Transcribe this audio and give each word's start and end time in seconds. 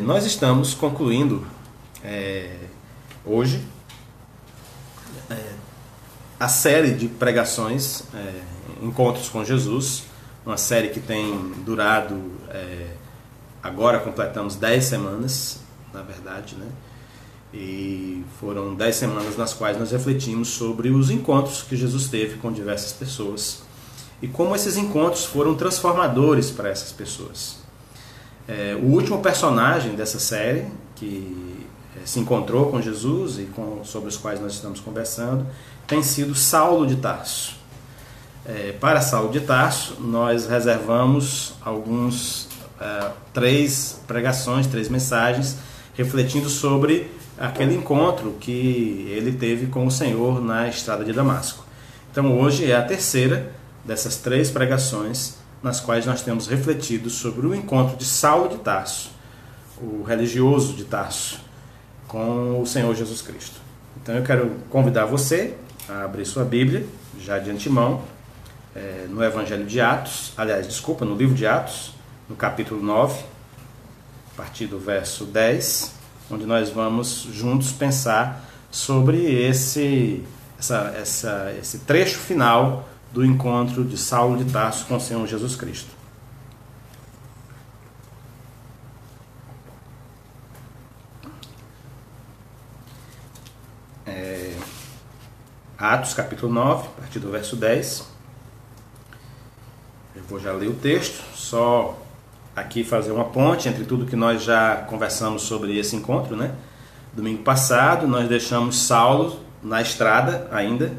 Nós 0.00 0.24
estamos 0.24 0.72
concluindo 0.72 1.46
é, 2.02 2.56
hoje 3.24 3.62
é, 5.28 5.36
a 6.38 6.48
série 6.48 6.92
de 6.92 7.06
pregações, 7.06 8.04
é, 8.14 8.40
Encontros 8.82 9.28
com 9.28 9.44
Jesus, 9.44 10.04
uma 10.44 10.56
série 10.56 10.88
que 10.88 11.00
tem 11.00 11.52
durado, 11.66 12.18
é, 12.48 12.94
agora 13.62 14.00
completamos 14.00 14.56
10 14.56 14.84
semanas, 14.84 15.60
na 15.92 16.00
verdade, 16.00 16.54
né? 16.54 16.66
E 17.52 18.24
foram 18.40 18.74
10 18.74 18.96
semanas 18.96 19.36
nas 19.36 19.52
quais 19.52 19.78
nós 19.78 19.90
refletimos 19.90 20.48
sobre 20.48 20.88
os 20.88 21.10
encontros 21.10 21.62
que 21.62 21.76
Jesus 21.76 22.08
teve 22.08 22.38
com 22.38 22.50
diversas 22.50 22.92
pessoas 22.92 23.62
e 24.22 24.28
como 24.28 24.56
esses 24.56 24.78
encontros 24.78 25.26
foram 25.26 25.54
transformadores 25.54 26.50
para 26.50 26.70
essas 26.70 26.90
pessoas. 26.90 27.59
É, 28.48 28.76
o 28.80 28.86
último 28.86 29.20
personagem 29.20 29.94
dessa 29.94 30.18
série, 30.18 30.66
que 30.96 31.56
é, 31.96 32.06
se 32.06 32.18
encontrou 32.18 32.70
com 32.70 32.80
Jesus 32.80 33.38
e 33.38 33.44
com, 33.44 33.84
sobre 33.84 34.08
os 34.08 34.16
quais 34.16 34.40
nós 34.40 34.54
estamos 34.54 34.80
conversando, 34.80 35.46
tem 35.86 36.02
sido 36.02 36.34
Saulo 36.34 36.86
de 36.86 36.96
Tarso. 36.96 37.56
É, 38.46 38.72
para 38.80 39.00
Saulo 39.00 39.30
de 39.30 39.40
Tarso, 39.40 39.96
nós 40.00 40.46
reservamos 40.46 41.54
alguns 41.62 42.48
é, 42.80 43.10
três 43.32 44.00
pregações, 44.06 44.66
três 44.66 44.88
mensagens, 44.88 45.58
refletindo 45.94 46.48
sobre 46.48 47.10
aquele 47.38 47.74
encontro 47.74 48.36
que 48.40 49.06
ele 49.10 49.32
teve 49.32 49.66
com 49.66 49.86
o 49.86 49.90
Senhor 49.90 50.42
na 50.42 50.68
estrada 50.68 51.04
de 51.04 51.12
Damasco. 51.12 51.64
Então 52.10 52.38
hoje 52.38 52.70
é 52.70 52.76
a 52.76 52.82
terceira 52.82 53.52
dessas 53.84 54.16
três 54.16 54.50
pregações 54.50 55.39
nas 55.62 55.80
quais 55.80 56.06
nós 56.06 56.22
temos 56.22 56.46
refletido 56.46 57.10
sobre 57.10 57.46
o 57.46 57.54
encontro 57.54 57.96
de 57.96 58.04
Saulo 58.04 58.48
de 58.48 58.58
Tarso, 58.58 59.10
o 59.80 60.02
religioso 60.02 60.74
de 60.74 60.84
Tarso, 60.84 61.40
com 62.08 62.60
o 62.60 62.66
Senhor 62.66 62.94
Jesus 62.94 63.22
Cristo. 63.22 63.60
Então 64.02 64.14
eu 64.14 64.22
quero 64.22 64.56
convidar 64.70 65.04
você 65.04 65.54
a 65.88 66.04
abrir 66.04 66.24
sua 66.24 66.44
Bíblia, 66.44 66.86
já 67.18 67.38
de 67.38 67.50
antemão, 67.50 68.02
é, 68.74 69.06
no 69.08 69.22
Evangelho 69.22 69.66
de 69.66 69.80
Atos, 69.80 70.32
aliás, 70.36 70.66
desculpa, 70.66 71.04
no 71.04 71.14
livro 71.14 71.34
de 71.34 71.46
Atos, 71.46 71.92
no 72.28 72.36
capítulo 72.36 72.82
9, 72.82 73.22
a 74.32 74.36
partir 74.36 74.66
do 74.66 74.78
verso 74.78 75.24
10, 75.24 75.94
onde 76.30 76.46
nós 76.46 76.70
vamos 76.70 77.28
juntos 77.32 77.72
pensar 77.72 78.44
sobre 78.70 79.24
esse, 79.24 80.22
essa, 80.58 80.94
essa, 80.96 81.54
esse 81.58 81.80
trecho 81.80 82.18
final 82.18 82.88
do 83.12 83.24
encontro 83.24 83.84
de 83.84 83.96
Saulo 83.96 84.42
de 84.42 84.50
Tarso 84.50 84.86
com 84.86 84.96
o 84.96 85.00
Senhor 85.00 85.26
Jesus 85.26 85.56
Cristo. 85.56 85.90
É, 94.06 94.54
Atos 95.76 96.14
capítulo 96.14 96.52
9, 96.52 96.86
a 96.86 97.00
partir 97.00 97.18
do 97.18 97.30
verso 97.30 97.56
10. 97.56 98.08
Eu 100.14 100.22
vou 100.24 100.38
já 100.38 100.52
ler 100.52 100.68
o 100.68 100.74
texto, 100.74 101.22
só 101.34 102.00
aqui 102.54 102.84
fazer 102.84 103.12
uma 103.12 103.24
ponte 103.24 103.68
entre 103.68 103.84
tudo 103.84 104.06
que 104.06 104.16
nós 104.16 104.42
já 104.42 104.76
conversamos 104.88 105.42
sobre 105.42 105.78
esse 105.78 105.96
encontro, 105.96 106.36
né? 106.36 106.54
Domingo 107.12 107.42
passado 107.42 108.06
nós 108.06 108.28
deixamos 108.28 108.76
Saulo 108.82 109.40
na 109.62 109.82
estrada 109.82 110.48
ainda, 110.52 110.92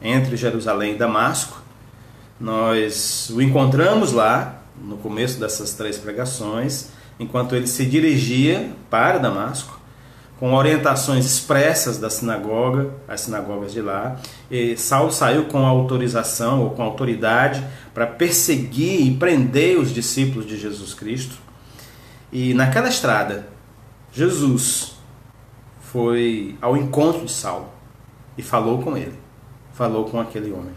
entre 0.00 0.36
Jerusalém 0.36 0.94
e 0.94 0.98
Damasco. 0.98 1.62
Nós 2.38 3.30
o 3.30 3.40
encontramos 3.40 4.12
lá, 4.12 4.62
no 4.82 4.96
começo 4.98 5.40
dessas 5.40 5.72
três 5.72 5.96
pregações, 5.96 6.88
enquanto 7.18 7.54
ele 7.56 7.66
se 7.66 7.86
dirigia 7.86 8.70
para 8.90 9.18
Damasco, 9.18 9.80
com 10.38 10.52
orientações 10.52 11.24
expressas 11.24 11.96
da 11.96 12.10
sinagoga, 12.10 12.90
as 13.08 13.22
sinagogas 13.22 13.72
de 13.72 13.80
lá. 13.80 14.20
E 14.50 14.76
Saulo 14.76 15.10
saiu 15.10 15.46
com 15.46 15.64
autorização 15.64 16.62
ou 16.62 16.70
com 16.70 16.82
autoridade 16.82 17.64
para 17.94 18.06
perseguir 18.06 19.00
e 19.00 19.16
prender 19.16 19.78
os 19.78 19.92
discípulos 19.94 20.46
de 20.46 20.58
Jesus 20.58 20.92
Cristo. 20.92 21.36
E 22.30 22.52
naquela 22.52 22.88
estrada, 22.88 23.48
Jesus 24.12 24.96
foi 25.80 26.54
ao 26.60 26.76
encontro 26.76 27.24
de 27.24 27.32
Saulo 27.32 27.70
e 28.36 28.42
falou 28.42 28.82
com 28.82 28.94
ele 28.94 29.25
falou 29.76 30.06
com 30.06 30.18
aquele 30.18 30.50
homem. 30.52 30.72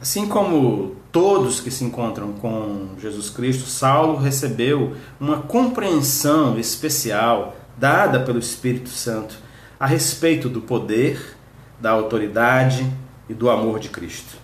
Assim 0.00 0.26
como 0.28 0.94
todos 1.10 1.60
que 1.60 1.70
se 1.70 1.84
encontram 1.84 2.32
com 2.34 2.90
Jesus 3.00 3.28
Cristo, 3.28 3.68
Saulo 3.68 4.18
recebeu 4.18 4.94
uma 5.20 5.38
compreensão 5.38 6.58
especial 6.58 7.56
dada 7.76 8.20
pelo 8.20 8.38
Espírito 8.38 8.90
Santo 8.90 9.36
a 9.78 9.86
respeito 9.86 10.48
do 10.48 10.60
poder, 10.60 11.36
da 11.80 11.90
autoridade 11.90 12.88
e 13.28 13.34
do 13.34 13.50
amor 13.50 13.80
de 13.80 13.88
Cristo. 13.88 14.36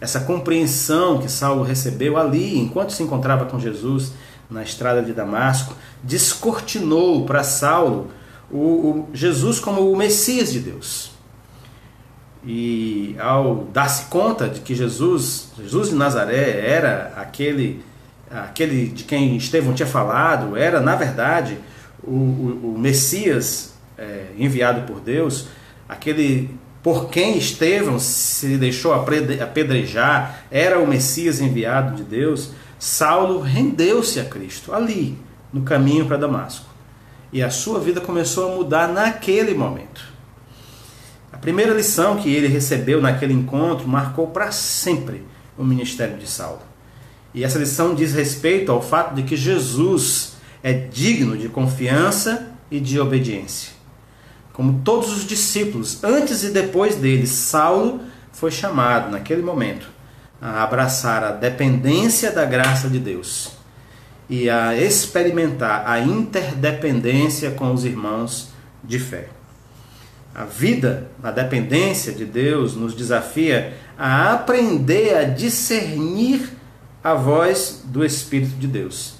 Essa 0.00 0.20
compreensão 0.20 1.18
que 1.18 1.30
Saulo 1.30 1.62
recebeu 1.62 2.16
ali, 2.16 2.58
enquanto 2.58 2.92
se 2.92 3.02
encontrava 3.02 3.44
com 3.44 3.60
Jesus 3.60 4.12
na 4.50 4.62
estrada 4.62 5.02
de 5.02 5.12
Damasco, 5.12 5.74
descortinou 6.02 7.26
para 7.26 7.42
Saulo 7.44 8.08
o, 8.50 8.58
o 8.58 9.08
Jesus 9.12 9.60
como 9.60 9.90
o 9.90 9.96
Messias 9.96 10.52
de 10.52 10.60
Deus 10.60 11.15
e 12.46 13.16
ao 13.18 13.66
dar-se 13.72 14.04
conta 14.04 14.48
de 14.48 14.60
que 14.60 14.72
Jesus, 14.72 15.48
Jesus 15.58 15.88
de 15.88 15.96
Nazaré, 15.96 16.64
era 16.64 17.12
aquele, 17.16 17.82
aquele 18.30 18.86
de 18.86 19.02
quem 19.02 19.36
Estevão 19.36 19.74
tinha 19.74 19.86
falado, 19.86 20.56
era 20.56 20.80
na 20.80 20.94
verdade 20.94 21.58
o, 22.04 22.12
o, 22.12 22.74
o 22.74 22.78
Messias 22.78 23.74
é, 23.98 24.26
enviado 24.38 24.82
por 24.82 25.00
Deus, 25.00 25.48
aquele 25.88 26.48
por 26.84 27.08
quem 27.08 27.36
Estevão 27.36 27.98
se 27.98 28.56
deixou 28.56 28.94
apedrejar, 28.94 30.44
era 30.48 30.78
o 30.78 30.86
Messias 30.86 31.40
enviado 31.40 31.96
de 31.96 32.04
Deus, 32.04 32.52
Saulo 32.78 33.40
rendeu-se 33.40 34.20
a 34.20 34.24
Cristo 34.24 34.72
ali, 34.72 35.18
no 35.52 35.62
caminho 35.62 36.06
para 36.06 36.16
Damasco. 36.16 36.66
E 37.32 37.42
a 37.42 37.50
sua 37.50 37.80
vida 37.80 38.00
começou 38.00 38.52
a 38.52 38.54
mudar 38.54 38.86
naquele 38.86 39.52
momento. 39.52 40.15
Primeira 41.46 41.72
lição 41.72 42.16
que 42.16 42.28
ele 42.28 42.48
recebeu 42.48 43.00
naquele 43.00 43.32
encontro 43.32 43.86
marcou 43.86 44.26
para 44.26 44.50
sempre 44.50 45.24
o 45.56 45.62
ministério 45.62 46.18
de 46.18 46.28
Saulo. 46.28 46.58
E 47.32 47.44
essa 47.44 47.56
lição 47.56 47.94
diz 47.94 48.12
respeito 48.12 48.72
ao 48.72 48.82
fato 48.82 49.14
de 49.14 49.22
que 49.22 49.36
Jesus 49.36 50.32
é 50.60 50.72
digno 50.72 51.38
de 51.38 51.48
confiança 51.48 52.48
e 52.68 52.80
de 52.80 52.98
obediência. 52.98 53.70
Como 54.52 54.80
todos 54.82 55.16
os 55.16 55.24
discípulos, 55.24 56.02
antes 56.02 56.42
e 56.42 56.50
depois 56.50 56.96
dele, 56.96 57.28
Saulo 57.28 58.00
foi 58.32 58.50
chamado, 58.50 59.12
naquele 59.12 59.42
momento, 59.42 59.86
a 60.42 60.64
abraçar 60.64 61.22
a 61.22 61.30
dependência 61.30 62.32
da 62.32 62.44
graça 62.44 62.88
de 62.88 62.98
Deus 62.98 63.52
e 64.28 64.50
a 64.50 64.74
experimentar 64.74 65.84
a 65.88 66.00
interdependência 66.00 67.52
com 67.52 67.72
os 67.72 67.84
irmãos 67.84 68.48
de 68.82 68.98
fé. 68.98 69.35
A 70.36 70.44
vida 70.44 71.08
na 71.22 71.30
dependência 71.30 72.12
de 72.12 72.26
Deus 72.26 72.76
nos 72.76 72.94
desafia 72.94 73.72
a 73.96 74.34
aprender 74.34 75.16
a 75.16 75.22
discernir 75.22 76.50
a 77.02 77.14
voz 77.14 77.80
do 77.84 78.04
Espírito 78.04 78.54
de 78.56 78.66
Deus. 78.66 79.14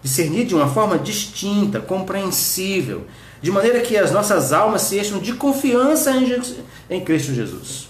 Discernir 0.00 0.46
de 0.46 0.54
uma 0.54 0.68
forma 0.68 0.96
distinta, 0.96 1.80
compreensível, 1.80 3.04
de 3.42 3.50
maneira 3.50 3.80
que 3.80 3.96
as 3.96 4.12
nossas 4.12 4.52
almas 4.52 4.82
se 4.82 5.00
enchem 5.00 5.18
de 5.18 5.32
confiança 5.32 6.12
em 6.88 7.00
Cristo 7.00 7.34
Jesus. 7.34 7.88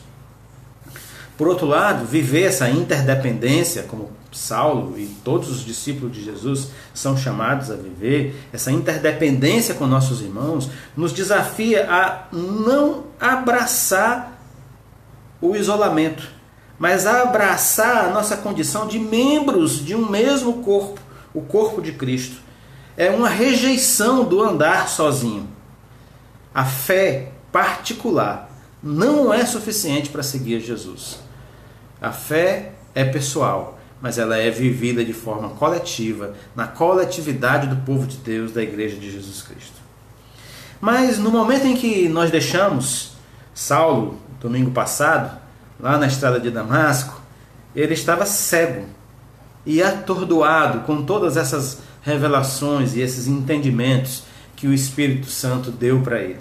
Por 1.37 1.49
outro 1.49 1.67
lado, 1.67 2.07
viver 2.07 2.45
essa 2.45 2.71
interdependência, 2.71 3.83
como 3.83 4.11
Saulo 4.33 4.99
e 4.99 5.07
todos 5.25 5.51
os 5.51 5.65
discípulos 5.65 6.15
de 6.15 6.25
Jesus 6.25 6.69
são 6.95 7.17
chamados 7.17 7.71
a 7.71 7.77
viver, 7.77 8.37
essa 8.53 8.71
interdependência 8.71 9.75
com 9.75 9.87
nossos 9.87 10.21
irmãos, 10.21 10.71
nos 10.97 11.13
desafia 11.13 11.91
a 11.91 12.29
não 12.33 13.05
abraçar 13.19 14.41
o 15.41 15.57
isolamento, 15.57 16.29
mas 16.79 17.07
a 17.07 17.23
abraçar 17.23 18.05
a 18.05 18.11
nossa 18.11 18.37
condição 18.37 18.87
de 18.87 18.99
membros 18.99 19.85
de 19.85 19.95
um 19.95 20.09
mesmo 20.09 20.63
corpo, 20.63 21.01
o 21.35 21.41
corpo 21.41 21.83
de 21.83 21.93
Cristo. 21.93 22.37
É 22.97 23.11
uma 23.11 23.29
rejeição 23.29 24.25
do 24.25 24.43
andar 24.43 24.89
sozinho. 24.89 25.49
A 26.55 26.65
fé 26.65 27.33
particular 27.51 28.51
não 28.83 29.33
é 29.33 29.45
suficiente 29.45 30.11
para 30.11 30.23
seguir 30.23 30.61
Jesus. 30.61 31.19
A 32.01 32.13
fé 32.13 32.73
é 32.95 33.05
pessoal, 33.05 33.79
mas 34.01 34.19
ela 34.19 34.37
é 34.37 34.51
vivida 34.51 35.05
de 35.05 35.13
forma 35.13 35.51
coletiva, 35.51 36.35
na 36.57 36.67
coletividade 36.67 37.67
do 37.67 37.77
povo 37.77 38.07
de 38.07 38.17
Deus, 38.17 38.53
da 38.53 38.63
Igreja 38.63 38.97
de 38.97 39.11
Jesus 39.11 39.43
Cristo. 39.43 39.81
Mas 40.81 41.19
no 41.19 41.31
momento 41.31 41.67
em 41.67 41.77
que 41.77 42.09
nós 42.09 42.31
deixamos 42.31 43.13
Saulo, 43.55 44.19
domingo 44.41 44.71
passado, 44.71 45.39
lá 45.79 45.99
na 45.99 46.07
estrada 46.07 46.41
de 46.41 46.51
Damasco, 46.51 47.21
ele 47.77 47.93
estava 47.93 48.25
cego 48.25 48.87
e 49.67 49.83
atordoado 49.83 50.81
com 50.81 51.05
todas 51.05 51.37
essas 51.37 51.81
revelações 52.03 52.95
e 52.95 53.01
esses 53.01 53.27
entendimentos 53.27 54.25
que 54.57 54.67
o 54.67 54.73
Espírito 54.73 55.27
Santo 55.27 55.71
deu 55.71 56.01
para 56.01 56.21
ele. 56.21 56.41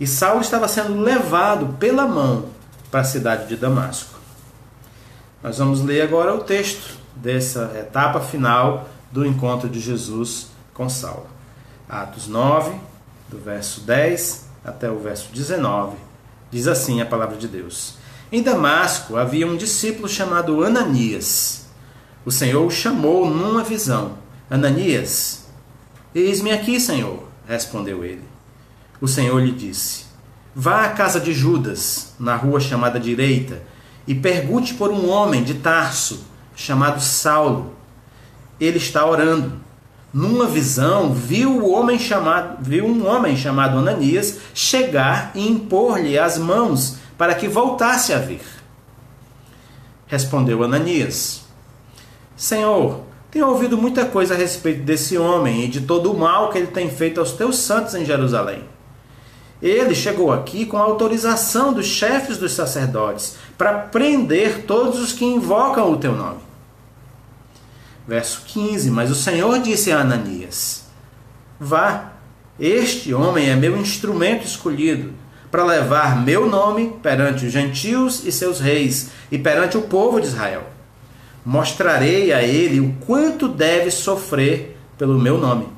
E 0.00 0.06
Saulo 0.06 0.40
estava 0.40 0.68
sendo 0.68 1.00
levado 1.00 1.76
pela 1.78 2.06
mão 2.06 2.46
para 2.90 3.00
a 3.00 3.04
cidade 3.04 3.48
de 3.48 3.56
Damasco. 3.56 4.17
Nós 5.40 5.58
vamos 5.58 5.82
ler 5.82 6.02
agora 6.02 6.34
o 6.34 6.42
texto 6.42 6.98
dessa 7.14 7.72
etapa 7.78 8.18
final 8.18 8.88
do 9.12 9.24
encontro 9.24 9.68
de 9.68 9.78
Jesus 9.78 10.48
com 10.74 10.88
Saulo. 10.88 11.28
Atos 11.88 12.26
9, 12.26 12.72
do 13.28 13.38
verso 13.38 13.82
10 13.82 14.46
até 14.64 14.90
o 14.90 14.98
verso 14.98 15.28
19, 15.32 15.96
diz 16.50 16.66
assim 16.66 17.00
a 17.00 17.06
palavra 17.06 17.36
de 17.36 17.46
Deus. 17.46 17.94
Em 18.32 18.42
Damasco 18.42 19.16
havia 19.16 19.46
um 19.46 19.56
discípulo 19.56 20.08
chamado 20.08 20.64
Ananias. 20.64 21.66
O 22.26 22.32
Senhor 22.32 22.66
o 22.66 22.70
chamou 22.70 23.30
numa 23.30 23.62
visão: 23.62 24.18
Ananias, 24.50 25.46
eis-me 26.12 26.50
aqui, 26.50 26.80
Senhor, 26.80 27.22
respondeu 27.46 28.04
ele. 28.04 28.24
O 29.00 29.06
Senhor 29.06 29.40
lhe 29.40 29.52
disse: 29.52 30.06
Vá 30.52 30.84
à 30.84 30.88
casa 30.88 31.20
de 31.20 31.32
Judas, 31.32 32.12
na 32.18 32.34
rua 32.34 32.58
chamada 32.58 32.98
Direita, 32.98 33.62
e 34.08 34.14
pergunte 34.14 34.72
por 34.72 34.90
um 34.90 35.10
homem 35.10 35.44
de 35.44 35.54
Tarso, 35.54 36.24
chamado 36.56 36.98
Saulo. 36.98 37.74
Ele 38.58 38.78
está 38.78 39.06
orando. 39.06 39.52
Numa 40.10 40.46
visão, 40.46 41.12
viu, 41.12 41.58
o 41.58 41.70
homem 41.70 41.98
chamado, 41.98 42.56
viu 42.62 42.86
um 42.86 43.06
homem 43.06 43.36
chamado 43.36 43.76
Ananias 43.76 44.38
chegar 44.54 45.30
e 45.34 45.46
impor-lhe 45.46 46.18
as 46.18 46.38
mãos 46.38 46.96
para 47.18 47.34
que 47.34 47.46
voltasse 47.46 48.14
a 48.14 48.18
vir. 48.18 48.40
Respondeu 50.06 50.64
Ananias: 50.64 51.42
Senhor, 52.34 53.02
tenho 53.30 53.46
ouvido 53.46 53.76
muita 53.76 54.06
coisa 54.06 54.32
a 54.32 54.38
respeito 54.38 54.80
desse 54.84 55.18
homem 55.18 55.66
e 55.66 55.68
de 55.68 55.82
todo 55.82 56.10
o 56.10 56.18
mal 56.18 56.48
que 56.48 56.56
ele 56.56 56.68
tem 56.68 56.88
feito 56.88 57.20
aos 57.20 57.32
teus 57.32 57.58
santos 57.58 57.94
em 57.94 58.06
Jerusalém. 58.06 58.64
Ele 59.60 59.94
chegou 59.94 60.32
aqui 60.32 60.64
com 60.64 60.76
a 60.76 60.82
autorização 60.82 61.72
dos 61.72 61.86
chefes 61.86 62.38
dos 62.38 62.52
sacerdotes 62.52 63.36
para 63.56 63.74
prender 63.74 64.64
todos 64.66 65.00
os 65.00 65.12
que 65.12 65.24
invocam 65.24 65.90
o 65.92 65.96
teu 65.96 66.14
nome. 66.14 66.40
Verso 68.06 68.42
15: 68.46 68.90
Mas 68.90 69.10
o 69.10 69.14
Senhor 69.14 69.58
disse 69.58 69.90
a 69.90 70.00
Ananias: 70.00 70.84
Vá, 71.58 72.12
este 72.58 73.12
homem 73.12 73.50
é 73.50 73.56
meu 73.56 73.76
instrumento 73.76 74.46
escolhido 74.46 75.12
para 75.50 75.64
levar 75.64 76.22
meu 76.22 76.48
nome 76.48 76.94
perante 77.02 77.46
os 77.46 77.52
gentios 77.52 78.24
e 78.24 78.30
seus 78.30 78.60
reis 78.60 79.10
e 79.30 79.38
perante 79.38 79.76
o 79.76 79.82
povo 79.82 80.20
de 80.20 80.26
Israel. 80.26 80.64
Mostrarei 81.44 82.32
a 82.32 82.42
ele 82.42 82.80
o 82.80 82.94
quanto 83.06 83.48
deve 83.48 83.90
sofrer 83.90 84.76
pelo 84.96 85.18
meu 85.18 85.38
nome. 85.38 85.77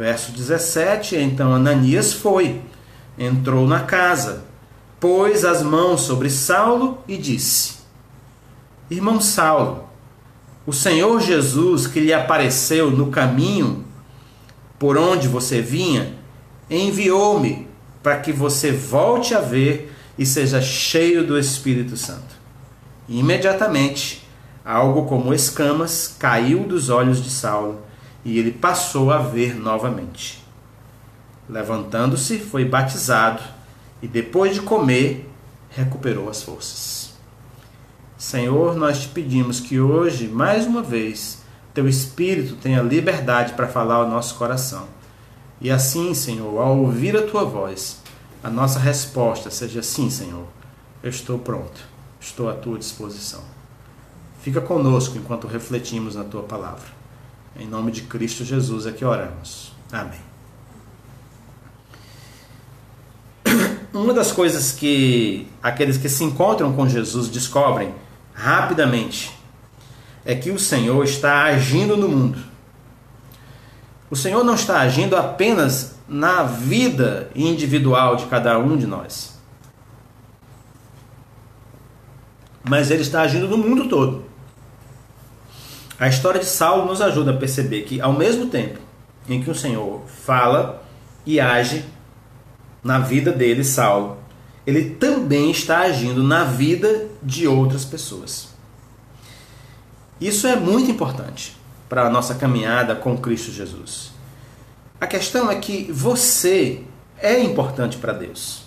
Verso 0.00 0.32
17: 0.32 1.14
Então 1.16 1.52
Ananias 1.52 2.14
foi, 2.14 2.62
entrou 3.18 3.66
na 3.66 3.80
casa, 3.80 4.44
pôs 4.98 5.44
as 5.44 5.62
mãos 5.62 6.00
sobre 6.00 6.30
Saulo 6.30 7.04
e 7.06 7.18
disse: 7.18 7.80
Irmão 8.90 9.20
Saulo, 9.20 9.90
o 10.66 10.72
Senhor 10.72 11.20
Jesus 11.20 11.86
que 11.86 12.00
lhe 12.00 12.14
apareceu 12.14 12.90
no 12.90 13.08
caminho 13.08 13.84
por 14.78 14.96
onde 14.96 15.28
você 15.28 15.60
vinha, 15.60 16.14
enviou-me 16.70 17.68
para 18.02 18.16
que 18.20 18.32
você 18.32 18.72
volte 18.72 19.34
a 19.34 19.40
ver 19.42 19.94
e 20.16 20.24
seja 20.24 20.62
cheio 20.62 21.26
do 21.26 21.38
Espírito 21.38 21.94
Santo. 21.98 22.40
E 23.06 23.20
imediatamente, 23.20 24.26
algo 24.64 25.04
como 25.04 25.34
escamas 25.34 26.16
caiu 26.18 26.60
dos 26.60 26.88
olhos 26.88 27.22
de 27.22 27.28
Saulo 27.28 27.89
e 28.24 28.38
ele 28.38 28.50
passou 28.50 29.10
a 29.10 29.18
ver 29.18 29.54
novamente. 29.54 30.44
Levantando-se, 31.48 32.38
foi 32.38 32.64
batizado 32.64 33.42
e 34.02 34.06
depois 34.08 34.54
de 34.54 34.62
comer, 34.62 35.28
recuperou 35.70 36.28
as 36.28 36.42
forças. 36.42 37.14
Senhor, 38.16 38.76
nós 38.76 39.02
te 39.02 39.08
pedimos 39.08 39.60
que 39.60 39.80
hoje, 39.80 40.28
mais 40.28 40.66
uma 40.66 40.82
vez, 40.82 41.42
teu 41.72 41.88
Espírito 41.88 42.56
tenha 42.56 42.82
liberdade 42.82 43.54
para 43.54 43.68
falar 43.68 43.96
ao 43.96 44.08
nosso 44.08 44.34
coração 44.36 44.88
e 45.60 45.70
assim, 45.70 46.14
Senhor, 46.14 46.58
ao 46.58 46.78
ouvir 46.78 47.14
a 47.16 47.26
tua 47.26 47.44
voz, 47.44 48.00
a 48.42 48.48
nossa 48.48 48.78
resposta 48.78 49.50
seja 49.50 49.82
sim, 49.82 50.08
Senhor. 50.08 50.46
Eu 51.02 51.10
estou 51.10 51.38
pronto, 51.38 51.82
estou 52.18 52.48
à 52.48 52.54
tua 52.54 52.78
disposição. 52.78 53.42
Fica 54.40 54.60
conosco 54.60 55.18
enquanto 55.18 55.46
refletimos 55.46 56.16
na 56.16 56.24
tua 56.24 56.42
palavra. 56.42 56.99
Em 57.56 57.66
nome 57.66 57.92
de 57.92 58.02
Cristo 58.02 58.44
Jesus 58.44 58.86
é 58.86 58.92
que 58.92 59.04
oramos. 59.04 59.72
Amém. 59.92 60.20
Uma 63.92 64.14
das 64.14 64.32
coisas 64.32 64.72
que 64.72 65.48
aqueles 65.62 65.96
que 65.96 66.08
se 66.08 66.24
encontram 66.24 66.72
com 66.72 66.88
Jesus 66.88 67.28
descobrem 67.28 67.94
rapidamente 68.32 69.36
é 70.24 70.34
que 70.34 70.50
o 70.50 70.58
Senhor 70.58 71.02
está 71.04 71.44
agindo 71.44 71.96
no 71.96 72.08
mundo 72.08 72.50
o 74.10 74.16
Senhor 74.16 74.42
não 74.42 74.54
está 74.54 74.80
agindo 74.80 75.16
apenas 75.16 75.94
na 76.08 76.42
vida 76.42 77.30
individual 77.34 78.16
de 78.16 78.26
cada 78.26 78.58
um 78.58 78.76
de 78.76 78.84
nós, 78.84 79.38
mas 82.68 82.90
Ele 82.90 83.02
está 83.02 83.22
agindo 83.22 83.46
no 83.46 83.56
mundo 83.56 83.88
todo. 83.88 84.24
A 86.00 86.08
história 86.08 86.40
de 86.40 86.46
Saulo 86.46 86.86
nos 86.86 87.02
ajuda 87.02 87.30
a 87.30 87.36
perceber 87.36 87.82
que, 87.82 88.00
ao 88.00 88.14
mesmo 88.14 88.46
tempo 88.46 88.78
em 89.28 89.42
que 89.42 89.50
o 89.50 89.54
Senhor 89.54 90.00
fala 90.06 90.82
e 91.26 91.38
age 91.38 91.84
na 92.82 92.98
vida 92.98 93.30
dele, 93.30 93.62
Saulo, 93.62 94.16
ele 94.66 94.94
também 94.94 95.50
está 95.50 95.80
agindo 95.80 96.22
na 96.22 96.42
vida 96.42 97.06
de 97.22 97.46
outras 97.46 97.84
pessoas. 97.84 98.48
Isso 100.18 100.46
é 100.46 100.56
muito 100.56 100.90
importante 100.90 101.54
para 101.86 102.06
a 102.06 102.10
nossa 102.10 102.34
caminhada 102.34 102.96
com 102.96 103.18
Cristo 103.18 103.52
Jesus. 103.52 104.12
A 104.98 105.06
questão 105.06 105.50
é 105.50 105.56
que 105.56 105.92
você 105.92 106.82
é 107.18 107.38
importante 107.40 107.98
para 107.98 108.14
Deus. 108.14 108.62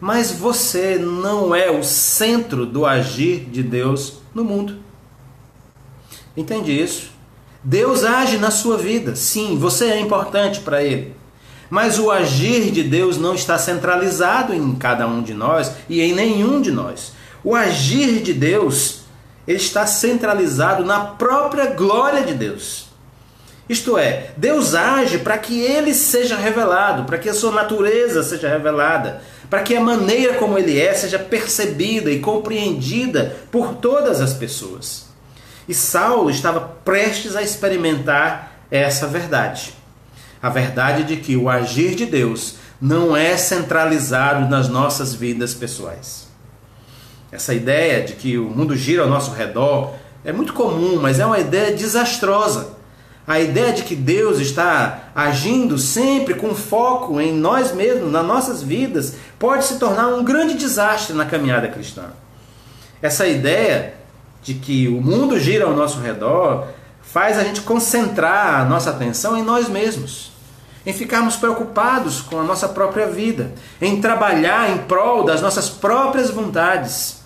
Mas 0.00 0.30
você 0.32 0.98
não 0.98 1.54
é 1.54 1.70
o 1.70 1.84
centro 1.84 2.64
do 2.64 2.86
agir 2.86 3.44
de 3.44 3.62
Deus 3.62 4.20
no 4.34 4.42
mundo. 4.42 4.83
Entende 6.36 6.72
isso? 6.72 7.10
Deus 7.62 8.04
age 8.04 8.36
na 8.36 8.50
sua 8.50 8.76
vida. 8.76 9.16
Sim, 9.16 9.56
você 9.58 9.86
é 9.86 10.00
importante 10.00 10.60
para 10.60 10.82
Ele. 10.82 11.14
Mas 11.70 11.98
o 11.98 12.10
agir 12.10 12.70
de 12.70 12.82
Deus 12.82 13.16
não 13.16 13.34
está 13.34 13.56
centralizado 13.56 14.52
em 14.52 14.74
cada 14.74 15.06
um 15.06 15.22
de 15.22 15.32
nós 15.32 15.72
e 15.88 16.00
em 16.00 16.14
nenhum 16.14 16.60
de 16.60 16.70
nós. 16.70 17.12
O 17.42 17.54
agir 17.54 18.22
de 18.22 18.32
Deus 18.32 19.00
está 19.46 19.86
centralizado 19.86 20.84
na 20.84 21.00
própria 21.00 21.66
glória 21.66 22.22
de 22.22 22.34
Deus. 22.34 22.86
Isto 23.68 23.96
é, 23.96 24.32
Deus 24.36 24.74
age 24.74 25.18
para 25.18 25.38
que 25.38 25.58
ele 25.58 25.94
seja 25.94 26.36
revelado, 26.36 27.04
para 27.04 27.16
que 27.16 27.30
a 27.30 27.34
sua 27.34 27.50
natureza 27.50 28.22
seja 28.22 28.48
revelada, 28.48 29.22
para 29.48 29.62
que 29.62 29.74
a 29.74 29.80
maneira 29.80 30.34
como 30.34 30.58
ele 30.58 30.78
é 30.78 30.92
seja 30.92 31.18
percebida 31.18 32.10
e 32.10 32.20
compreendida 32.20 33.36
por 33.50 33.76
todas 33.76 34.20
as 34.20 34.34
pessoas. 34.34 35.06
E 35.68 35.74
Saulo 35.74 36.30
estava 36.30 36.60
prestes 36.60 37.36
a 37.36 37.42
experimentar 37.42 38.52
essa 38.70 39.06
verdade. 39.06 39.72
A 40.42 40.48
verdade 40.50 41.04
de 41.04 41.16
que 41.16 41.36
o 41.36 41.48
agir 41.48 41.94
de 41.94 42.04
Deus 42.04 42.56
não 42.80 43.16
é 43.16 43.36
centralizado 43.36 44.48
nas 44.48 44.68
nossas 44.68 45.14
vidas 45.14 45.54
pessoais. 45.54 46.28
Essa 47.32 47.54
ideia 47.54 48.04
de 48.04 48.12
que 48.12 48.36
o 48.38 48.44
mundo 48.44 48.76
gira 48.76 49.02
ao 49.02 49.08
nosso 49.08 49.32
redor 49.32 49.94
é 50.24 50.32
muito 50.32 50.52
comum, 50.52 50.98
mas 51.00 51.18
é 51.18 51.26
uma 51.26 51.38
ideia 51.38 51.74
desastrosa. 51.74 52.74
A 53.26 53.40
ideia 53.40 53.72
de 53.72 53.84
que 53.84 53.96
Deus 53.96 54.38
está 54.38 55.10
agindo 55.14 55.78
sempre 55.78 56.34
com 56.34 56.54
foco 56.54 57.18
em 57.18 57.32
nós 57.32 57.72
mesmos, 57.72 58.12
nas 58.12 58.26
nossas 58.26 58.62
vidas, 58.62 59.14
pode 59.38 59.64
se 59.64 59.78
tornar 59.78 60.08
um 60.08 60.22
grande 60.22 60.54
desastre 60.54 61.16
na 61.16 61.24
caminhada 61.24 61.68
cristã. 61.68 62.10
Essa 63.00 63.26
ideia 63.26 63.94
de 64.44 64.54
que 64.54 64.86
o 64.86 65.00
mundo 65.00 65.40
gira 65.40 65.64
ao 65.64 65.74
nosso 65.74 65.98
redor 65.98 66.68
faz 67.02 67.38
a 67.38 67.44
gente 67.44 67.62
concentrar 67.62 68.60
a 68.60 68.64
nossa 68.64 68.90
atenção 68.90 69.36
em 69.36 69.42
nós 69.42 69.68
mesmos, 69.68 70.30
em 70.84 70.92
ficarmos 70.92 71.36
preocupados 71.36 72.20
com 72.20 72.38
a 72.38 72.44
nossa 72.44 72.68
própria 72.68 73.06
vida, 73.06 73.52
em 73.80 74.00
trabalhar 74.00 74.70
em 74.70 74.78
prol 74.78 75.24
das 75.24 75.40
nossas 75.40 75.70
próprias 75.70 76.30
vontades. 76.30 77.22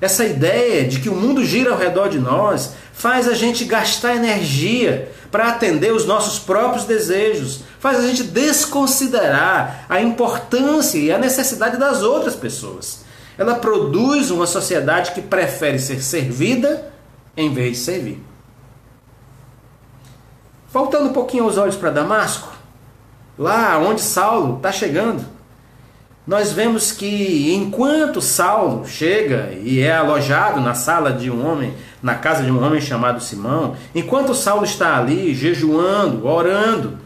Essa 0.00 0.26
ideia 0.26 0.86
de 0.86 1.00
que 1.00 1.08
o 1.08 1.14
mundo 1.14 1.42
gira 1.42 1.70
ao 1.70 1.78
redor 1.78 2.08
de 2.08 2.18
nós 2.18 2.74
faz 2.92 3.26
a 3.26 3.34
gente 3.34 3.64
gastar 3.64 4.16
energia 4.16 5.10
para 5.30 5.48
atender 5.48 5.92
os 5.92 6.04
nossos 6.04 6.38
próprios 6.38 6.84
desejos, 6.84 7.60
faz 7.80 7.98
a 7.98 8.06
gente 8.06 8.22
desconsiderar 8.22 9.86
a 9.88 10.00
importância 10.00 10.98
e 10.98 11.10
a 11.10 11.18
necessidade 11.18 11.78
das 11.78 12.02
outras 12.02 12.36
pessoas. 12.36 13.03
Ela 13.36 13.56
produz 13.56 14.30
uma 14.30 14.46
sociedade 14.46 15.12
que 15.12 15.20
prefere 15.20 15.78
ser 15.78 16.02
servida 16.02 16.92
em 17.36 17.52
vez 17.52 17.72
de 17.72 17.82
servir. 17.82 18.22
Voltando 20.72 21.10
um 21.10 21.12
pouquinho 21.12 21.46
os 21.46 21.56
olhos 21.56 21.76
para 21.76 21.90
Damasco, 21.90 22.52
lá 23.38 23.78
onde 23.78 24.00
Saulo 24.00 24.56
está 24.56 24.72
chegando, 24.72 25.24
nós 26.26 26.52
vemos 26.52 26.90
que 26.90 27.54
enquanto 27.54 28.20
Saulo 28.20 28.86
chega 28.86 29.50
e 29.62 29.80
é 29.80 29.94
alojado 29.94 30.60
na 30.60 30.74
sala 30.74 31.12
de 31.12 31.30
um 31.30 31.46
homem, 31.46 31.74
na 32.02 32.14
casa 32.14 32.42
de 32.42 32.50
um 32.50 32.64
homem 32.64 32.80
chamado 32.80 33.22
Simão, 33.22 33.76
enquanto 33.94 34.34
Saulo 34.34 34.64
está 34.64 34.96
ali 34.96 35.34
jejuando, 35.34 36.26
orando, 36.26 36.98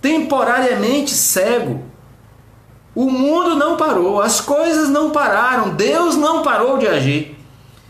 temporariamente 0.00 1.10
cego, 1.10 1.82
o 2.94 3.10
mundo 3.10 3.56
não 3.56 3.76
parou, 3.76 4.20
as 4.20 4.40
coisas 4.40 4.88
não 4.88 5.10
pararam, 5.10 5.70
Deus 5.70 6.16
não 6.16 6.42
parou 6.42 6.76
de 6.78 6.86
agir. 6.86 7.36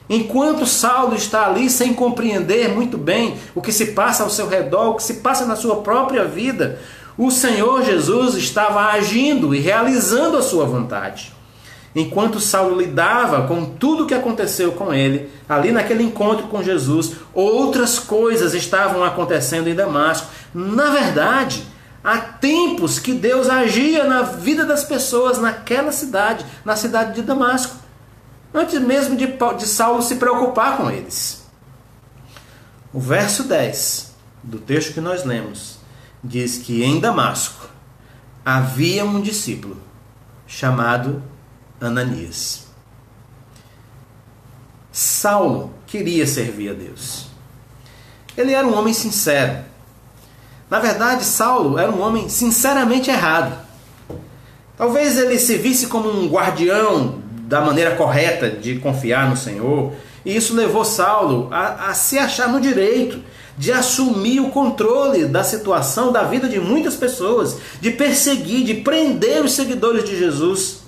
Enquanto 0.09 0.67
Saulo 0.67 1.15
está 1.15 1.47
ali 1.47 1.71
sem 1.71 1.95
compreender 1.95 2.69
muito 2.69 2.99
bem 2.99 3.37
o 3.55 3.63
que 3.63 3.73
se 3.73 3.87
passa 3.93 4.23
ao 4.23 4.31
seu 4.31 4.47
redor, 4.47 4.91
o 4.91 4.95
que 4.97 5.03
se 5.03 5.15
passa 5.15 5.47
na 5.47 5.57
sua 5.57 5.77
própria 5.77 6.25
vida, 6.25 6.79
o 7.17 7.31
Senhor 7.31 7.83
Jesus 7.83 8.35
estava 8.35 8.87
agindo 8.87 9.55
e 9.55 9.59
realizando 9.59 10.37
a 10.37 10.43
sua 10.43 10.65
vontade. 10.65 11.33
Enquanto 11.95 12.41
Saulo 12.41 12.79
lidava 12.81 13.47
com 13.47 13.65
tudo 13.65 14.05
o 14.05 14.07
que 14.07 14.15
aconteceu 14.15 14.73
com 14.73 14.95
ele, 14.95 15.29
ali 15.47 15.73
naquele 15.73 16.03
encontro 16.03 16.47
com 16.47 16.63
Jesus, 16.63 17.17
outras 17.35 17.99
coisas 17.99 18.55
estavam 18.55 19.05
acontecendo 19.05 19.69
em 19.69 19.75
Damasco. 19.75 20.29
Na 20.55 20.91
verdade, 20.91 21.63
há 22.03 22.19
tempos 22.19 22.99
que 22.99 23.13
Deus 23.13 23.49
agia 23.49 24.05
na 24.05 24.23
vida 24.23 24.65
das 24.65 24.85
pessoas 24.85 25.39
naquela 25.39 25.93
cidade, 25.93 26.45
na 26.65 26.77
cidade 26.77 27.15
de 27.15 27.23
Damasco 27.23 27.83
antes 28.55 28.81
mesmo 28.81 29.17
de, 29.17 29.27
de 29.27 29.67
Saulo 29.67 30.03
se 30.03 30.17
preocupar 30.17 30.77
com 30.77 30.91
eles. 30.91 31.43
O 32.93 33.01
verso 33.01 33.45
10 33.45 34.15
do 34.43 34.59
texto 34.59 34.93
que 34.93 35.01
nós 35.01 35.25
lemos 35.25 35.79
diz 36.23 36.59
que 36.59 36.83
em 36.83 37.01
Damasco 37.01 37.69
havia 38.45 39.05
um 39.05 39.21
discípulo 39.21 39.81
chamado 40.47 41.23
Ananias. 41.81 42.67
Saulo 44.91 45.73
queria 45.87 46.27
servir 46.27 46.71
a 46.71 46.75
Deus. 46.75 47.29
Ele 48.37 48.53
era 48.53 48.67
um 48.67 48.77
homem 48.77 48.93
sincero. 48.93 49.65
Na 50.73 50.79
verdade, 50.79 51.23
Saulo 51.23 51.79
era 51.79 51.93
um 51.93 52.00
homem 52.00 52.31
sinceramente 52.31 53.11
errado. 53.11 53.55
Talvez 54.75 55.19
ele 55.19 55.38
se 55.38 55.59
visse 55.59 55.88
como 55.88 56.09
um 56.09 56.26
guardião 56.29 57.17
da 57.43 57.61
maneira 57.61 57.95
correta 57.95 58.49
de 58.49 58.79
confiar 58.79 59.29
no 59.29 59.37
Senhor. 59.37 59.93
E 60.25 60.35
isso 60.35 60.57
levou 60.57 60.83
Saulo 60.83 61.50
a, 61.52 61.91
a 61.91 61.93
se 61.93 62.19
achar 62.19 62.49
no 62.49 62.59
direito 62.59 63.23
de 63.59 63.71
assumir 63.71 64.41
o 64.41 64.49
controle 64.49 65.26
da 65.26 65.45
situação 65.45 66.11
da 66.11 66.23
vida 66.23 66.49
de 66.49 66.59
muitas 66.59 66.97
pessoas, 66.97 67.59
de 67.79 67.91
perseguir, 67.91 68.64
de 68.64 68.73
prender 68.76 69.45
os 69.45 69.52
seguidores 69.52 70.05
de 70.05 70.19
Jesus. 70.19 70.85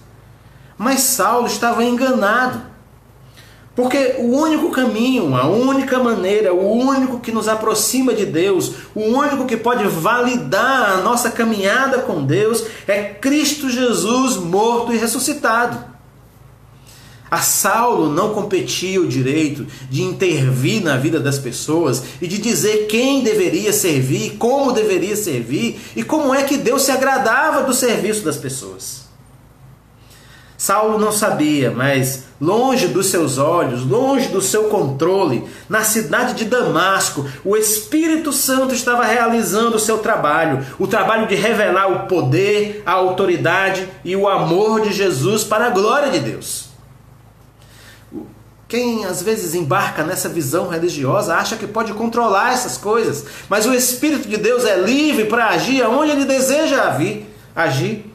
Mas 0.78 1.00
Saulo 1.00 1.46
estava 1.46 1.84
enganado. 1.84 2.62
Porque 3.74 4.16
o 4.18 4.36
único 4.36 4.70
caminho, 4.70 5.34
a 5.34 5.48
única 5.48 5.98
maneira, 5.98 6.54
o 6.54 6.70
único 6.70 7.18
que 7.18 7.32
nos 7.32 7.48
aproxima 7.48 8.14
de 8.14 8.24
Deus, 8.24 8.72
o 8.94 9.00
único 9.00 9.46
que 9.46 9.56
pode 9.56 9.84
validar 9.88 10.92
a 10.92 10.96
nossa 10.98 11.30
caminhada 11.30 11.98
com 11.98 12.24
Deus 12.24 12.64
é 12.86 13.02
Cristo 13.02 13.68
Jesus 13.68 14.36
morto 14.36 14.92
e 14.92 14.96
ressuscitado. 14.96 15.92
A 17.28 17.42
Saulo 17.42 18.10
não 18.10 18.32
competia 18.32 19.00
o 19.00 19.08
direito 19.08 19.66
de 19.90 20.02
intervir 20.02 20.80
na 20.80 20.96
vida 20.96 21.18
das 21.18 21.36
pessoas 21.36 22.00
e 22.22 22.28
de 22.28 22.38
dizer 22.38 22.86
quem 22.86 23.24
deveria 23.24 23.72
servir, 23.72 24.36
como 24.38 24.70
deveria 24.70 25.16
servir 25.16 25.80
e 25.96 26.04
como 26.04 26.32
é 26.32 26.44
que 26.44 26.56
Deus 26.56 26.82
se 26.82 26.92
agradava 26.92 27.64
do 27.64 27.74
serviço 27.74 28.22
das 28.22 28.36
pessoas. 28.36 29.03
Saulo 30.64 30.98
não 30.98 31.12
sabia, 31.12 31.70
mas 31.70 32.24
longe 32.40 32.88
dos 32.88 33.08
seus 33.08 33.36
olhos, 33.36 33.84
longe 33.84 34.28
do 34.28 34.40
seu 34.40 34.64
controle, 34.70 35.44
na 35.68 35.84
cidade 35.84 36.32
de 36.32 36.46
Damasco, 36.46 37.28
o 37.44 37.54
Espírito 37.54 38.32
Santo 38.32 38.74
estava 38.74 39.04
realizando 39.04 39.76
o 39.76 39.78
seu 39.78 39.98
trabalho, 39.98 40.64
o 40.78 40.86
trabalho 40.86 41.28
de 41.28 41.34
revelar 41.34 41.88
o 41.92 42.08
poder, 42.08 42.82
a 42.86 42.92
autoridade 42.92 43.86
e 44.02 44.16
o 44.16 44.26
amor 44.26 44.80
de 44.80 44.94
Jesus 44.94 45.44
para 45.44 45.66
a 45.66 45.70
glória 45.70 46.10
de 46.10 46.20
Deus. 46.20 46.70
Quem 48.66 49.04
às 49.04 49.22
vezes 49.22 49.54
embarca 49.54 50.02
nessa 50.02 50.30
visão 50.30 50.68
religiosa 50.68 51.34
acha 51.36 51.56
que 51.56 51.66
pode 51.66 51.92
controlar 51.92 52.54
essas 52.54 52.78
coisas, 52.78 53.26
mas 53.50 53.66
o 53.66 53.74
Espírito 53.74 54.26
de 54.26 54.38
Deus 54.38 54.64
é 54.64 54.78
livre 54.78 55.26
para 55.26 55.48
agir 55.48 55.82
aonde 55.82 56.12
ele 56.12 56.24
deseja 56.24 56.96
agir. 57.54 58.13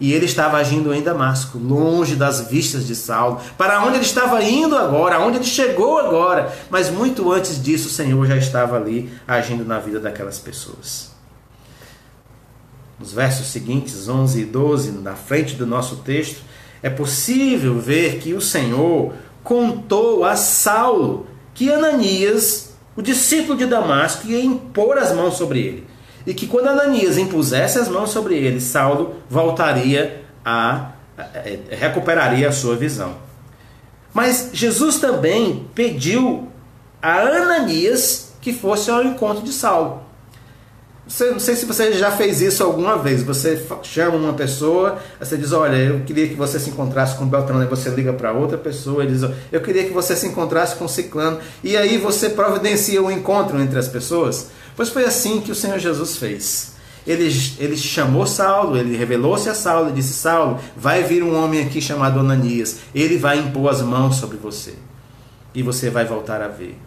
E 0.00 0.12
ele 0.12 0.26
estava 0.26 0.58
agindo 0.58 0.94
em 0.94 1.02
Damasco, 1.02 1.58
longe 1.58 2.14
das 2.14 2.48
vistas 2.48 2.86
de 2.86 2.94
Saulo, 2.94 3.40
para 3.56 3.82
onde 3.82 3.96
ele 3.96 4.04
estava 4.04 4.42
indo 4.42 4.76
agora, 4.76 5.16
aonde 5.16 5.38
ele 5.38 5.44
chegou 5.44 5.98
agora. 5.98 6.52
Mas 6.70 6.88
muito 6.88 7.32
antes 7.32 7.60
disso, 7.60 7.88
o 7.88 7.90
Senhor 7.90 8.24
já 8.26 8.36
estava 8.36 8.76
ali 8.76 9.10
agindo 9.26 9.64
na 9.64 9.78
vida 9.80 9.98
daquelas 9.98 10.38
pessoas. 10.38 11.10
Nos 12.98 13.12
versos 13.12 13.48
seguintes, 13.48 14.08
11 14.08 14.40
e 14.40 14.44
12, 14.44 14.92
na 14.92 15.14
frente 15.14 15.54
do 15.54 15.66
nosso 15.66 15.96
texto, 15.96 16.42
é 16.82 16.88
possível 16.90 17.78
ver 17.78 18.18
que 18.18 18.34
o 18.34 18.40
Senhor 18.40 19.12
contou 19.42 20.24
a 20.24 20.36
Saulo 20.36 21.26
que 21.54 21.72
Ananias, 21.72 22.74
o 22.94 23.02
discípulo 23.02 23.58
de 23.58 23.66
Damasco, 23.66 24.28
ia 24.28 24.40
impor 24.40 24.96
as 24.96 25.12
mãos 25.12 25.36
sobre 25.36 25.58
ele. 25.58 25.87
E 26.28 26.34
que 26.34 26.46
quando 26.46 26.66
Ananias 26.66 27.16
impusesse 27.16 27.78
as 27.78 27.88
mãos 27.88 28.10
sobre 28.10 28.36
ele, 28.36 28.60
Saulo 28.60 29.14
voltaria 29.30 30.24
a, 30.44 30.90
recuperaria 31.70 32.46
a 32.46 32.52
sua 32.52 32.76
visão. 32.76 33.16
Mas 34.12 34.50
Jesus 34.52 34.98
também 34.98 35.66
pediu 35.74 36.46
a 37.00 37.20
Ananias 37.20 38.34
que 38.42 38.52
fosse 38.52 38.90
ao 38.90 39.02
encontro 39.04 39.42
de 39.42 39.54
Saulo. 39.54 40.02
Você, 41.06 41.30
não 41.30 41.40
sei 41.40 41.56
se 41.56 41.64
você 41.64 41.94
já 41.94 42.10
fez 42.10 42.42
isso 42.42 42.62
alguma 42.62 42.98
vez. 42.98 43.22
Você 43.22 43.64
chama 43.82 44.18
uma 44.18 44.34
pessoa, 44.34 44.98
você 45.18 45.38
diz: 45.38 45.52
Olha, 45.52 45.76
eu 45.76 46.00
queria 46.00 46.28
que 46.28 46.34
você 46.34 46.60
se 46.60 46.68
encontrasse 46.68 47.16
com 47.16 47.24
Beltrano. 47.24 47.62
E 47.62 47.66
você 47.66 47.88
liga 47.88 48.12
para 48.12 48.32
outra 48.32 48.58
pessoa 48.58 49.02
e 49.02 49.06
diz: 49.06 49.22
Eu 49.50 49.62
queria 49.62 49.84
que 49.84 49.94
você 49.94 50.14
se 50.14 50.26
encontrasse 50.26 50.76
com 50.76 50.86
Ciclano. 50.86 51.38
E 51.64 51.74
aí 51.74 51.96
você 51.96 52.28
providencia 52.28 53.00
o 53.00 53.06
um 53.06 53.10
encontro 53.10 53.58
entre 53.58 53.78
as 53.78 53.88
pessoas. 53.88 54.57
Pois 54.78 54.90
foi 54.90 55.04
assim 55.04 55.40
que 55.40 55.50
o 55.50 55.56
Senhor 55.56 55.80
Jesus 55.80 56.18
fez. 56.18 56.74
Ele, 57.04 57.28
ele 57.58 57.76
chamou 57.76 58.24
Saulo, 58.28 58.76
ele 58.76 58.96
revelou-se 58.96 59.48
a 59.48 59.54
Saulo 59.54 59.90
e 59.90 59.92
disse: 59.92 60.12
Saulo, 60.12 60.60
vai 60.76 61.02
vir 61.02 61.20
um 61.20 61.34
homem 61.34 61.66
aqui 61.66 61.80
chamado 61.80 62.20
Ananias. 62.20 62.76
Ele 62.94 63.18
vai 63.18 63.40
impor 63.40 63.72
as 63.72 63.82
mãos 63.82 64.14
sobre 64.18 64.36
você. 64.36 64.74
E 65.52 65.64
você 65.64 65.90
vai 65.90 66.04
voltar 66.04 66.40
a 66.40 66.46
ver. 66.46 66.78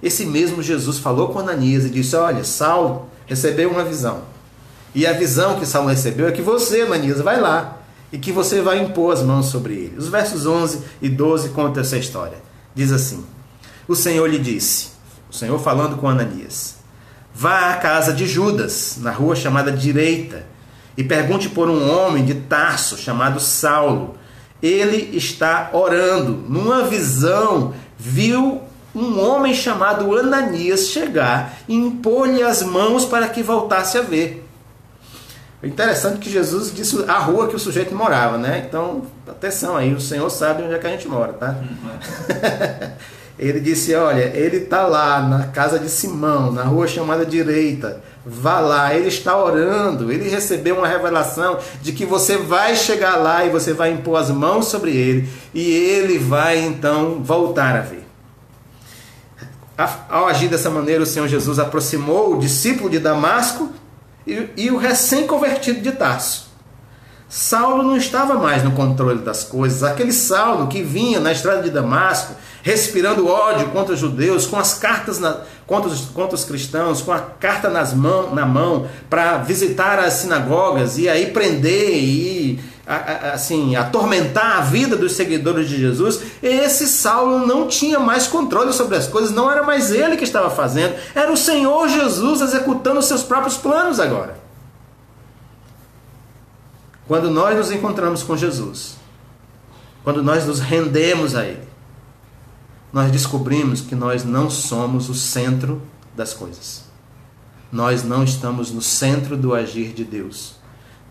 Esse 0.00 0.24
mesmo 0.24 0.62
Jesus 0.62 0.98
falou 0.98 1.30
com 1.30 1.40
Ananias 1.40 1.84
e 1.84 1.90
disse: 1.90 2.14
Olha, 2.14 2.44
Saulo 2.44 3.08
recebeu 3.26 3.68
uma 3.68 3.82
visão. 3.82 4.22
E 4.94 5.04
a 5.04 5.12
visão 5.12 5.58
que 5.58 5.66
Saulo 5.66 5.88
recebeu 5.88 6.28
é 6.28 6.32
que 6.32 6.42
você, 6.42 6.82
Ananias, 6.82 7.20
vai 7.20 7.40
lá 7.40 7.78
e 8.12 8.18
que 8.18 8.30
você 8.30 8.62
vai 8.62 8.80
impor 8.80 9.12
as 9.12 9.24
mãos 9.24 9.46
sobre 9.46 9.74
ele. 9.74 9.98
Os 9.98 10.06
versos 10.06 10.46
11 10.46 10.82
e 11.02 11.08
12 11.08 11.48
contam 11.48 11.82
essa 11.82 11.98
história. 11.98 12.38
Diz 12.76 12.92
assim: 12.92 13.24
O 13.88 13.96
Senhor 13.96 14.30
lhe 14.30 14.38
disse, 14.38 14.90
o 15.28 15.34
Senhor 15.34 15.58
falando 15.58 15.96
com 15.96 16.08
Ananias: 16.08 16.78
Vá 17.40 17.70
à 17.70 17.76
casa 17.76 18.12
de 18.12 18.26
Judas, 18.26 18.98
na 19.00 19.10
rua 19.10 19.34
chamada 19.34 19.72
Direita, 19.72 20.44
e 20.94 21.02
pergunte 21.02 21.48
por 21.48 21.70
um 21.70 21.90
homem 21.90 22.22
de 22.22 22.34
Tarso 22.34 22.98
chamado 22.98 23.40
Saulo. 23.40 24.14
Ele 24.62 25.16
está 25.16 25.70
orando. 25.72 26.44
Numa 26.46 26.82
visão, 26.82 27.72
viu 27.96 28.60
um 28.94 29.18
homem 29.18 29.54
chamado 29.54 30.14
Ananias 30.14 30.88
chegar 30.88 31.54
e 31.66 31.74
impor-lhe 31.74 32.42
as 32.42 32.62
mãos 32.62 33.06
para 33.06 33.26
que 33.26 33.42
voltasse 33.42 33.96
a 33.96 34.02
ver. 34.02 34.46
É 35.62 35.66
interessante 35.66 36.18
que 36.18 36.28
Jesus 36.28 36.70
disse 36.70 37.02
a 37.08 37.18
rua 37.20 37.48
que 37.48 37.56
o 37.56 37.58
sujeito 37.58 37.94
morava, 37.94 38.36
né? 38.36 38.66
Então, 38.68 39.06
atenção 39.26 39.78
aí, 39.78 39.94
o 39.94 40.00
Senhor 40.00 40.28
sabe 40.28 40.62
onde 40.62 40.74
é 40.74 40.78
que 40.78 40.86
a 40.86 40.90
gente 40.90 41.08
mora, 41.08 41.32
tá? 41.32 41.56
ele 43.40 43.58
disse: 43.58 43.94
Olha, 43.94 44.30
ele 44.36 44.58
está 44.58 44.86
lá 44.86 45.22
na 45.22 45.46
casa 45.46 45.78
de 45.78 45.88
Simão, 45.88 46.52
na 46.52 46.62
rua 46.62 46.86
chamada 46.86 47.24
Direita. 47.24 48.02
Vá 48.24 48.60
lá, 48.60 48.94
ele 48.94 49.08
está 49.08 49.42
orando. 49.42 50.12
Ele 50.12 50.28
recebeu 50.28 50.76
uma 50.76 50.86
revelação 50.86 51.58
de 51.80 51.92
que 51.92 52.04
você 52.04 52.36
vai 52.36 52.76
chegar 52.76 53.16
lá 53.16 53.42
e 53.46 53.48
você 53.48 53.72
vai 53.72 53.92
impor 53.92 54.20
as 54.20 54.30
mãos 54.30 54.66
sobre 54.66 54.94
ele 54.94 55.26
e 55.54 55.72
ele 55.72 56.18
vai 56.18 56.58
então 56.58 57.22
voltar 57.24 57.74
a 57.76 57.80
ver. 57.80 58.06
Ao 60.10 60.28
agir 60.28 60.48
dessa 60.48 60.68
maneira, 60.68 61.02
o 61.02 61.06
Senhor 61.06 61.26
Jesus 61.26 61.58
aproximou 61.58 62.34
o 62.34 62.38
discípulo 62.38 62.90
de 62.90 62.98
Damasco 62.98 63.70
e, 64.26 64.50
e 64.54 64.70
o 64.70 64.76
recém-convertido 64.76 65.80
de 65.80 65.92
Tarso. 65.92 66.50
Saulo 67.30 67.84
não 67.84 67.96
estava 67.96 68.34
mais 68.34 68.64
no 68.64 68.72
controle 68.72 69.20
das 69.20 69.44
coisas. 69.44 69.84
Aquele 69.84 70.12
Saulo 70.12 70.66
que 70.66 70.82
vinha 70.82 71.20
na 71.20 71.30
estrada 71.30 71.62
de 71.62 71.70
Damasco, 71.70 72.34
respirando 72.62 73.26
ódio 73.26 73.68
contra 73.68 73.94
os 73.94 74.00
judeus, 74.00 74.46
com 74.46 74.58
as 74.58 74.74
cartas, 74.74 75.18
na, 75.18 75.40
contra 75.66 75.88
os, 75.88 76.06
contra 76.06 76.34
os 76.34 76.44
cristãos 76.44 77.00
com 77.00 77.12
a 77.12 77.20
carta 77.20 77.68
nas 77.68 77.94
mão, 77.94 78.34
na 78.34 78.44
mão 78.44 78.88
para 79.08 79.38
visitar 79.38 79.98
as 79.98 80.14
sinagogas 80.14 80.98
e 80.98 81.08
aí 81.08 81.30
prender 81.30 81.94
e 81.94 82.60
assim 83.32 83.76
atormentar 83.76 84.58
a 84.58 84.60
vida 84.62 84.96
dos 84.96 85.12
seguidores 85.12 85.68
de 85.68 85.78
Jesus, 85.78 86.20
esse 86.42 86.88
Saulo 86.88 87.46
não 87.46 87.68
tinha 87.68 88.00
mais 88.00 88.26
controle 88.26 88.72
sobre 88.72 88.96
as 88.96 89.06
coisas, 89.06 89.30
não 89.30 89.50
era 89.50 89.62
mais 89.62 89.92
ele 89.92 90.16
que 90.16 90.24
estava 90.24 90.50
fazendo, 90.50 90.96
era 91.14 91.30
o 91.30 91.36
Senhor 91.36 91.88
Jesus 91.88 92.40
executando 92.40 93.00
seus 93.00 93.22
próprios 93.22 93.56
planos 93.56 94.00
agora. 94.00 94.40
Quando 97.06 97.30
nós 97.30 97.56
nos 97.56 97.70
encontramos 97.70 98.22
com 98.22 98.36
Jesus, 98.36 98.96
quando 100.02 100.22
nós 100.22 100.46
nos 100.46 100.60
rendemos 100.60 101.36
a 101.36 101.44
Ele, 101.44 101.69
nós 102.92 103.10
descobrimos 103.10 103.80
que 103.80 103.94
nós 103.94 104.24
não 104.24 104.50
somos 104.50 105.08
o 105.08 105.14
centro 105.14 105.80
das 106.16 106.34
coisas. 106.34 106.84
Nós 107.70 108.02
não 108.02 108.24
estamos 108.24 108.72
no 108.72 108.82
centro 108.82 109.36
do 109.36 109.54
agir 109.54 109.92
de 109.92 110.04
Deus. 110.04 110.54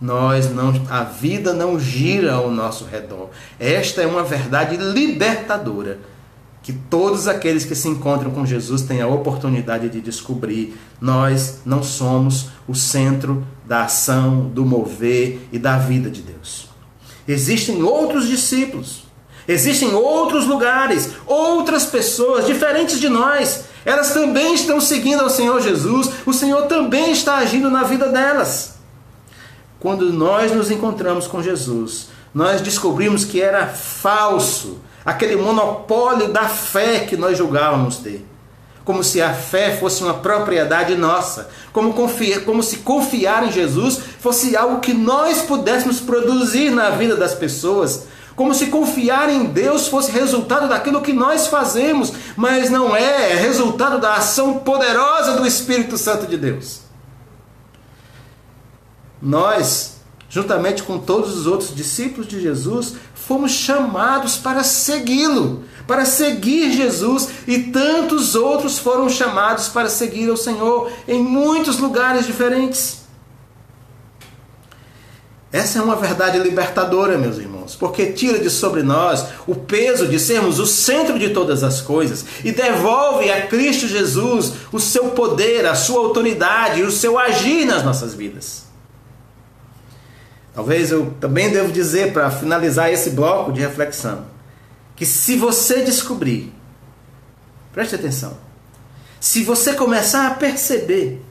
Nós 0.02 0.54
não, 0.54 0.74
a 0.90 1.04
vida 1.04 1.54
não 1.54 1.80
gira 1.80 2.34
ao 2.34 2.52
nosso 2.52 2.86
redor. 2.86 3.30
Esta 3.60 4.02
é 4.02 4.08
uma 4.08 4.24
verdade 4.24 4.78
libertadora 4.78 6.00
que 6.62 6.74
todos 6.74 7.28
aqueles 7.28 7.66
que 7.66 7.76
se 7.76 7.88
encontram 7.88 8.32
com 8.32 8.46
Jesus 8.46 8.82
têm 8.82 9.02
a 9.02 9.08
oportunidade 9.08 9.90
de 9.90 10.02
descobrir. 10.02 10.78
Nós 11.00 11.62
não 11.66 11.82
somos 11.82 12.50
o 12.68 12.76
centro 12.76 13.46
da 13.66 13.86
ação, 13.86 14.50
do 14.50 14.66
mover 14.66 15.48
e 15.52 15.60
da 15.60 15.78
vida 15.78 16.10
de 16.10 16.22
Deus. 16.22 16.70
Existem 17.28 17.82
outros 17.84 18.28
discípulos 18.28 19.09
Existem 19.50 19.96
outros 19.96 20.46
lugares, 20.46 21.10
outras 21.26 21.84
pessoas 21.84 22.46
diferentes 22.46 23.00
de 23.00 23.10
nós. 23.10 23.64
Elas 23.84 24.14
também 24.14 24.54
estão 24.54 24.80
seguindo 24.80 25.22
ao 25.22 25.30
Senhor 25.30 25.60
Jesus. 25.60 26.12
O 26.24 26.32
Senhor 26.32 26.68
também 26.68 27.12
está 27.12 27.38
agindo 27.38 27.68
na 27.68 27.82
vida 27.82 28.08
delas. 28.10 28.76
Quando 29.80 30.14
nós 30.14 30.52
nos 30.52 30.70
encontramos 30.70 31.26
com 31.26 31.42
Jesus, 31.42 32.10
nós 32.32 32.62
descobrimos 32.62 33.26
que 33.26 33.42
era 33.42 33.66
falso 33.66 34.78
aquele 35.04 35.36
monopólio 35.36 36.32
da 36.32 36.48
fé 36.48 37.00
que 37.00 37.18
nós 37.18 37.36
julgávamos 37.36 37.98
ter. 37.98 38.24
Como 38.86 39.04
se 39.04 39.20
a 39.20 39.34
fé 39.34 39.76
fosse 39.76 40.04
uma 40.04 40.14
propriedade 40.14 40.96
nossa, 40.96 41.50
como, 41.74 41.92
confiar, 41.94 42.42
como 42.42 42.62
se 42.62 42.78
confiar 42.78 43.48
em 43.48 43.52
Jesus 43.52 44.00
fosse 44.20 44.56
algo 44.56 44.80
que 44.80 44.94
nós 44.94 45.42
pudéssemos 45.42 46.00
produzir 46.00 46.70
na 46.70 46.92
vida 46.92 47.16
das 47.16 47.34
pessoas, 47.34 48.06
como 48.40 48.56
se 48.56 48.68
confiar 48.68 49.30
em 49.30 49.48
Deus 49.48 49.90
fosse 49.90 50.12
resultado 50.12 50.70
daquilo 50.70 51.02
que 51.02 51.12
nós 51.12 51.48
fazemos, 51.48 52.14
mas 52.38 52.70
não 52.70 52.96
é, 52.96 53.34
é 53.34 53.36
resultado 53.36 54.00
da 54.00 54.14
ação 54.14 54.60
poderosa 54.60 55.34
do 55.34 55.46
Espírito 55.46 55.98
Santo 55.98 56.26
de 56.26 56.38
Deus. 56.38 56.80
Nós, 59.22 59.98
juntamente 60.30 60.84
com 60.84 60.98
todos 60.98 61.38
os 61.38 61.48
outros 61.48 61.76
discípulos 61.76 62.30
de 62.30 62.40
Jesus, 62.40 62.94
fomos 63.14 63.52
chamados 63.52 64.38
para 64.38 64.64
segui-lo, 64.64 65.66
para 65.86 66.06
seguir 66.06 66.72
Jesus, 66.72 67.28
e 67.46 67.64
tantos 67.64 68.36
outros 68.36 68.80
foram 68.80 69.10
chamados 69.10 69.68
para 69.68 69.90
seguir 69.90 70.30
o 70.30 70.38
Senhor 70.38 70.90
em 71.10 71.22
muitos 71.22 71.78
lugares 71.78 72.26
diferentes. 72.26 73.00
Essa 75.52 75.80
é 75.80 75.82
uma 75.82 75.96
verdade 75.96 76.38
libertadora, 76.38 77.18
meus 77.18 77.38
irmãos, 77.38 77.76
porque 77.76 78.12
tira 78.12 78.38
de 78.38 78.52
sobre 78.52 78.84
nós 78.84 79.26
o 79.48 79.56
peso 79.56 80.08
de 80.08 80.20
sermos 80.20 80.60
o 80.60 80.68
centro 80.68 81.18
de 81.18 81.30
todas 81.30 81.64
as 81.64 81.82
coisas 81.82 82.24
e 82.44 82.52
devolve 82.52 83.32
a 83.32 83.48
Cristo 83.48 83.88
Jesus 83.88 84.54
o 84.72 84.80
seu 84.80 85.10
poder, 85.10 85.66
a 85.66 85.74
sua 85.74 86.02
autoridade 86.02 86.82
e 86.82 86.84
o 86.84 86.92
seu 86.92 87.18
agir 87.18 87.66
nas 87.66 87.84
nossas 87.84 88.14
vidas. 88.14 88.70
Talvez 90.54 90.92
eu 90.92 91.16
também 91.20 91.50
devo 91.50 91.72
dizer, 91.72 92.14
para 92.14 92.30
finalizar 92.30 92.92
esse 92.92 93.12
bloco 93.12 93.52
de 93.52 93.62
reflexão, 93.62 94.26
que 94.96 95.06
se 95.06 95.36
você 95.36 95.82
descobrir, 95.82 96.54
preste 97.72 97.96
atenção, 97.96 98.38
se 99.20 99.44
você 99.44 99.74
começar 99.74 100.28
a 100.28 100.32
perceber 100.32 101.24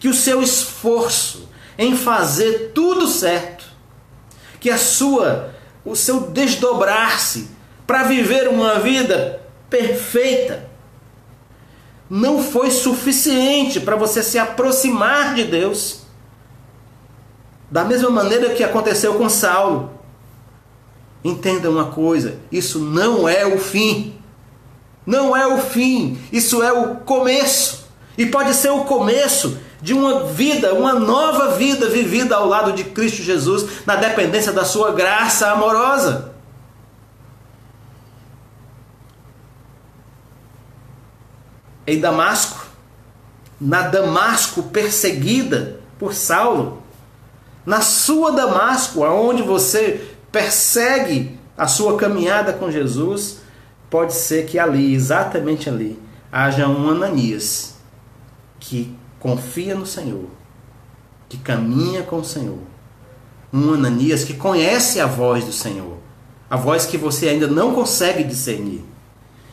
que 0.00 0.08
o 0.08 0.14
seu 0.14 0.42
esforço, 0.42 1.45
em 1.78 1.96
fazer 1.96 2.72
tudo 2.74 3.06
certo, 3.06 3.64
que 4.58 4.70
a 4.70 4.78
sua, 4.78 5.54
o 5.84 5.94
seu 5.94 6.20
desdobrar-se 6.20 7.50
para 7.86 8.04
viver 8.04 8.48
uma 8.48 8.78
vida 8.78 9.40
perfeita 9.68 10.68
não 12.08 12.42
foi 12.42 12.70
suficiente 12.70 13.80
para 13.80 13.96
você 13.96 14.22
se 14.22 14.38
aproximar 14.38 15.34
de 15.34 15.44
Deus. 15.44 16.02
Da 17.70 17.84
mesma 17.84 18.10
maneira 18.10 18.50
que 18.50 18.62
aconteceu 18.62 19.14
com 19.14 19.28
Saulo. 19.28 19.90
Entenda 21.24 21.68
uma 21.68 21.86
coisa: 21.86 22.38
isso 22.50 22.78
não 22.78 23.28
é 23.28 23.44
o 23.44 23.58
fim. 23.58 24.14
Não 25.04 25.36
é 25.36 25.46
o 25.46 25.58
fim, 25.58 26.18
isso 26.32 26.62
é 26.62 26.72
o 26.72 26.96
começo. 26.96 27.86
E 28.18 28.26
pode 28.26 28.52
ser 28.54 28.70
o 28.70 28.84
começo 28.84 29.56
de 29.80 29.92
uma 29.92 30.24
vida, 30.24 30.74
uma 30.74 30.94
nova 30.94 31.56
vida 31.56 31.88
vivida 31.88 32.36
ao 32.36 32.46
lado 32.46 32.72
de 32.72 32.84
Cristo 32.84 33.22
Jesus, 33.22 33.84
na 33.86 33.96
dependência 33.96 34.52
da 34.52 34.64
sua 34.64 34.92
graça 34.92 35.50
amorosa. 35.50 36.32
Em 41.86 42.00
Damasco, 42.00 42.66
na 43.60 43.82
Damasco 43.82 44.64
perseguida 44.64 45.80
por 45.98 46.14
Saulo, 46.14 46.82
na 47.64 47.80
sua 47.80 48.32
Damasco, 48.32 49.04
aonde 49.04 49.42
você 49.42 50.08
persegue 50.32 51.38
a 51.56 51.66
sua 51.66 51.96
caminhada 51.96 52.52
com 52.52 52.70
Jesus, 52.70 53.38
pode 53.88 54.14
ser 54.14 54.46
que 54.46 54.58
ali, 54.58 54.94
exatamente 54.94 55.68
ali, 55.68 56.00
haja 56.30 56.68
um 56.68 56.90
Ananias 56.90 57.76
que 58.58 58.96
confia 59.18 59.74
no 59.74 59.86
Senhor, 59.86 60.26
que 61.28 61.36
caminha 61.38 62.02
com 62.02 62.18
o 62.18 62.24
Senhor. 62.24 62.58
Um 63.52 63.74
Ananias 63.74 64.24
que 64.24 64.34
conhece 64.34 65.00
a 65.00 65.06
voz 65.06 65.44
do 65.44 65.52
Senhor, 65.52 65.98
a 66.50 66.56
voz 66.56 66.86
que 66.86 66.98
você 66.98 67.28
ainda 67.28 67.46
não 67.46 67.74
consegue 67.74 68.22
discernir. 68.24 68.84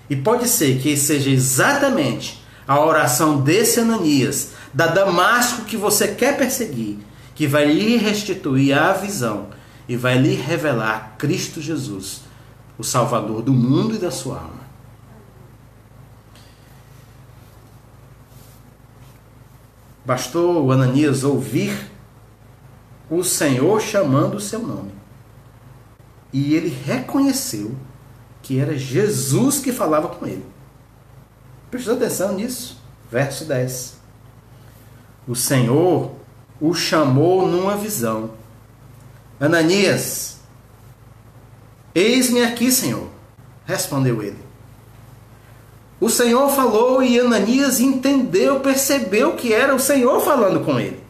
E 0.10 0.15
pode 0.15 0.47
ser 0.47 0.80
que 0.80 0.97
seja 0.97 1.30
exatamente 1.30 2.43
a 2.67 2.80
oração 2.84 3.41
desse 3.41 3.80
Ananias, 3.80 4.52
da 4.73 4.88
Damasco 4.88 5.63
que 5.63 5.78
você 5.78 6.10
quer 6.10 6.38
perseguir, 6.38 6.99
que 7.36 7.47
vai 7.47 7.65
lhe 7.65 7.97
restituir 7.97 8.78
a 8.78 8.93
visão 8.93 9.47
e 9.88 9.95
vai 9.95 10.17
lhe 10.17 10.36
revelar 10.36 11.15
Cristo 11.17 11.62
Jesus, 11.62 12.21
o 12.78 12.84
Salvador 12.84 13.41
do 13.41 13.54
mundo 13.54 13.95
e 13.95 13.97
da 13.97 14.12
sua 14.12 14.38
alma. 14.38 14.62
Bastou 20.06 20.72
Ananias 20.72 21.24
ouvir 21.24 21.92
o 23.10 23.24
Senhor 23.24 23.82
chamando 23.82 24.36
o 24.36 24.42
seu 24.42 24.60
nome. 24.60 24.92
E 26.32 26.56
ele 26.56 26.70
reconheceu 26.70 27.76
que 28.42 28.60
era 28.60 28.78
Jesus 28.78 29.60
que 29.60 29.72
falava 29.72 30.10
com 30.10 30.26
ele. 30.26 30.46
Prestou 31.72 31.96
atenção 31.96 32.34
nisso? 32.36 32.82
Verso 33.10 33.46
10. 33.46 33.98
O 35.28 35.36
Senhor 35.36 36.12
o 36.60 36.74
chamou 36.74 37.48
numa 37.48 37.78
visão. 37.78 38.32
Ananias, 39.39 40.39
eis-me 41.94 42.42
aqui, 42.44 42.72
Senhor, 42.72 43.10
respondeu 43.66 44.24
ele. 44.24 44.39
O 46.04 46.10
Senhor 46.10 46.50
falou 46.50 47.02
e 47.02 47.18
Ananias 47.18 47.80
entendeu, 47.80 48.60
percebeu 48.60 49.38
que 49.38 49.54
era 49.54 49.74
o 49.74 49.80
Senhor 49.80 50.20
falando 50.20 50.60
com 50.60 50.78
ele. 50.78 51.02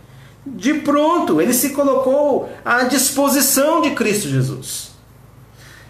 De 0.46 0.76
pronto, 0.76 1.42
ele 1.42 1.52
se 1.52 1.72
colocou 1.72 2.48
à 2.64 2.84
disposição 2.84 3.82
de 3.82 3.90
Cristo 3.96 4.28
Jesus. 4.28 4.92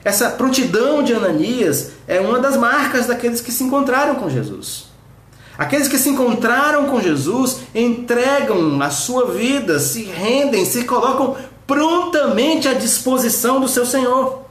Essa 0.06 0.30
prontidão 0.30 1.04
de 1.04 1.13
Ananias 1.13 1.92
é 2.08 2.22
uma 2.22 2.39
das 2.39 2.56
marcas 2.56 3.06
daqueles 3.06 3.42
que 3.42 3.52
se 3.52 3.66
encontraram 3.66 4.16
com 4.16 4.30
Jesus. 4.30 4.86
Aqueles 5.58 5.89
que 5.89 5.98
se 5.98 6.08
encontraram 6.08 6.86
com 6.86 7.02
Jesus 7.02 7.58
entregam 7.76 8.82
a 8.82 8.89
sua 8.89 9.34
vida, 9.34 9.80
se 9.80 10.04
rendem, 10.04 10.63
se 10.63 10.86
colocam 10.86 11.36
prontamente 11.68 12.70
à 12.70 12.74
disposição 12.74 13.60
do 13.60 13.68
seu 13.68 13.86
Senhor. 13.86 14.44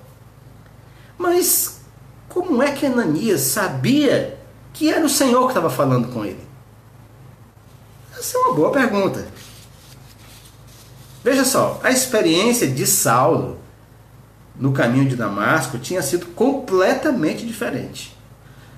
Mas 1.17 1.81
como 2.29 2.63
é 2.63 2.71
que 2.71 2.85
Ananias 2.85 3.41
sabia 3.41 4.42
que 4.73 4.93
era 4.93 5.05
o 5.05 5.09
Senhor 5.09 5.43
que 5.43 5.49
estava 5.49 5.71
falando 5.71 6.13
com 6.13 6.25
ele? 6.25 6.41
Essa 8.19 8.39
é 8.39 8.41
uma 8.41 8.55
boa 8.55 8.71
pergunta. 8.71 9.27
Veja 11.25 11.45
só, 11.45 11.81
a 11.83 11.91
experiência 11.91 12.67
de 12.67 12.87
Saulo 12.87 13.59
no 14.57 14.73
caminho 14.73 15.09
de 15.09 15.17
Damasco 15.17 15.79
tinha 15.79 16.03
sido 16.03 16.27
completamente 16.27 17.47
diferente. 17.47 18.17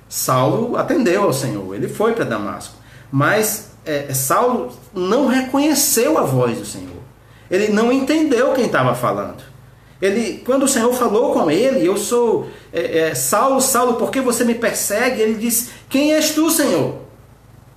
Saulo 0.09 0.77
atendeu 0.77 1.25
ao 1.25 1.33
Senhor, 1.33 1.75
ele 1.75 1.89
foi 1.89 2.13
para 2.13 2.25
Damasco. 2.25 2.75
Mas 3.11 3.71
é, 3.85 4.13
Saulo 4.13 4.73
não 4.93 5.27
reconheceu 5.27 6.19
a 6.19 6.23
voz 6.23 6.59
do 6.59 6.65
Senhor. 6.65 7.03
Ele 7.51 7.69
não 7.69 7.93
entendeu 7.93 8.53
quem 8.53 8.67
estava 8.67 8.95
falando. 8.95 9.54
Ele, 10.03 10.43
quando 10.45 10.65
o 10.65 10.69
Senhor 10.69 10.93
falou 10.93 11.33
com 11.33 11.51
ele, 11.51 11.87
eu 11.87 11.97
sou 11.97 12.49
é, 12.73 12.99
é, 12.99 13.15
Saulo, 13.15 13.61
Saulo, 13.61 13.95
por 13.95 14.11
que 14.11 14.21
você 14.21 14.45
me 14.45 14.55
persegue? 14.55 15.21
Ele 15.21 15.35
disse: 15.35 15.71
Quem 15.89 16.13
és 16.13 16.33
tu, 16.33 16.51
Senhor? 16.51 16.97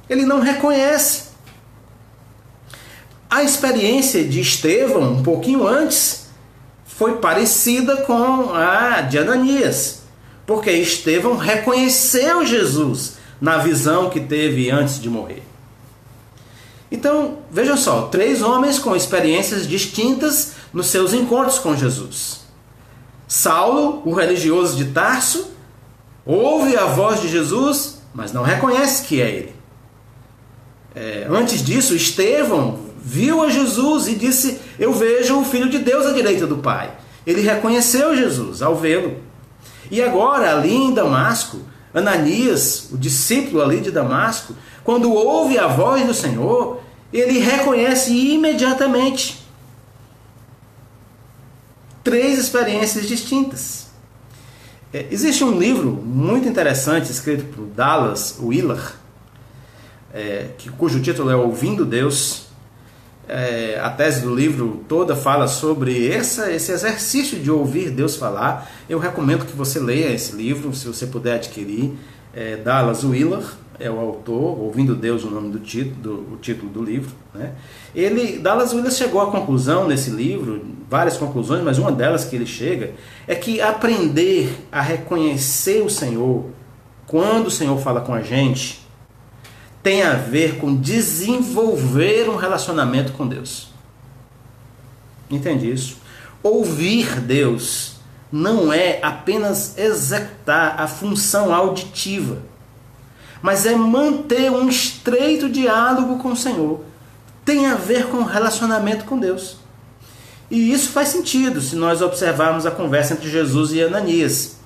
Ele 0.10 0.26
não 0.26 0.40
reconhece. 0.40 1.28
A 3.30 3.44
experiência 3.44 4.24
de 4.24 4.40
Estevão, 4.40 5.14
um 5.14 5.24
pouquinho 5.24 5.68
antes, 5.68 6.28
foi 6.86 7.18
parecida 7.18 7.98
com 7.98 8.54
a 8.54 9.02
de 9.02 9.20
Ananias, 9.20 10.04
porque 10.46 10.72
Estevão 10.72 11.36
reconheceu 11.36 12.46
Jesus 12.46 13.18
na 13.40 13.58
visão 13.58 14.10
que 14.10 14.20
teve 14.20 14.72
antes 14.72 15.00
de 15.00 15.10
morrer. 15.10 15.47
Então, 16.92 17.40
veja 17.52 17.76
só, 17.76 18.04
três 18.04 18.42
homens 18.42 18.80
com 18.80 18.96
experiências 18.96 19.68
distintas 19.68 20.54
nos 20.72 20.88
seus 20.88 21.14
encontros 21.14 21.60
com 21.60 21.76
Jesus. 21.76 22.42
Saulo, 23.28 24.02
o 24.06 24.14
religioso 24.14 24.78
de 24.78 24.86
Tarso, 24.86 25.52
ouve 26.26 26.78
a 26.78 26.86
voz 26.86 27.22
de 27.22 27.28
Jesus, 27.28 28.02
mas 28.14 28.32
não 28.32 28.44
reconhece 28.44 29.06
que 29.06 29.22
é 29.22 29.30
ele. 29.30 29.56
É, 30.96 31.28
antes 31.30 31.64
disso, 31.64 31.94
Estevão 31.94 32.80
viu 33.00 33.44
a 33.44 33.50
Jesus 33.50 34.08
e 34.08 34.16
disse: 34.16 34.60
Eu 34.80 34.94
vejo 34.94 35.40
o 35.40 35.46
Filho 35.46 35.70
de 35.70 35.80
Deus 35.80 36.06
à 36.06 36.12
direita 36.12 36.48
do 36.48 36.58
Pai. 36.58 36.92
Ele 37.26 37.42
reconheceu 37.42 38.16
Jesus 38.16 38.62
ao 38.62 38.76
vê-lo. 38.76 39.18
E 39.92 40.02
agora, 40.02 40.58
ali 40.58 40.74
em 40.74 40.94
Damasco, 40.94 41.60
Ananias, 41.98 42.90
o 42.92 42.98
discípulo 42.98 43.62
ali 43.62 43.82
de 43.82 43.92
Damasco, 43.92 44.56
quando 44.84 45.12
ouve 45.12 45.58
a 45.58 45.68
voz 45.68 46.06
do 46.06 46.14
Senhor, 46.14 46.82
ele 47.12 47.40
reconhece 47.40 48.12
imediatamente 48.14 49.46
três 52.04 52.40
experiências 52.40 53.08
distintas. 53.08 53.88
É, 54.94 55.08
existe 55.12 55.44
um 55.44 55.60
livro 55.60 55.92
muito 55.92 56.48
interessante 56.48 57.12
escrito 57.12 57.44
por 57.54 57.66
Dallas 57.68 58.38
Willard, 58.42 58.94
é, 60.14 60.52
que, 60.58 60.70
cujo 60.70 61.02
título 61.02 61.30
é 61.30 61.36
Ouvindo 61.36 61.86
Deus. 61.86 62.47
É, 63.30 63.78
a 63.84 63.90
tese 63.90 64.22
do 64.22 64.34
livro 64.34 64.84
toda 64.88 65.14
fala 65.14 65.48
sobre 65.48 66.10
essa, 66.10 66.50
esse 66.50 66.72
exercício 66.72 67.38
de 67.38 67.52
ouvir 67.52 67.90
Deus 67.90 68.16
falar. 68.16 68.72
Eu 68.90 69.00
recomendo 69.00 69.46
que 69.46 69.56
você 69.56 69.80
leia 69.80 70.14
esse 70.14 70.34
livro, 70.36 70.74
se 70.74 70.88
você 70.88 71.06
puder 71.06 71.36
adquirir. 71.36 71.94
É, 72.34 72.56
Dallas 72.56 73.04
Willard 73.04 73.46
é 73.80 73.90
o 73.92 74.00
autor, 74.00 74.60
Ouvindo 74.60 74.96
Deus, 74.96 75.24
o 75.24 75.30
nome 75.30 75.52
do 75.52 75.60
título, 75.60 75.96
do, 75.96 76.34
o 76.34 76.38
título 76.38 76.72
do 76.72 76.82
livro. 76.82 77.12
Né? 77.34 77.52
Ele, 77.94 78.40
Dallas 78.40 78.72
Willard 78.72 78.96
chegou 78.96 79.20
à 79.20 79.30
conclusão 79.30 79.88
nesse 79.88 80.10
livro, 80.10 80.62
várias 80.90 81.18
conclusões, 81.18 81.62
mas 81.64 81.78
uma 81.78 81.92
delas 81.92 82.24
que 82.24 82.36
ele 82.36 82.46
chega 82.46 82.92
é 83.28 83.36
que 83.36 83.60
aprender 83.60 84.50
a 84.72 84.82
reconhecer 84.82 85.82
o 85.82 85.90
Senhor 85.90 86.46
quando 87.06 87.48
o 87.48 87.52
Senhor 87.52 87.78
fala 87.80 88.02
com 88.02 88.14
a 88.14 88.22
gente 88.22 88.87
tem 89.88 90.04
a 90.04 90.16
ver 90.16 90.58
com 90.58 90.76
desenvolver 90.76 92.30
um 92.30 92.36
relacionamento 92.36 93.14
com 93.14 93.26
Deus. 93.26 93.70
Entende 95.32 95.72
isso? 95.72 95.96
Ouvir 96.44 97.22
Deus 97.22 97.96
não 98.30 98.74
é 98.74 99.00
apenas 99.02 99.78
executar 99.78 100.76
a 100.78 100.90
função 100.90 101.56
auditiva, 101.56 102.40
mas 103.42 103.66
é 103.66 103.78
manter 103.78 104.52
um 104.52 104.68
estreito 104.68 105.48
diálogo 105.48 106.18
com 106.18 106.34
o 106.34 106.36
Senhor. 106.36 106.84
Tem 107.46 107.68
a 107.68 107.76
ver 107.76 108.08
com 108.08 108.24
relacionamento 108.24 109.06
com 109.06 109.18
Deus. 109.18 109.56
E 110.52 110.70
isso 110.70 110.90
faz 110.90 111.08
sentido 111.08 111.62
se 111.62 111.78
nós 111.78 112.02
observarmos 112.02 112.66
a 112.66 112.72
conversa 112.72 113.14
entre 113.14 113.30
Jesus 113.30 113.72
e 113.72 113.82
Ananias. 113.82 114.58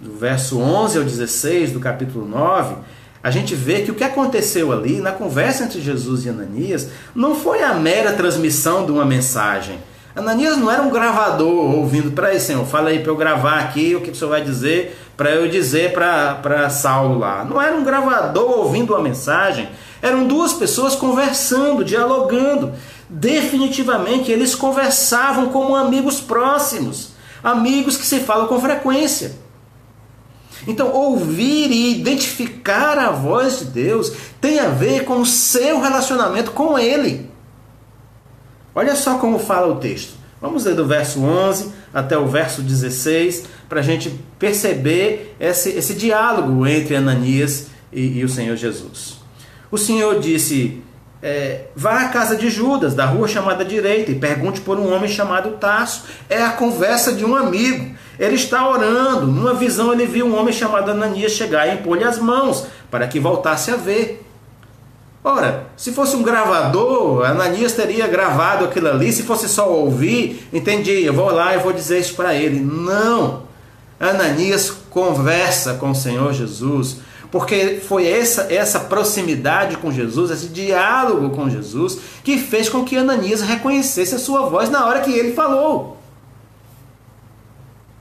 Do 0.00 0.16
verso 0.16 0.56
11 0.56 0.98
ao 0.98 1.04
16 1.04 1.72
do 1.72 1.80
capítulo 1.80 2.28
9, 2.28 2.76
a 3.22 3.30
gente 3.30 3.54
vê 3.54 3.82
que 3.82 3.90
o 3.90 3.94
que 3.94 4.04
aconteceu 4.04 4.72
ali 4.72 5.00
na 5.00 5.12
conversa 5.12 5.64
entre 5.64 5.80
Jesus 5.80 6.24
e 6.24 6.30
Ananias 6.30 6.88
não 7.14 7.34
foi 7.34 7.62
a 7.62 7.74
mera 7.74 8.14
transmissão 8.14 8.86
de 8.86 8.92
uma 8.92 9.04
mensagem. 9.04 9.78
Ananias 10.16 10.56
não 10.56 10.70
era 10.70 10.82
um 10.82 10.90
gravador 10.90 11.76
ouvindo, 11.76 12.10
para 12.12 12.28
aí, 12.28 12.40
Senhor, 12.40 12.64
fala 12.66 12.90
aí 12.90 12.98
para 12.98 13.12
eu 13.12 13.16
gravar 13.16 13.60
aqui 13.60 13.94
o 13.94 14.00
que 14.00 14.10
o 14.10 14.14
Senhor 14.14 14.30
vai 14.30 14.42
dizer, 14.42 14.98
para 15.16 15.30
eu 15.30 15.48
dizer 15.48 15.92
para 15.92 16.70
Saulo 16.70 17.18
lá. 17.18 17.44
Não 17.44 17.60
era 17.60 17.76
um 17.76 17.84
gravador 17.84 18.58
ouvindo 18.58 18.94
uma 18.94 19.02
mensagem, 19.02 19.68
eram 20.00 20.26
duas 20.26 20.54
pessoas 20.54 20.96
conversando, 20.96 21.84
dialogando. 21.84 22.72
Definitivamente 23.08 24.32
eles 24.32 24.54
conversavam 24.54 25.48
como 25.48 25.76
amigos 25.76 26.20
próximos, 26.20 27.10
amigos 27.42 27.96
que 27.96 28.06
se 28.06 28.20
falam 28.20 28.46
com 28.46 28.60
frequência. 28.60 29.32
Então, 30.66 30.92
ouvir 30.92 31.70
e 31.70 31.98
identificar 31.98 32.98
a 32.98 33.10
voz 33.10 33.60
de 33.60 33.64
Deus 33.66 34.12
tem 34.40 34.58
a 34.58 34.68
ver 34.68 35.04
com 35.04 35.20
o 35.20 35.26
seu 35.26 35.80
relacionamento 35.80 36.50
com 36.50 36.78
Ele. 36.78 37.30
Olha 38.74 38.94
só 38.94 39.18
como 39.18 39.38
fala 39.38 39.72
o 39.72 39.76
texto. 39.76 40.14
Vamos 40.40 40.64
ler 40.64 40.74
do 40.74 40.86
verso 40.86 41.20
11 41.20 41.72
até 41.92 42.16
o 42.16 42.26
verso 42.26 42.62
16 42.62 43.44
para 43.68 43.80
a 43.80 43.82
gente 43.82 44.18
perceber 44.38 45.36
esse, 45.38 45.70
esse 45.70 45.94
diálogo 45.94 46.66
entre 46.66 46.96
Ananias 46.96 47.66
e, 47.92 48.18
e 48.18 48.24
o 48.24 48.28
Senhor 48.28 48.56
Jesus. 48.56 49.18
O 49.70 49.76
Senhor 49.76 50.18
disse: 50.18 50.82
é, 51.22 51.66
Vá 51.76 52.02
à 52.02 52.08
casa 52.08 52.34
de 52.34 52.48
Judas, 52.48 52.94
da 52.94 53.04
rua 53.04 53.28
chamada 53.28 53.64
direita, 53.64 54.10
e 54.10 54.14
pergunte 54.14 54.60
por 54.60 54.78
um 54.78 54.92
homem 54.92 55.08
chamado 55.08 55.52
Tasso. 55.52 56.04
É 56.28 56.42
a 56.42 56.50
conversa 56.50 57.12
de 57.12 57.24
um 57.24 57.36
amigo. 57.36 57.94
Ele 58.18 58.36
está 58.36 58.68
orando. 58.68 59.26
Numa 59.26 59.54
visão, 59.54 59.92
ele 59.92 60.06
viu 60.06 60.26
um 60.26 60.38
homem 60.38 60.52
chamado 60.52 60.90
Ananias 60.90 61.32
chegar 61.32 61.66
e 61.68 61.74
impor-lhe 61.74 62.04
as 62.04 62.18
mãos 62.18 62.66
para 62.90 63.06
que 63.06 63.20
voltasse 63.20 63.70
a 63.70 63.76
ver. 63.76 64.26
Ora, 65.22 65.66
se 65.76 65.92
fosse 65.92 66.16
um 66.16 66.22
gravador, 66.22 67.24
Ananias 67.26 67.74
teria 67.74 68.06
gravado 68.06 68.64
aquilo 68.64 68.88
ali. 68.88 69.12
Se 69.12 69.22
fosse 69.22 69.48
só 69.48 69.70
ouvir, 69.70 70.48
entendi, 70.50 71.04
eu 71.04 71.12
vou 71.12 71.30
lá 71.30 71.54
e 71.54 71.58
vou 71.58 71.72
dizer 71.72 71.98
isso 71.98 72.14
para 72.14 72.34
ele. 72.34 72.58
Não! 72.58 73.42
Ananias 73.98 74.72
conversa 74.88 75.74
com 75.74 75.90
o 75.90 75.94
Senhor 75.94 76.32
Jesus, 76.32 76.96
porque 77.30 77.80
foi 77.86 78.08
essa, 78.08 78.52
essa 78.52 78.80
proximidade 78.80 79.76
com 79.76 79.92
Jesus, 79.92 80.30
esse 80.30 80.48
diálogo 80.48 81.30
com 81.30 81.48
Jesus, 81.48 81.98
que 82.24 82.38
fez 82.38 82.68
com 82.68 82.84
que 82.84 82.96
Ananias 82.96 83.40
reconhecesse 83.40 84.14
a 84.14 84.18
sua 84.18 84.48
voz 84.48 84.68
na 84.68 84.86
hora 84.86 85.00
que 85.00 85.12
ele 85.12 85.32
falou. 85.32 86.00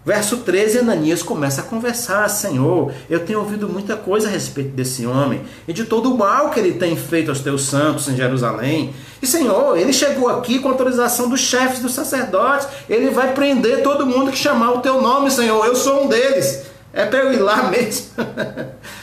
Verso 0.06 0.38
13, 0.38 0.80
Ananias 0.80 1.22
começa 1.22 1.62
a 1.62 1.64
conversar: 1.64 2.28
Senhor, 2.30 2.92
eu 3.08 3.20
tenho 3.20 3.40
ouvido 3.40 3.70
muita 3.70 3.96
coisa 3.96 4.28
a 4.28 4.32
respeito 4.32 4.72
desse 4.72 5.06
homem 5.06 5.42
e 5.68 5.74
de 5.74 5.84
todo 5.84 6.12
o 6.12 6.18
mal 6.18 6.50
que 6.50 6.60
ele 6.60 6.74
tem 6.74 6.96
feito 6.96 7.30
aos 7.30 7.42
teus 7.42 7.64
santos 7.64 8.08
em 8.08 8.16
Jerusalém. 8.16 8.94
E 9.22 9.28
Senhor, 9.28 9.78
ele 9.78 9.94
chegou 9.94 10.28
aqui 10.30 10.58
com 10.58 10.70
autorização 10.70 11.30
dos 11.30 11.42
chefes 11.42 11.80
dos 11.80 11.94
sacerdotes, 11.94 12.68
ele 12.90 13.12
vai 13.12 13.34
prender 13.34 13.84
todo 13.84 14.06
mundo 14.06 14.32
que 14.32 14.38
chamar 14.38 14.72
o 14.72 14.80
teu 14.80 15.00
nome, 15.00 15.30
Senhor. 15.30 15.64
Eu 15.64 15.76
sou 15.76 16.06
um 16.06 16.08
deles. 16.08 16.64
É 16.92 17.06
para 17.06 17.20
eu 17.20 17.34
ir 17.34 17.40
lá 17.40 17.70
mesmo. 17.70 18.08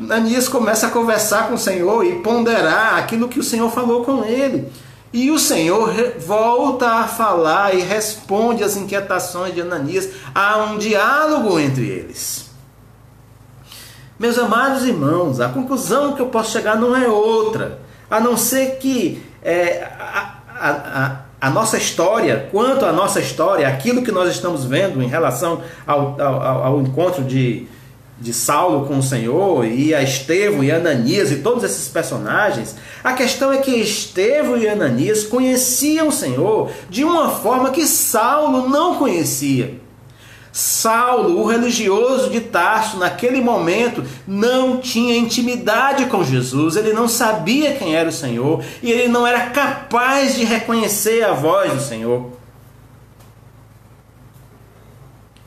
Ananias 0.00 0.48
começa 0.48 0.86
a 0.86 0.90
conversar 0.90 1.48
com 1.48 1.54
o 1.54 1.58
Senhor 1.58 2.04
e 2.04 2.16
ponderar 2.20 2.96
aquilo 2.96 3.28
que 3.28 3.38
o 3.38 3.42
Senhor 3.42 3.70
falou 3.70 4.04
com 4.04 4.24
ele. 4.24 4.70
E 5.12 5.30
o 5.30 5.38
Senhor 5.38 5.92
volta 6.18 6.88
a 6.88 7.06
falar 7.06 7.74
e 7.74 7.80
responde 7.80 8.64
às 8.64 8.76
inquietações 8.76 9.54
de 9.54 9.60
Ananias. 9.60 10.08
Há 10.34 10.58
um 10.58 10.78
diálogo 10.78 11.58
entre 11.58 11.84
eles. 11.86 12.50
Meus 14.18 14.38
amados 14.38 14.84
irmãos, 14.84 15.40
a 15.40 15.48
conclusão 15.48 16.14
que 16.14 16.22
eu 16.22 16.26
posso 16.26 16.52
chegar 16.52 16.76
não 16.76 16.96
é 16.96 17.08
outra, 17.08 17.80
a 18.08 18.20
não 18.20 18.36
ser 18.36 18.76
que 18.78 19.22
é, 19.42 19.82
a, 19.98 20.34
a, 20.48 21.16
a, 21.40 21.50
nossa 21.50 21.76
história, 21.76 22.48
quanto 22.52 22.86
à 22.86 22.92
nossa 22.92 23.20
história, 23.20 23.66
aquilo 23.66 24.02
que 24.02 24.12
nós 24.12 24.30
estamos 24.30 24.64
vendo 24.64 25.02
em 25.02 25.08
relação 25.08 25.60
ao, 25.84 26.20
ao, 26.20 26.64
ao 26.64 26.80
encontro 26.80 27.24
de, 27.24 27.66
de 28.22 28.32
Saulo 28.32 28.86
com 28.86 28.98
o 28.98 29.02
Senhor, 29.02 29.66
e 29.66 29.92
a 29.92 30.00
Estevão 30.00 30.62
e 30.62 30.70
Ananias 30.70 31.32
e 31.32 31.36
todos 31.36 31.64
esses 31.64 31.88
personagens, 31.88 32.76
a 33.02 33.12
questão 33.14 33.52
é 33.52 33.58
que 33.58 33.72
Estevão 33.72 34.56
e 34.56 34.68
Ananias 34.68 35.24
conheciam 35.24 36.08
o 36.08 36.12
Senhor 36.12 36.70
de 36.88 37.02
uma 37.02 37.30
forma 37.30 37.72
que 37.72 37.84
Saulo 37.84 38.68
não 38.68 38.94
conhecia. 38.94 39.80
Saulo, 40.52 41.40
o 41.40 41.46
religioso 41.46 42.30
de 42.30 42.40
Tarso, 42.40 42.98
naquele 42.98 43.40
momento 43.40 44.04
não 44.28 44.76
tinha 44.76 45.16
intimidade 45.16 46.06
com 46.06 46.22
Jesus, 46.22 46.76
ele 46.76 46.92
não 46.92 47.08
sabia 47.08 47.74
quem 47.74 47.96
era 47.96 48.08
o 48.08 48.12
Senhor 48.12 48.62
e 48.82 48.92
ele 48.92 49.08
não 49.08 49.26
era 49.26 49.50
capaz 49.50 50.36
de 50.36 50.44
reconhecer 50.44 51.24
a 51.24 51.32
voz 51.32 51.72
do 51.72 51.80
Senhor. 51.80 52.30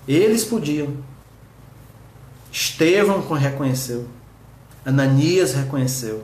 Eles 0.07 0.43
podiam, 0.43 0.97
Estevão 2.55 3.19
reconheceu, 3.33 4.07
Ananias 4.85 5.53
reconheceu, 5.53 6.23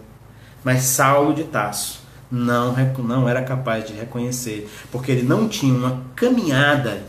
mas 0.63 0.83
Saulo 0.83 1.33
de 1.33 1.43
Tasso 1.43 1.99
não, 2.31 2.73
não 2.99 3.27
era 3.27 3.41
capaz 3.41 3.83
de 3.85 3.91
reconhecer, 3.91 4.71
porque 4.93 5.11
ele 5.11 5.23
não 5.23 5.49
tinha 5.49 5.73
uma 5.73 6.01
caminhada 6.15 7.03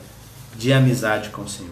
de 0.57 0.73
amizade 0.73 1.29
com 1.29 1.43
o 1.43 1.49
Senhor. 1.49 1.71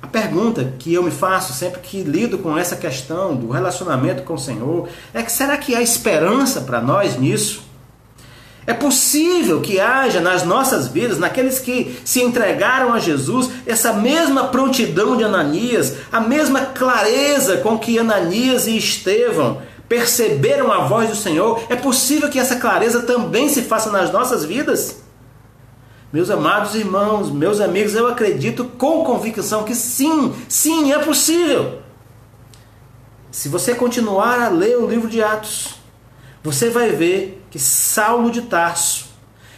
A 0.00 0.06
pergunta 0.06 0.72
que 0.78 0.94
eu 0.94 1.02
me 1.02 1.10
faço 1.10 1.52
sempre 1.52 1.80
que 1.80 2.02
lido 2.02 2.38
com 2.38 2.56
essa 2.56 2.74
questão 2.74 3.36
do 3.36 3.50
relacionamento 3.50 4.22
com 4.22 4.32
o 4.32 4.38
Senhor 4.38 4.88
é 5.12 5.22
que 5.22 5.30
será 5.30 5.58
que 5.58 5.74
há 5.74 5.82
esperança 5.82 6.62
para 6.62 6.80
nós 6.80 7.18
nisso? 7.18 7.67
É 8.68 8.74
possível 8.74 9.62
que 9.62 9.80
haja 9.80 10.20
nas 10.20 10.42
nossas 10.42 10.88
vidas, 10.88 11.18
naqueles 11.18 11.58
que 11.58 11.98
se 12.04 12.20
entregaram 12.20 12.92
a 12.92 12.98
Jesus, 12.98 13.48
essa 13.64 13.94
mesma 13.94 14.48
prontidão 14.48 15.16
de 15.16 15.24
Ananias, 15.24 15.94
a 16.12 16.20
mesma 16.20 16.60
clareza 16.60 17.56
com 17.56 17.78
que 17.78 17.98
Ananias 17.98 18.66
e 18.66 18.76
Estevão 18.76 19.62
perceberam 19.88 20.70
a 20.70 20.80
voz 20.80 21.08
do 21.08 21.16
Senhor. 21.16 21.62
É 21.70 21.76
possível 21.76 22.28
que 22.28 22.38
essa 22.38 22.56
clareza 22.56 23.04
também 23.04 23.48
se 23.48 23.62
faça 23.62 23.90
nas 23.90 24.12
nossas 24.12 24.44
vidas? 24.44 24.96
Meus 26.12 26.28
amados 26.28 26.74
irmãos, 26.74 27.30
meus 27.30 27.62
amigos, 27.62 27.94
eu 27.94 28.06
acredito 28.06 28.66
com 28.66 29.02
convicção 29.02 29.64
que 29.64 29.74
sim, 29.74 30.34
sim, 30.46 30.92
é 30.92 30.98
possível. 30.98 31.78
Se 33.30 33.48
você 33.48 33.74
continuar 33.74 34.42
a 34.42 34.50
ler 34.50 34.76
o 34.76 34.86
livro 34.86 35.08
de 35.08 35.22
Atos, 35.22 35.76
você 36.42 36.68
vai 36.68 36.90
ver 36.90 37.37
que 37.50 37.58
Saulo 37.58 38.30
de 38.30 38.42
Tarso, 38.42 39.06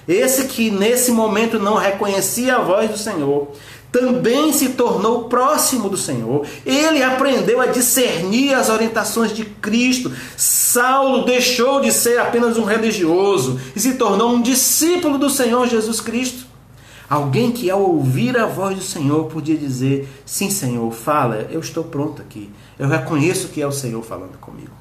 esse 0.07 0.44
que 0.48 0.70
nesse 0.70 1.12
momento 1.12 1.59
não 1.59 1.76
reconhecia 1.76 2.57
a 2.57 2.61
voz 2.61 2.90
do 2.90 2.96
Senhor, 2.96 3.53
também 3.92 4.53
se 4.53 4.70
tornou 4.70 5.24
próximo 5.24 5.88
do 5.88 5.96
Senhor. 5.96 6.46
Ele 6.64 7.03
aprendeu 7.03 7.61
a 7.61 7.66
discernir 7.66 8.55
as 8.55 8.68
orientações 8.68 9.33
de 9.33 9.44
Cristo. 9.44 10.12
Saulo 10.37 11.24
deixou 11.24 11.81
de 11.81 11.92
ser 11.92 12.18
apenas 12.18 12.57
um 12.57 12.64
religioso 12.64 13.61
e 13.74 13.81
se 13.81 13.94
tornou 13.94 14.33
um 14.33 14.42
discípulo 14.42 15.18
do 15.18 15.29
Senhor 15.29 15.66
Jesus 15.66 16.00
Cristo. 16.00 16.46
Alguém 17.09 17.50
que 17.50 17.68
ao 17.68 17.83
ouvir 17.83 18.38
a 18.38 18.46
voz 18.46 18.76
do 18.76 18.85
Senhor 18.85 19.24
podia 19.24 19.57
dizer: 19.57 20.09
Sim, 20.24 20.48
Senhor, 20.48 20.92
fala, 20.92 21.48
eu 21.50 21.59
estou 21.59 21.83
pronto 21.83 22.22
aqui. 22.22 22.48
Eu 22.79 22.88
reconheço 22.88 23.48
que 23.48 23.61
é 23.61 23.66
o 23.66 23.72
Senhor 23.72 24.00
falando 24.05 24.38
comigo. 24.38 24.80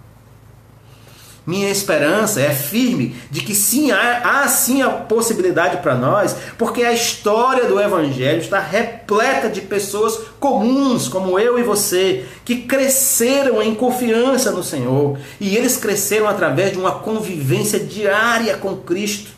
Minha 1.49 1.71
esperança 1.71 2.39
é 2.39 2.51
firme 2.51 3.15
de 3.31 3.41
que 3.41 3.55
sim, 3.55 3.89
há, 3.89 4.43
há 4.43 4.47
sim 4.47 4.83
a 4.83 4.89
possibilidade 4.91 5.77
para 5.77 5.95
nós, 5.95 6.35
porque 6.59 6.83
a 6.83 6.93
história 6.93 7.65
do 7.65 7.81
Evangelho 7.81 8.39
está 8.39 8.59
repleta 8.59 9.49
de 9.49 9.61
pessoas 9.61 10.27
comuns, 10.39 11.07
como 11.07 11.39
eu 11.39 11.57
e 11.57 11.63
você, 11.63 12.23
que 12.45 12.57
cresceram 12.57 13.63
em 13.63 13.73
confiança 13.73 14.51
no 14.51 14.63
Senhor. 14.63 15.17
E 15.41 15.57
eles 15.57 15.75
cresceram 15.75 16.27
através 16.27 16.71
de 16.71 16.77
uma 16.77 16.99
convivência 16.99 17.79
diária 17.79 18.55
com 18.55 18.77
Cristo. 18.77 19.31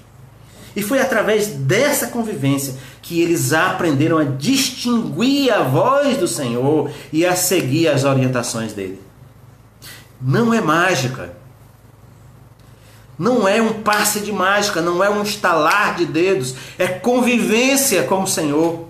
E 0.75 0.81
foi 0.81 0.99
através 0.99 1.47
dessa 1.47 2.07
convivência 2.07 2.75
que 3.01 3.21
eles 3.21 3.53
aprenderam 3.53 4.17
a 4.17 4.25
distinguir 4.25 5.49
a 5.49 5.63
voz 5.63 6.17
do 6.17 6.27
Senhor 6.27 6.91
e 7.13 7.25
a 7.25 7.37
seguir 7.37 7.87
as 7.87 8.03
orientações 8.03 8.73
dele. 8.73 8.99
Não 10.21 10.53
é 10.53 10.59
mágica 10.59 11.39
não 13.17 13.47
é 13.47 13.61
um 13.61 13.81
passe 13.81 14.19
de 14.21 14.31
mágica, 14.31 14.81
não 14.81 15.03
é 15.03 15.09
um 15.09 15.21
estalar 15.21 15.95
de 15.95 16.05
dedos, 16.05 16.55
é 16.77 16.87
convivência 16.87 18.03
com 18.03 18.23
o 18.23 18.27
Senhor. 18.27 18.87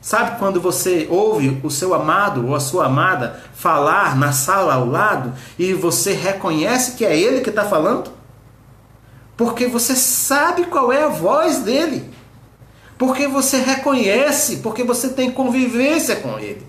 Sabe 0.00 0.38
quando 0.38 0.60
você 0.60 1.06
ouve 1.10 1.60
o 1.62 1.70
seu 1.70 1.92
amado 1.92 2.46
ou 2.46 2.54
a 2.54 2.60
sua 2.60 2.86
amada 2.86 3.40
falar 3.54 4.16
na 4.16 4.32
sala 4.32 4.74
ao 4.74 4.86
lado 4.86 5.34
e 5.58 5.74
você 5.74 6.12
reconhece 6.12 6.96
que 6.96 7.04
é 7.04 7.18
ele 7.18 7.42
que 7.42 7.50
está 7.50 7.64
falando? 7.64 8.10
Porque 9.36 9.66
você 9.66 9.94
sabe 9.94 10.64
qual 10.64 10.92
é 10.92 11.04
a 11.04 11.08
voz 11.08 11.60
dele. 11.60 12.10
Porque 12.98 13.26
você 13.26 13.58
reconhece, 13.58 14.58
porque 14.58 14.84
você 14.84 15.08
tem 15.08 15.30
convivência 15.30 16.16
com 16.16 16.38
ele. 16.38 16.66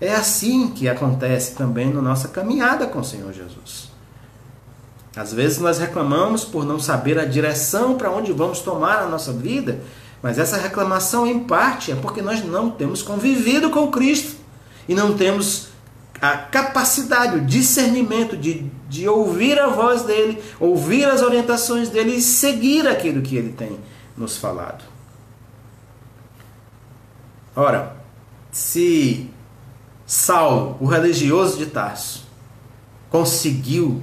É 0.00 0.14
assim 0.14 0.68
que 0.68 0.88
acontece 0.88 1.54
também 1.54 1.92
na 1.92 2.00
nossa 2.00 2.28
caminhada 2.28 2.86
com 2.86 3.00
o 3.00 3.04
Senhor 3.04 3.32
Jesus. 3.32 3.85
Às 5.16 5.32
vezes 5.32 5.58
nós 5.58 5.78
reclamamos 5.78 6.44
por 6.44 6.66
não 6.66 6.78
saber 6.78 7.18
a 7.18 7.24
direção 7.24 7.96
para 7.96 8.10
onde 8.10 8.32
vamos 8.32 8.60
tomar 8.60 8.98
a 8.98 9.08
nossa 9.08 9.32
vida, 9.32 9.80
mas 10.22 10.38
essa 10.38 10.58
reclamação, 10.58 11.26
em 11.26 11.40
parte, 11.40 11.90
é 11.90 11.94
porque 11.94 12.20
nós 12.20 12.44
não 12.44 12.70
temos 12.70 13.02
convivido 13.02 13.70
com 13.70 13.90
Cristo 13.90 14.36
e 14.86 14.94
não 14.94 15.16
temos 15.16 15.68
a 16.20 16.36
capacidade, 16.36 17.36
o 17.36 17.44
discernimento 17.46 18.36
de, 18.36 18.70
de 18.88 19.08
ouvir 19.08 19.58
a 19.58 19.68
voz 19.68 20.02
dele, 20.02 20.42
ouvir 20.60 21.06
as 21.06 21.22
orientações 21.22 21.88
dele 21.88 22.16
e 22.16 22.20
seguir 22.20 22.86
aquilo 22.86 23.22
que 23.22 23.36
ele 23.36 23.52
tem 23.52 23.78
nos 24.16 24.36
falado. 24.36 24.84
Ora, 27.54 27.96
se 28.50 29.30
Saulo, 30.06 30.76
o 30.80 30.86
religioso 30.86 31.56
de 31.56 31.66
Tarso, 31.66 32.26
conseguiu 33.10 34.02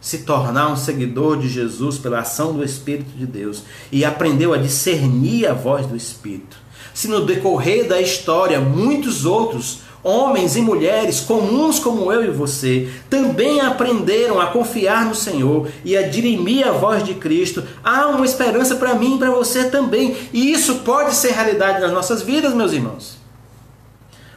se 0.00 0.18
tornar 0.18 0.72
um 0.72 0.76
seguidor 0.76 1.38
de 1.38 1.48
Jesus 1.48 1.98
pela 1.98 2.20
ação 2.20 2.54
do 2.54 2.64
Espírito 2.64 3.10
de 3.10 3.26
Deus 3.26 3.62
e 3.92 4.04
aprendeu 4.04 4.54
a 4.54 4.58
discernir 4.58 5.46
a 5.46 5.52
voz 5.52 5.86
do 5.86 5.96
Espírito. 5.96 6.56
Se 6.94 7.06
no 7.06 7.24
decorrer 7.24 7.86
da 7.86 8.00
história 8.00 8.60
muitos 8.60 9.24
outros 9.24 9.80
homens 10.02 10.56
e 10.56 10.62
mulheres 10.62 11.20
comuns 11.20 11.78
como 11.78 12.10
eu 12.10 12.24
e 12.24 12.30
você 12.30 12.90
também 13.10 13.60
aprenderam 13.60 14.40
a 14.40 14.46
confiar 14.46 15.04
no 15.04 15.14
Senhor 15.14 15.68
e 15.84 15.96
a 15.96 16.08
dirimir 16.08 16.66
a 16.66 16.72
voz 16.72 17.04
de 17.04 17.14
Cristo, 17.14 17.62
há 17.84 18.06
uma 18.06 18.24
esperança 18.24 18.76
para 18.76 18.94
mim 18.94 19.16
e 19.16 19.18
para 19.18 19.30
você 19.30 19.64
também. 19.64 20.16
E 20.32 20.50
isso 20.50 20.76
pode 20.76 21.14
ser 21.14 21.32
realidade 21.32 21.80
nas 21.80 21.92
nossas 21.92 22.22
vidas, 22.22 22.54
meus 22.54 22.72
irmãos. 22.72 23.18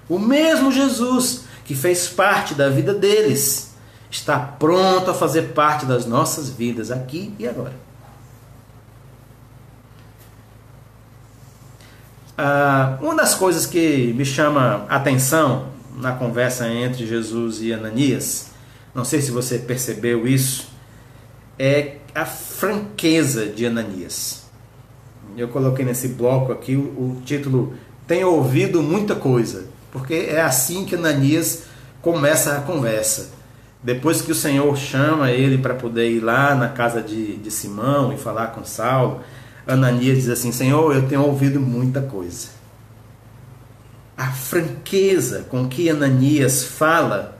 O 0.09 0.19
mesmo 0.19 0.71
Jesus 0.71 1.45
que 1.63 1.73
fez 1.73 2.09
parte 2.09 2.53
da 2.53 2.67
vida 2.67 2.93
deles 2.93 3.72
está 4.13 4.37
pronto 4.37 5.09
a 5.09 5.13
fazer 5.13 5.53
parte 5.53 5.85
das 5.85 6.05
nossas 6.05 6.47
vidas 6.49 6.91
aqui 6.91 7.33
e 7.39 7.47
agora. 7.47 7.73
Ah, 12.37 12.97
uma 13.01 13.15
das 13.15 13.33
coisas 13.33 13.65
que 13.65 14.13
me 14.15 14.23
chama 14.23 14.85
atenção 14.87 15.67
na 15.97 16.11
conversa 16.11 16.67
entre 16.67 17.07
Jesus 17.07 17.61
e 17.61 17.73
Ananias, 17.73 18.51
não 18.93 19.03
sei 19.03 19.21
se 19.21 19.31
você 19.31 19.57
percebeu 19.57 20.27
isso, 20.27 20.69
é 21.57 21.97
a 22.13 22.25
franqueza 22.25 23.47
de 23.47 23.65
Ananias. 23.65 24.43
Eu 25.35 25.47
coloquei 25.47 25.83
nesse 25.83 26.09
bloco 26.09 26.51
aqui 26.51 26.75
o, 26.75 27.19
título 27.25 27.73
Tem 28.07 28.23
ouvido 28.23 28.83
muita 28.83 29.15
coisa, 29.15 29.65
porque 29.91 30.13
é 30.29 30.41
assim 30.41 30.85
que 30.85 30.95
Ananias 30.95 31.63
começa 32.01 32.57
a 32.57 32.61
conversa. 32.61 33.42
Depois 33.83 34.21
que 34.21 34.31
o 34.31 34.35
Senhor 34.35 34.77
chama 34.77 35.31
ele 35.31 35.57
para 35.57 35.73
poder 35.73 36.09
ir 36.09 36.21
lá 36.21 36.55
na 36.55 36.69
casa 36.69 37.01
de, 37.01 37.35
de 37.35 37.51
Simão 37.51 38.13
e 38.13 38.17
falar 38.17 38.47
com 38.47 38.63
Saulo, 38.63 39.19
Ananias 39.67 40.19
diz 40.19 40.29
assim: 40.29 40.53
Senhor, 40.53 40.95
eu 40.95 41.07
tenho 41.09 41.21
ouvido 41.21 41.59
muita 41.59 42.01
coisa. 42.01 42.47
A 44.17 44.31
franqueza 44.31 45.45
com 45.49 45.67
que 45.67 45.89
Ananias 45.89 46.63
fala 46.63 47.37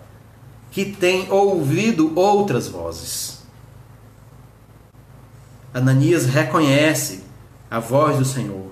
que 0.70 0.84
tem 0.84 1.32
ouvido 1.32 2.12
outras 2.14 2.68
vozes. 2.68 3.42
Ananias 5.74 6.26
reconhece 6.26 7.24
a 7.72 7.80
voz 7.80 8.18
do 8.18 8.26
Senhor, 8.26 8.70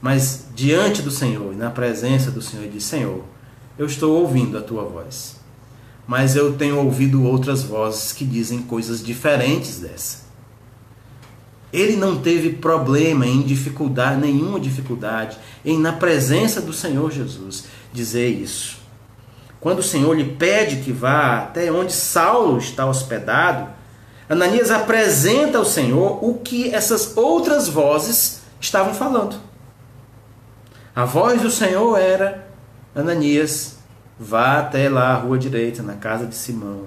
mas 0.00 0.46
diante 0.56 1.02
do 1.02 1.10
Senhor 1.10 1.54
na 1.54 1.70
presença 1.70 2.32
do 2.32 2.42
Senhor, 2.42 2.68
diz: 2.68 2.82
Senhor, 2.82 3.22
eu 3.78 3.86
estou 3.86 4.20
ouvindo 4.20 4.58
a 4.58 4.60
tua 4.60 4.82
voz 4.84 5.41
mas 6.06 6.36
eu 6.36 6.54
tenho 6.54 6.78
ouvido 6.78 7.24
outras 7.24 7.62
vozes 7.62 8.12
que 8.12 8.24
dizem 8.24 8.62
coisas 8.62 9.02
diferentes 9.02 9.78
dessa. 9.78 10.22
Ele 11.72 11.96
não 11.96 12.20
teve 12.20 12.50
problema 12.50 13.26
em 13.26 13.40
dificuldade, 13.40 14.20
nenhuma 14.20 14.60
dificuldade, 14.60 15.38
em 15.64 15.78
na 15.78 15.92
presença 15.92 16.60
do 16.60 16.72
Senhor 16.72 17.10
Jesus 17.10 17.64
dizer 17.92 18.28
isso. 18.28 18.82
Quando 19.58 19.78
o 19.78 19.82
Senhor 19.82 20.14
lhe 20.14 20.24
pede 20.24 20.82
que 20.82 20.92
vá 20.92 21.38
até 21.38 21.70
onde 21.70 21.92
Saulo 21.92 22.58
está 22.58 22.84
hospedado, 22.84 23.68
Ananias 24.28 24.70
apresenta 24.70 25.58
ao 25.58 25.64
Senhor 25.64 26.22
o 26.22 26.34
que 26.34 26.74
essas 26.74 27.16
outras 27.16 27.68
vozes 27.68 28.42
estavam 28.60 28.92
falando. 28.92 29.36
A 30.94 31.04
voz 31.04 31.40
do 31.40 31.50
Senhor 31.50 31.96
era: 31.98 32.48
Ananias, 32.94 33.78
Vá 34.18 34.58
até 34.58 34.88
lá, 34.88 35.14
à 35.14 35.16
rua 35.16 35.38
direita, 35.38 35.82
na 35.82 35.94
casa 35.94 36.26
de 36.26 36.34
Simão. 36.34 36.86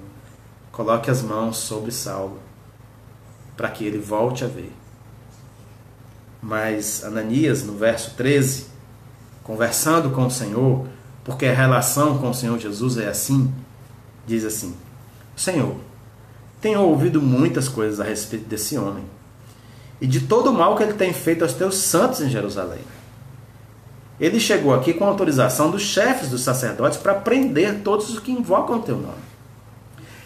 Coloque 0.72 1.10
as 1.10 1.22
mãos 1.22 1.58
sobre 1.58 1.90
Saulo, 1.90 2.38
para 3.56 3.68
que 3.70 3.84
ele 3.84 3.98
volte 3.98 4.44
a 4.44 4.48
ver. 4.48 4.72
Mas 6.42 7.02
Ananias, 7.04 7.64
no 7.64 7.76
verso 7.76 8.14
13, 8.16 8.66
conversando 9.42 10.10
com 10.10 10.26
o 10.26 10.30
Senhor, 10.30 10.86
porque 11.24 11.46
a 11.46 11.54
relação 11.54 12.18
com 12.18 12.30
o 12.30 12.34
Senhor 12.34 12.58
Jesus 12.58 12.98
é 12.98 13.08
assim, 13.08 13.52
diz 14.26 14.44
assim: 14.44 14.74
Senhor, 15.34 15.76
tenho 16.60 16.80
ouvido 16.80 17.20
muitas 17.20 17.68
coisas 17.68 18.00
a 18.00 18.04
respeito 18.04 18.48
desse 18.48 18.78
homem 18.78 19.04
e 20.00 20.06
de 20.06 20.20
todo 20.20 20.50
o 20.50 20.52
mal 20.52 20.76
que 20.76 20.82
ele 20.82 20.94
tem 20.94 21.12
feito 21.12 21.42
aos 21.42 21.52
teus 21.52 21.76
santos 21.76 22.20
em 22.20 22.28
Jerusalém. 22.28 22.80
Ele 24.18 24.40
chegou 24.40 24.74
aqui 24.74 24.94
com 24.94 25.04
autorização 25.04 25.70
dos 25.70 25.82
chefes 25.82 26.30
dos 26.30 26.42
sacerdotes 26.42 26.98
para 26.98 27.14
prender 27.14 27.80
todos 27.84 28.08
os 28.10 28.18
que 28.18 28.32
invocam 28.32 28.76
o 28.76 28.82
teu 28.82 28.96
nome. 28.96 29.26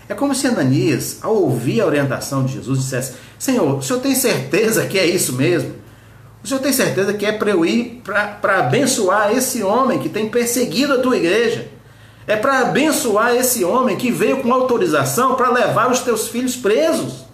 É 0.09 0.14
como 0.14 0.35
se 0.35 0.46
Ananias, 0.46 1.18
ao 1.22 1.35
ouvir 1.35 1.81
a 1.81 1.87
orientação 1.87 2.44
de 2.44 2.55
Jesus, 2.55 2.81
dissesse: 2.81 3.14
Senhor, 3.38 3.79
o 3.79 3.83
senhor 3.83 4.00
tem 4.00 4.14
certeza 4.14 4.87
que 4.87 4.98
é 4.98 5.07
isso 5.07 5.35
mesmo? 5.35 5.74
O 6.42 6.48
senhor 6.48 6.61
tem 6.61 6.72
certeza 6.72 7.12
que 7.12 7.26
é 7.26 7.33
para 7.33 7.50
eu 7.50 7.64
ir 7.64 8.03
para 8.03 8.59
abençoar 8.59 9.33
esse 9.33 9.62
homem 9.62 9.98
que 9.98 10.09
tem 10.09 10.29
perseguido 10.29 10.94
a 10.94 10.98
tua 10.98 11.16
igreja? 11.16 11.68
É 12.26 12.37
para 12.37 12.61
abençoar 12.61 13.35
esse 13.35 13.64
homem 13.64 13.96
que 13.96 14.11
veio 14.11 14.40
com 14.40 14.53
autorização 14.53 15.35
para 15.35 15.50
levar 15.50 15.90
os 15.90 16.00
teus 16.00 16.29
filhos 16.29 16.57
presos? 16.57 17.30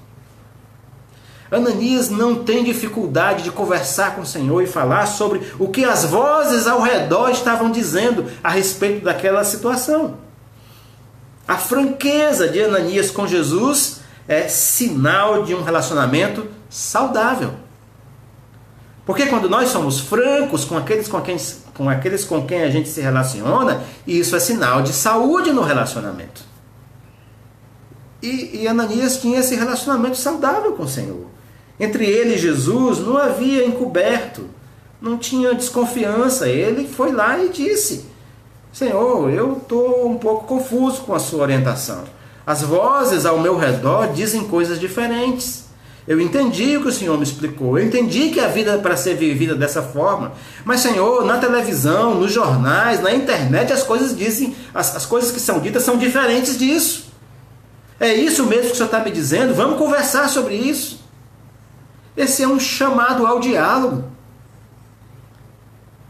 Ananias 1.50 2.10
não 2.10 2.42
tem 2.44 2.64
dificuldade 2.64 3.42
de 3.42 3.50
conversar 3.50 4.14
com 4.14 4.22
o 4.22 4.26
Senhor 4.26 4.62
e 4.62 4.66
falar 4.66 5.06
sobre 5.06 5.40
o 5.58 5.68
que 5.68 5.84
as 5.84 6.04
vozes 6.04 6.66
ao 6.66 6.80
redor 6.80 7.30
estavam 7.30 7.70
dizendo 7.70 8.26
a 8.42 8.50
respeito 8.50 9.04
daquela 9.04 9.44
situação. 9.44 10.18
A 11.46 11.56
franqueza 11.56 12.48
de 12.48 12.62
Ananias 12.62 13.10
com 13.10 13.26
Jesus 13.26 14.00
é 14.26 14.48
sinal 14.48 15.44
de 15.44 15.54
um 15.54 15.62
relacionamento 15.62 16.48
saudável. 16.68 17.54
Porque 19.04 19.26
quando 19.26 19.48
nós 19.48 19.68
somos 19.68 20.00
francos 20.00 20.64
com 20.64 20.76
aqueles 20.76 21.06
com 21.06 21.20
quem, 21.20 21.36
com 21.74 21.88
aqueles 21.88 22.24
com 22.24 22.44
quem 22.44 22.62
a 22.62 22.70
gente 22.70 22.88
se 22.88 23.00
relaciona, 23.00 23.84
isso 24.04 24.34
é 24.34 24.40
sinal 24.40 24.82
de 24.82 24.92
saúde 24.92 25.52
no 25.52 25.62
relacionamento. 25.62 26.42
E, 28.20 28.62
e 28.62 28.68
Ananias 28.68 29.18
tinha 29.18 29.38
esse 29.38 29.54
relacionamento 29.54 30.16
saudável 30.16 30.72
com 30.72 30.82
o 30.82 30.88
Senhor. 30.88 31.35
Entre 31.78 32.06
ele 32.06 32.34
e 32.34 32.38
Jesus 32.38 32.98
não 32.98 33.18
havia 33.18 33.66
encoberto, 33.66 34.48
não 35.00 35.18
tinha 35.18 35.54
desconfiança. 35.54 36.48
Ele 36.48 36.88
foi 36.88 37.12
lá 37.12 37.38
e 37.38 37.48
disse: 37.50 38.06
Senhor, 38.72 39.30
eu 39.30 39.58
estou 39.58 40.08
um 40.08 40.18
pouco 40.18 40.46
confuso 40.46 41.02
com 41.02 41.14
a 41.14 41.18
sua 41.18 41.42
orientação. 41.42 42.04
As 42.46 42.62
vozes 42.62 43.26
ao 43.26 43.40
meu 43.40 43.56
redor 43.56 44.12
dizem 44.12 44.44
coisas 44.44 44.78
diferentes. 44.78 45.66
Eu 46.06 46.20
entendi 46.20 46.76
o 46.76 46.82
que 46.82 46.88
o 46.88 46.92
Senhor 46.92 47.16
me 47.16 47.24
explicou. 47.24 47.76
Eu 47.76 47.84
entendi 47.84 48.30
que 48.30 48.38
a 48.38 48.46
vida 48.46 48.72
é 48.72 48.78
para 48.78 48.96
ser 48.96 49.16
vivida 49.16 49.56
dessa 49.56 49.82
forma. 49.82 50.32
Mas, 50.64 50.80
Senhor, 50.80 51.24
na 51.24 51.38
televisão, 51.38 52.14
nos 52.14 52.30
jornais, 52.30 53.02
na 53.02 53.12
internet, 53.12 53.72
as 53.72 53.82
coisas 53.82 54.16
dizem, 54.16 54.54
as, 54.72 54.94
as 54.94 55.04
coisas 55.04 55.32
que 55.32 55.40
são 55.40 55.58
ditas 55.58 55.82
são 55.82 55.96
diferentes 55.96 56.56
disso. 56.56 57.06
É 57.98 58.14
isso 58.14 58.44
mesmo 58.44 58.66
que 58.66 58.72
o 58.72 58.76
Senhor 58.76 58.86
está 58.86 59.00
me 59.00 59.10
dizendo? 59.10 59.52
Vamos 59.52 59.78
conversar 59.78 60.28
sobre 60.28 60.54
isso. 60.54 61.05
Esse 62.16 62.42
é 62.42 62.48
um 62.48 62.58
chamado 62.58 63.26
ao 63.26 63.38
diálogo. 63.40 64.04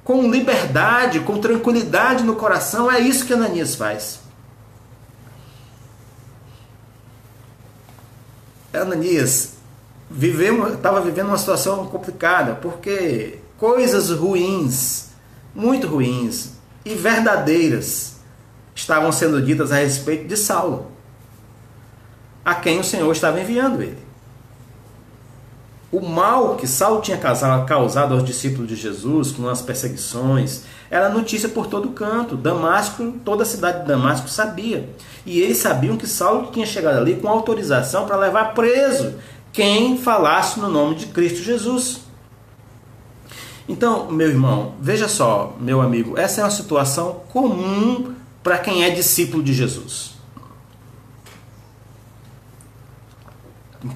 Com 0.05 0.31
liberdade, 0.31 1.21
com 1.21 1.39
tranquilidade 1.39 2.23
no 2.23 2.37
coração, 2.37 2.91
é 2.91 3.01
isso 3.01 3.27
que 3.27 3.33
Ananias 3.33 3.75
faz. 3.75 4.21
Ananias 8.73 9.55
estava 10.75 11.01
vivendo 11.01 11.29
uma 11.29 11.39
situação 11.39 11.87
complicada, 11.87 12.55
porque 12.55 13.41
coisas 13.59 14.11
ruins, 14.11 15.09
muito 15.53 15.89
ruins 15.89 16.53
e 16.85 16.95
verdadeiras, 16.95 18.17
estavam 18.75 19.11
sendo 19.11 19.43
ditas 19.43 19.73
a 19.73 19.77
respeito 19.77 20.29
de 20.29 20.37
Saulo, 20.37 20.93
a 22.45 22.55
quem 22.55 22.79
o 22.79 22.85
Senhor 22.85 23.11
estava 23.11 23.41
enviando 23.41 23.83
ele. 23.83 24.06
O 25.91 26.01
mal 26.01 26.57
que 26.57 26.67
Saulo 26.67 27.01
tinha 27.01 27.17
causado 27.17 28.13
aos 28.13 28.25
discípulos 28.25 28.69
de 28.69 28.75
Jesus, 28.75 29.31
com 29.31 29.49
as 29.49 29.63
perseguições, 29.63 30.65
era 30.91 31.09
notícia 31.09 31.49
por 31.49 31.69
todo 31.69 31.91
canto. 31.91 32.37
Damasco, 32.37 33.15
toda 33.25 33.45
a 33.45 33.47
cidade 33.47 33.81
de 33.81 33.87
Damasco 33.87 34.29
sabia. 34.29 34.89
E 35.25 35.41
eles 35.41 35.59
sabiam 35.59 35.97
que 35.97 36.07
Saulo 36.07 36.51
tinha 36.51 36.67
chegado 36.67 36.99
ali 36.99 37.17
com 37.17 37.29
autorização 37.29 38.07
para 38.07 38.17
levar 38.17 38.55
preso 38.55 39.15
quem 39.53 39.97
falasse 39.97 40.59
no 40.59 40.69
nome 40.69 40.97
de 40.97 41.07
Cristo 41.07 41.43
Jesus. 41.43 42.01
Então, 43.69 44.11
meu 44.11 44.29
irmão, 44.29 44.75
veja 44.81 45.09
só, 45.09 45.57
meu 45.59 45.81
amigo, 45.81 46.19
essa 46.19 46.41
é 46.41 46.45
uma 46.45 46.51
situação 46.51 47.23
comum 47.33 48.15
para 48.43 48.59
quem 48.59 48.85
é 48.85 48.91
discípulo 48.91 49.43
de 49.43 49.53
Jesus. 49.53 50.15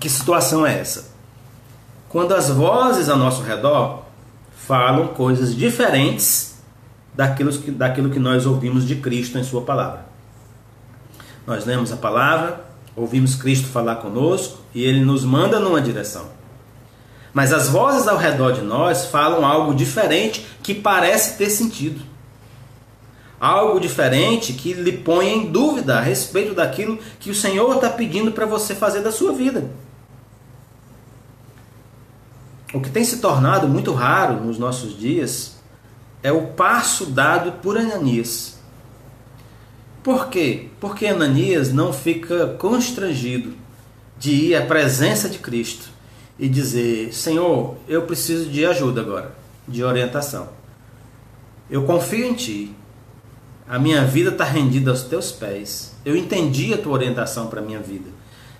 Que 0.00 0.08
situação 0.08 0.66
é 0.66 0.78
essa? 0.78 1.09
Quando 2.10 2.34
as 2.34 2.50
vozes 2.50 3.08
ao 3.08 3.16
nosso 3.16 3.40
redor 3.42 4.02
falam 4.52 5.06
coisas 5.08 5.54
diferentes 5.54 6.56
daquilo 7.14 7.52
que, 7.52 7.70
daquilo 7.70 8.10
que 8.10 8.18
nós 8.18 8.46
ouvimos 8.46 8.84
de 8.84 8.96
Cristo 8.96 9.38
em 9.38 9.44
Sua 9.44 9.62
palavra. 9.62 10.06
Nós 11.46 11.64
lemos 11.64 11.92
a 11.92 11.96
palavra, 11.96 12.64
ouvimos 12.96 13.36
Cristo 13.36 13.68
falar 13.68 13.96
conosco 13.96 14.58
e 14.74 14.82
ele 14.82 15.04
nos 15.04 15.24
manda 15.24 15.60
numa 15.60 15.80
direção. 15.80 16.26
Mas 17.32 17.52
as 17.52 17.68
vozes 17.68 18.08
ao 18.08 18.16
redor 18.16 18.54
de 18.54 18.62
nós 18.62 19.04
falam 19.04 19.46
algo 19.46 19.72
diferente 19.72 20.44
que 20.64 20.74
parece 20.74 21.38
ter 21.38 21.48
sentido. 21.48 22.00
Algo 23.38 23.78
diferente 23.78 24.52
que 24.52 24.72
lhe 24.72 24.98
põe 24.98 25.28
em 25.28 25.52
dúvida 25.52 25.98
a 25.98 26.00
respeito 26.00 26.54
daquilo 26.54 26.98
que 27.20 27.30
o 27.30 27.34
Senhor 27.36 27.76
está 27.76 27.88
pedindo 27.88 28.32
para 28.32 28.46
você 28.46 28.74
fazer 28.74 29.00
da 29.00 29.12
sua 29.12 29.32
vida. 29.32 29.70
O 32.72 32.80
que 32.80 32.90
tem 32.90 33.04
se 33.04 33.18
tornado 33.18 33.68
muito 33.68 33.92
raro 33.92 34.44
nos 34.44 34.58
nossos 34.58 34.98
dias 34.98 35.56
é 36.22 36.30
o 36.30 36.48
passo 36.48 37.06
dado 37.06 37.52
por 37.60 37.76
Ananias 37.76 38.60
por 40.02 40.28
quê? 40.28 40.68
Porque 40.80 41.06
Ananias 41.06 41.72
não 41.72 41.92
fica 41.92 42.46
constrangido 42.58 43.52
de 44.18 44.30
ir 44.30 44.56
à 44.56 44.64
presença 44.64 45.28
de 45.28 45.38
Cristo 45.38 45.90
e 46.38 46.48
dizer: 46.48 47.12
Senhor, 47.12 47.76
eu 47.86 48.02
preciso 48.02 48.48
de 48.48 48.64
ajuda 48.64 49.02
agora, 49.02 49.32
de 49.68 49.84
orientação. 49.84 50.48
Eu 51.70 51.84
confio 51.84 52.26
em 52.26 52.34
Ti. 52.34 52.76
A 53.68 53.78
minha 53.78 54.04
vida 54.04 54.30
está 54.30 54.42
rendida 54.42 54.90
aos 54.90 55.02
Teus 55.02 55.30
pés. 55.30 55.94
Eu 56.04 56.16
entendi 56.16 56.72
a 56.72 56.78
Tua 56.78 56.94
orientação 56.94 57.48
para 57.48 57.60
a 57.60 57.64
minha 57.64 57.78
vida. 57.78 58.08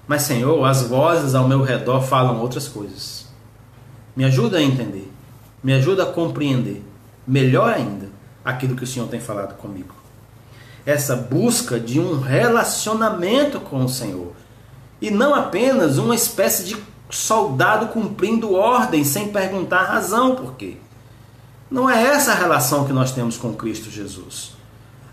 Mas, 0.06 0.22
Senhor, 0.22 0.62
as 0.64 0.82
vozes 0.82 1.34
ao 1.34 1.48
meu 1.48 1.62
redor 1.62 2.02
falam 2.02 2.38
outras 2.40 2.68
coisas. 2.68 3.26
Me 4.20 4.26
ajuda 4.26 4.58
a 4.58 4.62
entender. 4.62 5.10
Me 5.64 5.72
ajuda 5.72 6.02
a 6.02 6.12
compreender. 6.12 6.84
Melhor 7.26 7.72
ainda, 7.72 8.10
aquilo 8.44 8.76
que 8.76 8.84
o 8.84 8.86
Senhor 8.86 9.08
tem 9.08 9.18
falado 9.18 9.56
comigo 9.56 10.00
essa 10.84 11.14
busca 11.14 11.78
de 11.78 12.00
um 12.00 12.20
relacionamento 12.20 13.60
com 13.60 13.84
o 13.84 13.88
Senhor. 13.88 14.32
E 15.00 15.10
não 15.10 15.34
apenas 15.34 15.98
uma 15.98 16.14
espécie 16.14 16.64
de 16.64 16.76
soldado 17.10 17.88
cumprindo 17.88 18.54
ordens 18.54 19.08
sem 19.08 19.28
perguntar 19.28 19.80
a 19.80 19.92
razão 19.92 20.34
por 20.34 20.54
quê. 20.54 20.76
Não 21.70 21.88
é 21.88 22.02
essa 22.02 22.32
a 22.32 22.34
relação 22.34 22.84
que 22.86 22.92
nós 22.92 23.12
temos 23.12 23.36
com 23.36 23.54
Cristo 23.54 23.90
Jesus. 23.90 24.52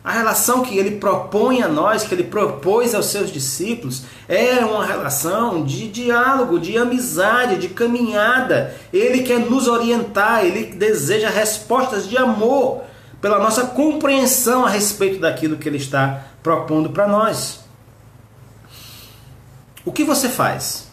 A 0.08 0.12
relação 0.14 0.62
que 0.64 0.78
ele 0.78 0.92
propõe 0.92 1.62
a 1.62 1.68
nós, 1.68 2.06
que 2.06 2.16
ele 2.16 2.24
propôs 2.24 2.96
aos 2.96 3.08
seus 3.08 3.30
discípulos, 3.30 4.04
é 4.26 4.64
uma 4.64 4.86
relação 4.86 5.66
de 5.66 5.90
diálogo, 5.90 6.62
de 6.62 6.78
amizade, 6.78 7.58
de 7.58 7.68
caminhada. 7.68 8.74
Ele 8.94 9.22
quer 9.24 9.38
nos 9.38 9.68
orientar, 9.68 10.46
ele 10.46 10.68
deseja 10.68 11.30
respostas 11.30 12.08
de 12.08 12.18
amor 12.18 12.84
pela 13.20 13.38
nossa 13.38 13.66
compreensão 13.66 14.66
a 14.66 14.70
respeito 14.70 15.20
daquilo 15.20 15.58
que 15.58 15.68
ele 15.68 15.76
está 15.76 16.22
propondo 16.42 16.92
para 16.92 17.06
nós. 17.06 17.66
O 19.84 19.92
que 19.92 20.06
você 20.06 20.30
faz 20.30 20.88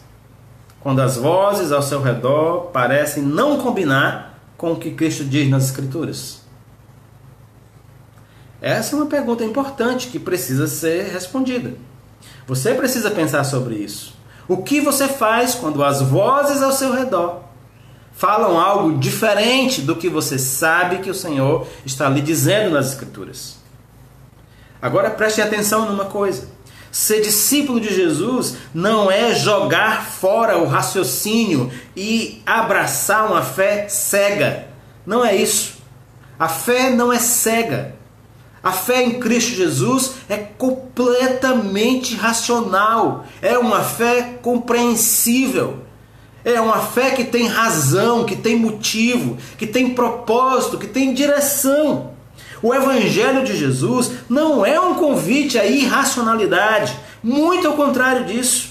quando 0.81 1.01
as 1.01 1.15
vozes 1.15 1.71
ao 1.71 1.81
seu 1.81 2.01
redor 2.01 2.63
parecem 2.73 3.23
não 3.23 3.59
combinar 3.59 4.37
com 4.57 4.73
o 4.73 4.75
que 4.75 4.91
Cristo 4.91 5.23
diz 5.23 5.49
nas 5.49 5.63
Escrituras? 5.63 6.44
Essa 8.65 8.95
é 8.95 8.97
uma 8.97 9.05
pergunta 9.05 9.43
importante 9.43 10.07
que 10.07 10.17
precisa 10.17 10.65
ser 10.65 11.11
respondida. 11.13 11.75
Você 12.47 12.73
precisa 12.73 13.11
pensar 13.11 13.43
sobre 13.43 13.75
isso. 13.75 14.15
O 14.47 14.63
que 14.63 14.81
você 14.81 15.07
faz 15.07 15.53
quando 15.53 15.83
as 15.83 16.01
vozes 16.01 16.63
ao 16.63 16.71
seu 16.71 16.91
redor 16.91 17.43
falam 18.13 18.59
algo 18.59 18.97
diferente 18.97 19.81
do 19.83 19.95
que 19.95 20.09
você 20.09 20.39
sabe 20.39 20.97
que 20.97 21.11
o 21.11 21.13
Senhor 21.13 21.67
está 21.85 22.09
lhe 22.09 22.21
dizendo 22.21 22.71
nas 22.71 22.87
Escrituras. 22.87 23.57
Agora 24.81 25.11
preste 25.11 25.43
atenção 25.43 25.85
numa 25.85 26.05
coisa. 26.05 26.47
Ser 26.91 27.21
discípulo 27.21 27.79
de 27.79 27.93
Jesus 27.93 28.57
não 28.73 29.11
é 29.11 29.35
jogar 29.35 30.03
fora 30.03 30.57
o 30.57 30.65
raciocínio 30.65 31.69
e 31.95 32.41
abraçar 32.43 33.29
uma 33.29 33.43
fé 33.43 33.87
cega. 33.87 34.69
Não 35.05 35.23
é 35.23 35.35
isso. 35.35 35.75
A 36.39 36.49
fé 36.49 36.89
não 36.89 37.13
é 37.13 37.19
cega. 37.19 37.93
A 38.65 38.71
fé 38.71 39.03
em 39.03 39.19
Cristo 39.19 39.53
Jesus 39.53 40.13
é 40.27 40.37
completamente 40.37 42.15
racional, 42.15 43.23
é 43.39 43.59
uma 43.59 43.83
fé 43.83 44.39
compreensível, 44.41 45.83
é 46.43 46.59
uma 46.59 46.79
fé 46.79 47.11
que 47.11 47.25
tem 47.25 47.45
razão, 47.45 48.25
que 48.25 48.35
tem 48.35 48.55
motivo, 48.55 49.37
que 49.55 49.67
tem 49.67 49.93
propósito, 49.93 50.79
que 50.79 50.87
tem 50.87 51.13
direção. 51.13 52.13
O 52.59 52.73
Evangelho 52.73 53.43
de 53.43 53.55
Jesus 53.55 54.09
não 54.27 54.65
é 54.65 54.79
um 54.79 54.95
convite 54.95 55.59
à 55.59 55.65
irracionalidade, 55.67 56.97
muito 57.21 57.67
ao 57.67 57.75
contrário 57.75 58.25
disso. 58.25 58.69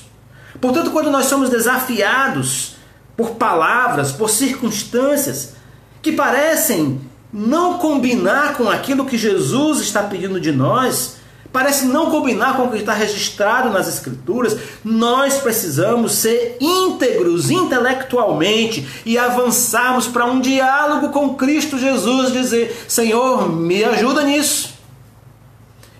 Portanto, 0.61 0.91
quando 0.91 1.09
nós 1.09 1.27
somos 1.27 1.51
desafiados 1.51 2.75
por 3.17 3.37
palavras, 3.37 4.11
por 4.11 4.29
circunstâncias 4.29 5.55
que 6.03 6.11
parecem 6.11 7.01
não 7.35 7.79
combinar 7.79 8.57
com 8.57 8.71
aquilo 8.71 9.05
que 9.05 9.19
Jesus 9.19 9.81
está 9.81 10.05
pedindo 10.05 10.41
de 10.41 10.53
nós, 10.53 11.17
parece 11.53 11.87
não 11.87 12.09
combinar 12.09 12.57
com 12.57 12.67
o 12.67 12.71
que 12.71 12.79
está 12.79 12.93
registrado 12.93 13.71
nas 13.71 13.89
Escrituras, 13.89 14.57
nós 14.85 15.39
precisamos 15.39 16.13
ser 16.13 16.57
íntegros 16.61 17.51
intelectualmente 17.51 18.87
e 19.05 19.19
avançarmos 19.19 20.07
para 20.07 20.27
um 20.27 20.41
diálogo 20.41 21.09
com 21.09 21.35
Cristo 21.35 21.77
Jesus, 21.77 22.33
dizer: 22.33 22.85
Senhor, 22.87 23.51
me 23.51 23.83
ajuda 23.83 24.23
nisso. 24.23 24.75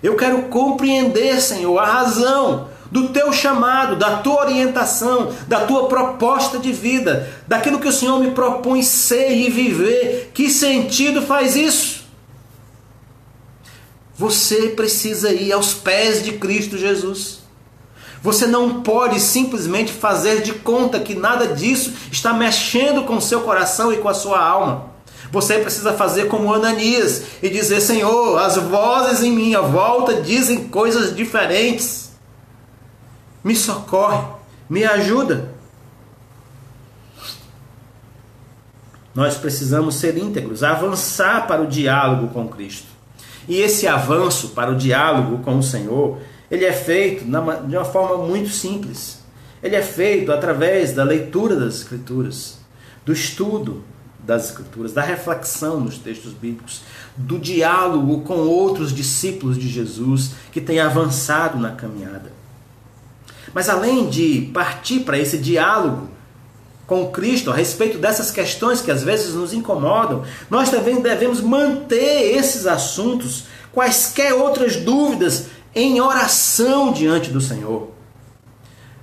Eu 0.01 0.15
quero 0.15 0.43
compreender, 0.43 1.41
Senhor, 1.41 1.77
a 1.77 1.85
razão 1.85 2.69
do 2.91 3.09
teu 3.09 3.33
chamado, 3.33 3.95
da 3.95 4.17
tua 4.17 4.41
orientação, 4.41 5.33
da 5.47 5.61
tua 5.61 5.87
proposta 5.87 6.59
de 6.59 6.71
vida, 6.71 7.27
daquilo 7.47 7.79
que 7.79 7.87
o 7.87 7.93
Senhor 7.93 8.19
me 8.19 8.31
propõe 8.31 8.83
ser 8.83 9.31
e 9.31 9.49
viver. 9.49 10.31
Que 10.33 10.49
sentido 10.49 11.21
faz 11.21 11.55
isso? 11.55 12.05
Você 14.17 14.69
precisa 14.69 15.31
ir 15.31 15.51
aos 15.51 15.73
pés 15.73 16.23
de 16.23 16.33
Cristo 16.33 16.77
Jesus. 16.77 17.39
Você 18.21 18.47
não 18.47 18.81
pode 18.81 19.19
simplesmente 19.19 19.91
fazer 19.91 20.41
de 20.41 20.53
conta 20.53 20.99
que 20.99 21.13
nada 21.13 21.47
disso 21.47 21.93
está 22.11 22.33
mexendo 22.33 23.03
com 23.03 23.17
o 23.17 23.21
seu 23.21 23.41
coração 23.41 23.91
e 23.91 23.97
com 23.97 24.09
a 24.09 24.13
sua 24.13 24.39
alma. 24.39 24.95
Você 25.31 25.59
precisa 25.59 25.93
fazer 25.93 26.27
como 26.27 26.53
Ananias 26.53 27.23
e 27.43 27.49
dizer: 27.49 27.81
Senhor, 27.81 28.37
as 28.39 28.55
vozes 28.55 29.21
em 29.21 29.31
minha 29.31 29.61
volta 29.61 30.21
dizem 30.21 30.69
coisas 30.69 31.13
diferentes 31.13 32.04
me 33.45 33.55
socorre, 33.55 34.25
me 34.67 34.83
ajuda. 34.83 35.53
Nós 39.13 39.37
precisamos 39.37 39.95
ser 39.95 40.17
íntegros, 40.17 40.63
avançar 40.63 41.47
para 41.47 41.61
o 41.61 41.67
diálogo 41.67 42.33
com 42.33 42.47
Cristo. 42.47 42.87
E 43.47 43.57
esse 43.57 43.87
avanço 43.87 44.49
para 44.49 44.71
o 44.71 44.75
diálogo 44.75 45.43
com 45.43 45.59
o 45.59 45.63
Senhor, 45.63 46.17
ele 46.49 46.65
é 46.65 46.73
feito 46.73 47.23
de 47.23 47.75
uma 47.77 47.85
forma 47.85 48.25
muito 48.25 48.49
simples. 48.49 49.19
Ele 49.61 49.75
é 49.75 49.83
feito 49.83 50.31
através 50.31 50.93
da 50.93 51.03
leitura 51.03 51.55
das 51.55 51.75
Escrituras, 51.75 52.57
do 53.05 53.13
estudo 53.13 53.83
das 54.19 54.49
Escrituras, 54.49 54.91
da 54.91 55.03
reflexão 55.03 55.79
nos 55.79 55.99
textos 55.99 56.33
bíblicos, 56.33 56.81
do 57.15 57.37
diálogo 57.37 58.21
com 58.21 58.39
outros 58.39 58.91
discípulos 58.91 59.55
de 59.55 59.69
Jesus 59.69 60.31
que 60.51 60.59
têm 60.59 60.79
avançado 60.79 61.59
na 61.59 61.71
caminhada. 61.71 62.34
Mas 63.55 63.69
além 63.69 64.09
de 64.09 64.51
partir 64.53 64.99
para 64.99 65.17
esse 65.17 65.37
diálogo 65.37 66.09
com 66.85 67.07
Cristo 67.07 67.49
a 67.49 67.55
respeito 67.55 67.97
dessas 67.97 68.29
questões 68.29 68.81
que 68.81 68.91
às 68.91 69.01
vezes 69.01 69.33
nos 69.33 69.53
incomodam, 69.53 70.23
nós 70.49 70.69
também 70.69 71.01
devemos 71.01 71.39
manter 71.39 72.35
esses 72.35 72.67
assuntos, 72.67 73.45
quaisquer 73.71 74.33
outras 74.33 74.75
dúvidas, 74.75 75.45
em 75.73 76.01
oração 76.01 76.91
diante 76.91 77.31
do 77.31 77.39
Senhor. 77.39 77.91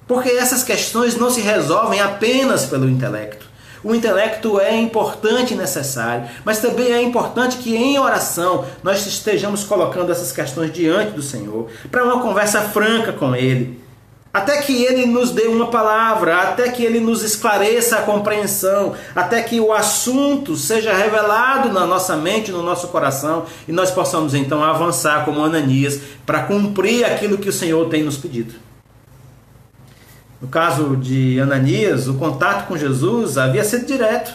Porque 0.06 0.28
essas 0.28 0.62
questões 0.62 1.16
não 1.16 1.30
se 1.30 1.40
resolvem 1.40 2.00
apenas 2.00 2.66
pelo 2.66 2.90
intelecto. 2.90 3.50
O 3.82 3.94
intelecto 3.94 4.60
é 4.60 4.76
importante 4.76 5.54
e 5.54 5.56
necessário, 5.56 6.28
mas 6.44 6.58
também 6.58 6.92
é 6.92 7.00
importante 7.02 7.56
que 7.56 7.74
em 7.74 7.98
oração 7.98 8.66
nós 8.82 9.06
estejamos 9.06 9.64
colocando 9.64 10.12
essas 10.12 10.30
questões 10.30 10.70
diante 10.70 11.12
do 11.12 11.22
Senhor, 11.22 11.68
para 11.90 12.04
uma 12.04 12.20
conversa 12.20 12.60
franca 12.60 13.12
com 13.12 13.34
Ele, 13.34 13.81
até 14.32 14.62
que 14.62 14.84
ele 14.84 15.04
nos 15.04 15.30
dê 15.30 15.42
uma 15.42 15.66
palavra, 15.66 16.40
até 16.40 16.70
que 16.70 16.82
ele 16.82 17.00
nos 17.00 17.22
esclareça 17.22 17.98
a 17.98 18.02
compreensão, 18.02 18.94
até 19.14 19.42
que 19.42 19.60
o 19.60 19.72
assunto 19.72 20.56
seja 20.56 20.94
revelado 20.94 21.70
na 21.70 21.86
nossa 21.86 22.16
mente, 22.16 22.50
no 22.50 22.62
nosso 22.62 22.88
coração, 22.88 23.44
e 23.68 23.72
nós 23.72 23.90
possamos 23.90 24.34
então 24.34 24.64
avançar 24.64 25.26
como 25.26 25.44
Ananias 25.44 26.00
para 26.24 26.44
cumprir 26.44 27.04
aquilo 27.04 27.36
que 27.36 27.48
o 27.48 27.52
Senhor 27.52 27.88
tem 27.90 28.02
nos 28.02 28.16
pedido. 28.16 28.54
No 30.40 30.48
caso 30.48 30.96
de 30.96 31.38
Ananias, 31.38 32.08
o 32.08 32.14
contato 32.14 32.66
com 32.66 32.76
Jesus 32.76 33.36
havia 33.36 33.62
sido 33.62 33.86
direto. 33.86 34.32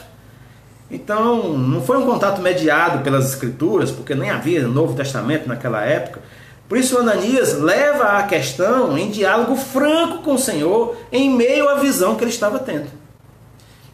Então, 0.90 1.58
não 1.58 1.82
foi 1.82 1.98
um 1.98 2.06
contato 2.06 2.42
mediado 2.42 3.04
pelas 3.04 3.28
Escrituras, 3.28 3.92
porque 3.92 4.16
nem 4.16 4.30
havia 4.30 4.66
Novo 4.68 4.94
Testamento 4.94 5.50
naquela 5.50 5.84
época 5.84 6.22
por 6.68 6.78
isso, 6.78 6.98
Ananias 6.98 7.60
leva 7.60 8.18
a 8.18 8.24
questão 8.24 8.98
em 8.98 9.10
diálogo 9.10 9.56
franco 9.56 10.22
com 10.22 10.34
o 10.34 10.40
Senhor, 10.40 10.98
em 11.12 11.34
meio 11.34 11.70
à 11.70 11.76
visão 11.76 12.16
que 12.16 12.24
ele 12.24 12.32
estava 12.32 12.60
tendo. 12.60 12.88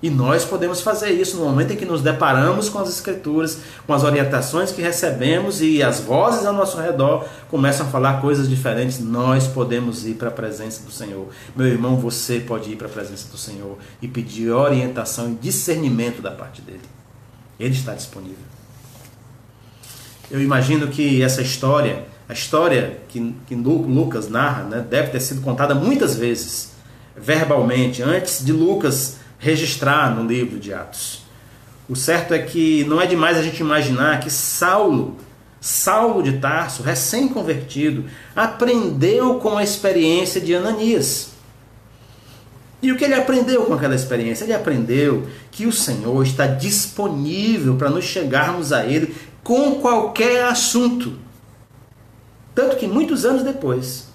E 0.04 0.10
nós 0.10 0.44
podemos 0.44 0.82
fazer 0.82 1.12
isso 1.12 1.38
no 1.38 1.46
momento 1.46 1.72
em 1.72 1.78
que 1.78 1.86
nos 1.86 2.02
deparamos 2.02 2.68
com 2.68 2.78
as 2.78 2.90
Escrituras, 2.90 3.60
com 3.88 3.94
as 3.94 4.04
orientações 4.04 4.70
que 4.70 4.82
recebemos 4.82 5.62
e 5.62 5.82
as 5.82 6.02
vozes 6.02 6.46
ao 6.46 6.52
nosso 6.52 6.78
redor 6.78 7.26
começam 7.50 7.86
a 7.86 7.90
falar 7.90 8.20
coisas 8.20 8.50
diferentes. 8.50 9.00
Nós 9.00 9.48
podemos 9.48 10.06
ir 10.06 10.16
para 10.16 10.28
a 10.28 10.32
presença 10.32 10.84
do 10.84 10.92
Senhor. 10.92 11.28
Meu 11.56 11.68
irmão, 11.68 11.96
você 11.96 12.42
pode 12.42 12.70
ir 12.70 12.76
para 12.76 12.88
a 12.88 12.90
presença 12.90 13.30
do 13.32 13.38
Senhor 13.38 13.78
e 14.02 14.08
pedir 14.10 14.50
orientação 14.50 15.32
e 15.32 15.36
discernimento 15.36 16.22
da 16.22 16.32
parte 16.32 16.62
dele. 16.62 16.82
Ele 17.58 17.74
está 17.74 17.94
disponível. 17.94 18.44
Eu 20.30 20.42
imagino 20.42 20.90
que 20.90 21.24
essa 21.24 21.42
história 21.42 22.12
a 22.34 22.36
história 22.36 22.98
que, 23.08 23.36
que 23.46 23.54
Lucas 23.54 24.28
narra 24.28 24.64
né, 24.64 24.86
deve 24.90 25.12
ter 25.12 25.20
sido 25.20 25.42
contada 25.42 25.76
muitas 25.76 26.16
vezes, 26.16 26.72
verbalmente, 27.16 28.02
antes 28.02 28.44
de 28.44 28.52
Lucas 28.52 29.18
registrar 29.38 30.16
no 30.16 30.28
livro 30.28 30.60
de 30.60 30.74
Atos. 30.74 31.22
O 31.88 31.96
certo 31.96 32.34
é 32.34 32.40
que 32.40 32.84
não 32.86 33.00
é 33.00 33.06
demais 33.06 33.38
a 33.38 33.44
gente 33.44 33.60
imaginar 33.60 34.20
que 34.20 34.32
Saulo, 34.32 35.16
Saulo 35.62 36.24
de 36.24 36.40
Tarso, 36.40 36.82
recém-convertido, 36.82 38.06
aprendeu 38.36 39.36
com 39.36 39.56
a 39.56 39.64
experiência 39.64 40.42
de 40.42 40.56
Ananias. 40.56 41.34
E 42.82 42.92
o 42.92 42.98
que 42.98 43.04
ele 43.04 43.14
aprendeu 43.14 43.64
com 43.66 43.76
aquela 43.76 43.94
experiência? 43.94 44.44
Ele 44.44 44.54
aprendeu 44.54 45.28
que 45.52 45.68
o 45.68 45.72
Senhor 45.72 46.24
está 46.24 46.48
disponível 46.48 47.76
para 47.76 47.92
nos 47.92 48.06
chegarmos 48.06 48.74
a 48.74 48.84
Ele 48.86 49.16
com 49.44 49.76
qualquer 49.76 50.46
assunto. 50.46 51.23
Tanto 52.56 52.78
que 52.78 52.88
muitos 52.88 53.26
anos 53.26 53.44
depois, 53.44 54.08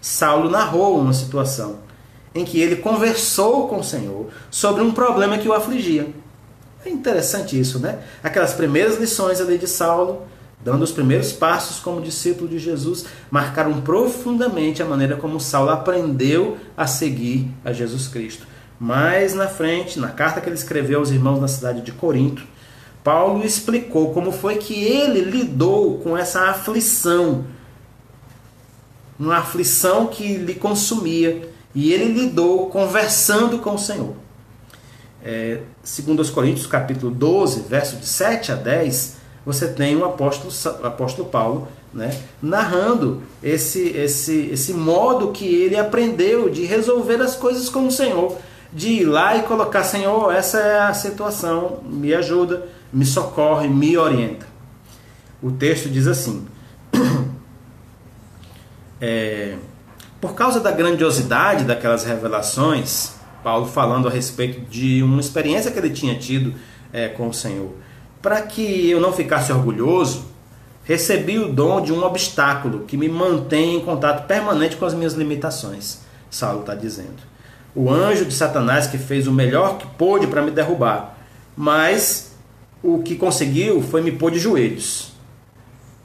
Saulo 0.00 0.50
narrou 0.50 0.98
uma 0.98 1.12
situação 1.12 1.78
em 2.34 2.44
que 2.44 2.60
ele 2.60 2.76
conversou 2.76 3.68
com 3.68 3.80
o 3.80 3.84
Senhor 3.84 4.28
sobre 4.50 4.82
um 4.82 4.92
problema 4.92 5.38
que 5.38 5.48
o 5.48 5.52
afligia. 5.52 6.08
É 6.84 6.88
interessante 6.88 7.58
isso, 7.58 7.78
né? 7.78 8.00
Aquelas 8.22 8.54
primeiras 8.54 8.98
lições 8.98 9.40
ali 9.40 9.58
de 9.58 9.68
Saulo, 9.68 10.22
dando 10.64 10.82
os 10.82 10.90
primeiros 10.90 11.32
passos 11.32 11.78
como 11.78 12.00
discípulo 12.00 12.48
de 12.48 12.58
Jesus, 12.58 13.04
marcaram 13.30 13.80
profundamente 13.82 14.82
a 14.82 14.86
maneira 14.86 15.16
como 15.16 15.38
Saulo 15.38 15.70
aprendeu 15.70 16.56
a 16.76 16.86
seguir 16.86 17.48
a 17.64 17.72
Jesus 17.72 18.08
Cristo. 18.08 18.46
Mais 18.80 19.34
na 19.34 19.46
frente, 19.46 20.00
na 20.00 20.08
carta 20.08 20.40
que 20.40 20.48
ele 20.48 20.56
escreveu 20.56 20.98
aos 20.98 21.10
irmãos 21.10 21.40
na 21.40 21.46
cidade 21.46 21.82
de 21.82 21.92
Corinto, 21.92 22.42
Paulo 23.04 23.44
explicou 23.44 24.12
como 24.12 24.32
foi 24.32 24.56
que 24.56 24.82
ele 24.82 25.20
lidou 25.20 25.98
com 25.98 26.16
essa 26.16 26.48
aflição 26.48 27.44
uma 29.26 29.38
aflição 29.38 30.06
que 30.06 30.36
lhe 30.36 30.54
consumia, 30.54 31.48
e 31.74 31.92
ele 31.92 32.12
lidou 32.12 32.66
conversando 32.66 33.58
com 33.58 33.74
o 33.74 33.78
Senhor. 33.78 34.14
É, 35.24 35.60
segundo 35.82 36.20
os 36.20 36.30
Coríntios, 36.30 36.66
capítulo 36.66 37.12
12, 37.12 37.62
verso 37.62 37.96
de 37.96 38.06
7 38.06 38.52
a 38.52 38.56
10, 38.56 39.16
você 39.46 39.68
tem 39.68 39.96
o 39.96 40.04
apóstolo, 40.04 40.52
apóstolo 40.84 41.28
Paulo 41.28 41.68
né, 41.92 42.16
narrando 42.40 43.22
esse, 43.42 43.88
esse, 43.90 44.48
esse 44.52 44.72
modo 44.72 45.30
que 45.30 45.44
ele 45.44 45.76
aprendeu 45.76 46.48
de 46.48 46.64
resolver 46.64 47.20
as 47.20 47.36
coisas 47.36 47.68
com 47.68 47.86
o 47.86 47.92
Senhor, 47.92 48.36
de 48.72 48.88
ir 48.88 49.04
lá 49.04 49.36
e 49.36 49.42
colocar, 49.42 49.84
Senhor, 49.84 50.32
essa 50.32 50.58
é 50.58 50.80
a 50.80 50.94
situação, 50.94 51.80
me 51.84 52.14
ajuda, 52.14 52.66
me 52.92 53.04
socorre, 53.04 53.68
me 53.68 53.96
orienta. 53.98 54.46
O 55.42 55.50
texto 55.50 55.88
diz 55.88 56.06
assim: 56.06 56.46
é, 59.02 59.56
por 60.20 60.34
causa 60.34 60.60
da 60.60 60.70
grandiosidade 60.70 61.64
daquelas 61.64 62.04
revelações, 62.04 63.14
Paulo 63.42 63.66
falando 63.66 64.06
a 64.06 64.10
respeito 64.10 64.60
de 64.70 65.02
uma 65.02 65.20
experiência 65.20 65.72
que 65.72 65.78
ele 65.80 65.90
tinha 65.90 66.16
tido 66.16 66.54
é, 66.92 67.08
com 67.08 67.28
o 67.28 67.34
Senhor, 67.34 67.72
para 68.22 68.40
que 68.42 68.88
eu 68.88 69.00
não 69.00 69.12
ficasse 69.12 69.52
orgulhoso, 69.52 70.26
recebi 70.84 71.36
o 71.36 71.52
dom 71.52 71.80
de 71.80 71.92
um 71.92 72.04
obstáculo 72.04 72.84
que 72.86 72.96
me 72.96 73.08
mantém 73.08 73.74
em 73.74 73.80
contato 73.80 74.28
permanente 74.28 74.76
com 74.76 74.84
as 74.84 74.94
minhas 74.94 75.14
limitações. 75.14 75.98
Saulo 76.30 76.60
está 76.60 76.76
dizendo. 76.76 77.32
O 77.74 77.90
anjo 77.90 78.24
de 78.24 78.32
Satanás 78.32 78.86
que 78.86 78.98
fez 78.98 79.26
o 79.26 79.32
melhor 79.32 79.78
que 79.78 79.86
pôde 79.98 80.28
para 80.28 80.42
me 80.42 80.52
derrubar, 80.52 81.18
mas 81.56 82.36
o 82.80 83.02
que 83.02 83.16
conseguiu 83.16 83.82
foi 83.82 84.00
me 84.00 84.12
pôr 84.12 84.30
de 84.30 84.38
joelhos. 84.38 85.11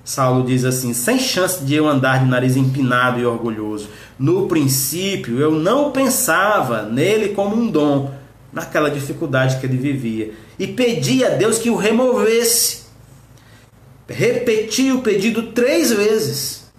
Saulo 0.08 0.46
diz 0.46 0.64
assim: 0.64 0.94
sem 0.94 1.20
chance 1.20 1.66
de 1.66 1.76
eu 1.76 1.86
andar 1.86 2.24
de 2.24 2.30
nariz 2.30 2.56
empinado 2.56 3.20
e 3.20 3.26
orgulhoso. 3.26 3.90
No 4.18 4.48
princípio, 4.48 5.38
eu 5.38 5.52
não 5.52 5.92
pensava 5.92 6.84
nele 6.84 7.36
como 7.36 7.58
um 7.58 7.70
dom, 7.70 8.10
naquela 8.54 8.90
dificuldade 8.90 9.60
que 9.60 9.66
ele 9.66 9.76
vivia, 9.76 10.32
e 10.58 10.66
pedi 10.66 11.26
a 11.26 11.32
Deus 11.32 11.58
que 11.58 11.70
o 11.70 11.76
removesse. 11.76 12.86
Repeti 14.08 14.94
o 14.94 15.02
pedido 15.02 15.48
três 15.48 15.92
vezes. 15.92 16.72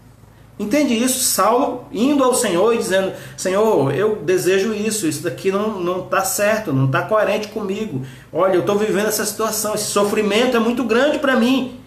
Entende 0.58 0.94
isso? 0.94 1.22
Saulo 1.22 1.84
indo 1.92 2.24
ao 2.24 2.34
Senhor 2.34 2.74
e 2.74 2.78
dizendo: 2.78 3.12
Senhor, 3.36 3.94
eu 3.94 4.16
desejo 4.16 4.72
isso, 4.72 5.06
isso 5.06 5.22
daqui 5.22 5.52
não 5.52 6.02
está 6.02 6.24
certo, 6.24 6.72
não 6.72 6.86
está 6.86 7.02
coerente 7.02 7.48
comigo. 7.48 8.00
Olha, 8.32 8.54
eu 8.54 8.60
estou 8.60 8.78
vivendo 8.78 9.08
essa 9.08 9.26
situação, 9.26 9.74
esse 9.74 9.90
sofrimento 9.90 10.56
é 10.56 10.60
muito 10.60 10.82
grande 10.82 11.18
para 11.18 11.36
mim. 11.36 11.78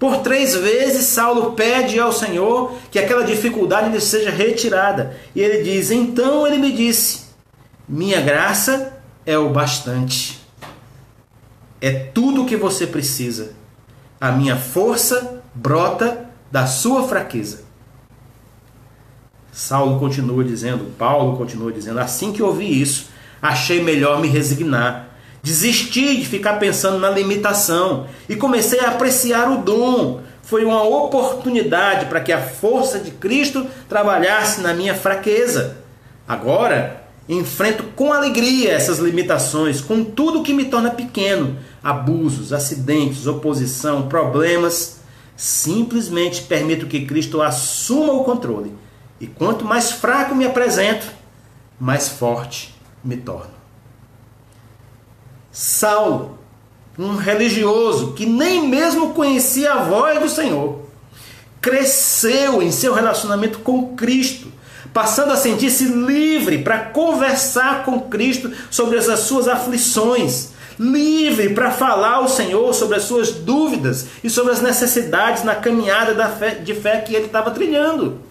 Por 0.00 0.22
três 0.22 0.56
vezes 0.56 1.04
Saulo 1.08 1.52
pede 1.52 2.00
ao 2.00 2.10
Senhor 2.10 2.72
que 2.90 2.98
aquela 2.98 3.22
dificuldade 3.22 3.90
lhe 3.90 4.00
seja 4.00 4.30
retirada. 4.30 5.14
E 5.36 5.42
ele 5.42 5.62
diz: 5.62 5.90
Então 5.90 6.46
ele 6.46 6.56
me 6.56 6.72
disse: 6.72 7.24
Minha 7.86 8.18
graça 8.22 8.98
é 9.26 9.36
o 9.36 9.50
bastante. 9.50 10.40
É 11.82 11.92
tudo 11.92 12.42
o 12.42 12.46
que 12.46 12.56
você 12.56 12.86
precisa. 12.86 13.52
A 14.18 14.32
minha 14.32 14.56
força 14.56 15.42
brota 15.54 16.30
da 16.50 16.66
sua 16.66 17.06
fraqueza. 17.06 17.64
Saulo 19.52 20.00
continua 20.00 20.42
dizendo, 20.42 20.96
Paulo 20.96 21.36
continua 21.36 21.70
dizendo, 21.70 21.98
assim 21.98 22.32
que 22.32 22.42
ouvi 22.42 22.80
isso, 22.80 23.10
achei 23.42 23.82
melhor 23.82 24.18
me 24.18 24.28
resignar. 24.28 25.09
Desisti 25.42 26.16
de 26.16 26.26
ficar 26.26 26.54
pensando 26.54 26.98
na 26.98 27.10
limitação 27.10 28.06
e 28.28 28.36
comecei 28.36 28.80
a 28.80 28.88
apreciar 28.88 29.50
o 29.50 29.58
dom. 29.58 30.20
Foi 30.42 30.64
uma 30.64 30.82
oportunidade 30.82 32.06
para 32.06 32.20
que 32.20 32.32
a 32.32 32.40
força 32.40 32.98
de 32.98 33.10
Cristo 33.12 33.66
trabalhasse 33.88 34.60
na 34.60 34.74
minha 34.74 34.94
fraqueza. 34.94 35.78
Agora, 36.26 37.04
enfrento 37.28 37.84
com 37.94 38.12
alegria 38.12 38.72
essas 38.72 38.98
limitações, 38.98 39.80
com 39.80 40.04
tudo 40.04 40.42
que 40.42 40.52
me 40.52 40.66
torna 40.66 40.90
pequeno: 40.90 41.56
abusos, 41.82 42.52
acidentes, 42.52 43.26
oposição, 43.26 44.08
problemas 44.08 45.00
Simplesmente 45.40 46.42
permito 46.42 46.86
que 46.86 47.06
Cristo 47.06 47.40
assuma 47.40 48.12
o 48.12 48.24
controle. 48.24 48.74
E 49.18 49.26
quanto 49.26 49.64
mais 49.64 49.90
fraco 49.90 50.34
me 50.34 50.44
apresento, 50.44 51.06
mais 51.80 52.10
forte 52.10 52.74
me 53.02 53.16
torno. 53.16 53.59
Saulo, 55.52 56.38
um 56.98 57.16
religioso 57.16 58.12
que 58.12 58.26
nem 58.26 58.68
mesmo 58.68 59.14
conhecia 59.14 59.72
a 59.72 59.82
voz 59.82 60.20
do 60.20 60.28
Senhor, 60.28 60.80
cresceu 61.60 62.62
em 62.62 62.70
seu 62.70 62.94
relacionamento 62.94 63.58
com 63.60 63.94
Cristo, 63.96 64.52
passando 64.92 65.32
a 65.32 65.36
sentir-se 65.36 65.84
livre 65.84 66.58
para 66.58 66.78
conversar 66.78 67.84
com 67.84 68.00
Cristo 68.00 68.50
sobre 68.70 68.98
as 68.98 69.20
suas 69.20 69.48
aflições, 69.48 70.50
livre 70.78 71.50
para 71.50 71.70
falar 71.70 72.14
ao 72.14 72.28
Senhor 72.28 72.72
sobre 72.72 72.96
as 72.96 73.02
suas 73.04 73.30
dúvidas 73.30 74.06
e 74.24 74.30
sobre 74.30 74.52
as 74.52 74.62
necessidades 74.62 75.44
na 75.44 75.54
caminhada 75.54 76.14
da 76.14 76.28
fé, 76.28 76.54
de 76.54 76.74
fé 76.74 77.00
que 77.00 77.14
ele 77.14 77.26
estava 77.26 77.50
trilhando. 77.50 78.29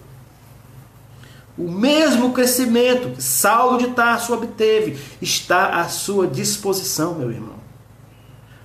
O 1.60 1.70
mesmo 1.70 2.32
crescimento 2.32 3.10
que 3.10 3.22
Saulo 3.22 3.76
de 3.76 3.88
Tarso 3.88 4.32
obteve 4.32 4.98
está 5.20 5.82
à 5.82 5.88
sua 5.90 6.26
disposição, 6.26 7.16
meu 7.16 7.30
irmão. 7.30 7.56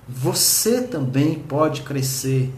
Você 0.08 0.80
também 0.80 1.34
pode 1.34 1.82
crescer 1.82 2.50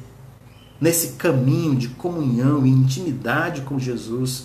nesse 0.80 1.14
caminho 1.14 1.74
de 1.74 1.88
comunhão 1.88 2.64
e 2.64 2.70
intimidade 2.70 3.62
com 3.62 3.80
Jesus, 3.80 4.44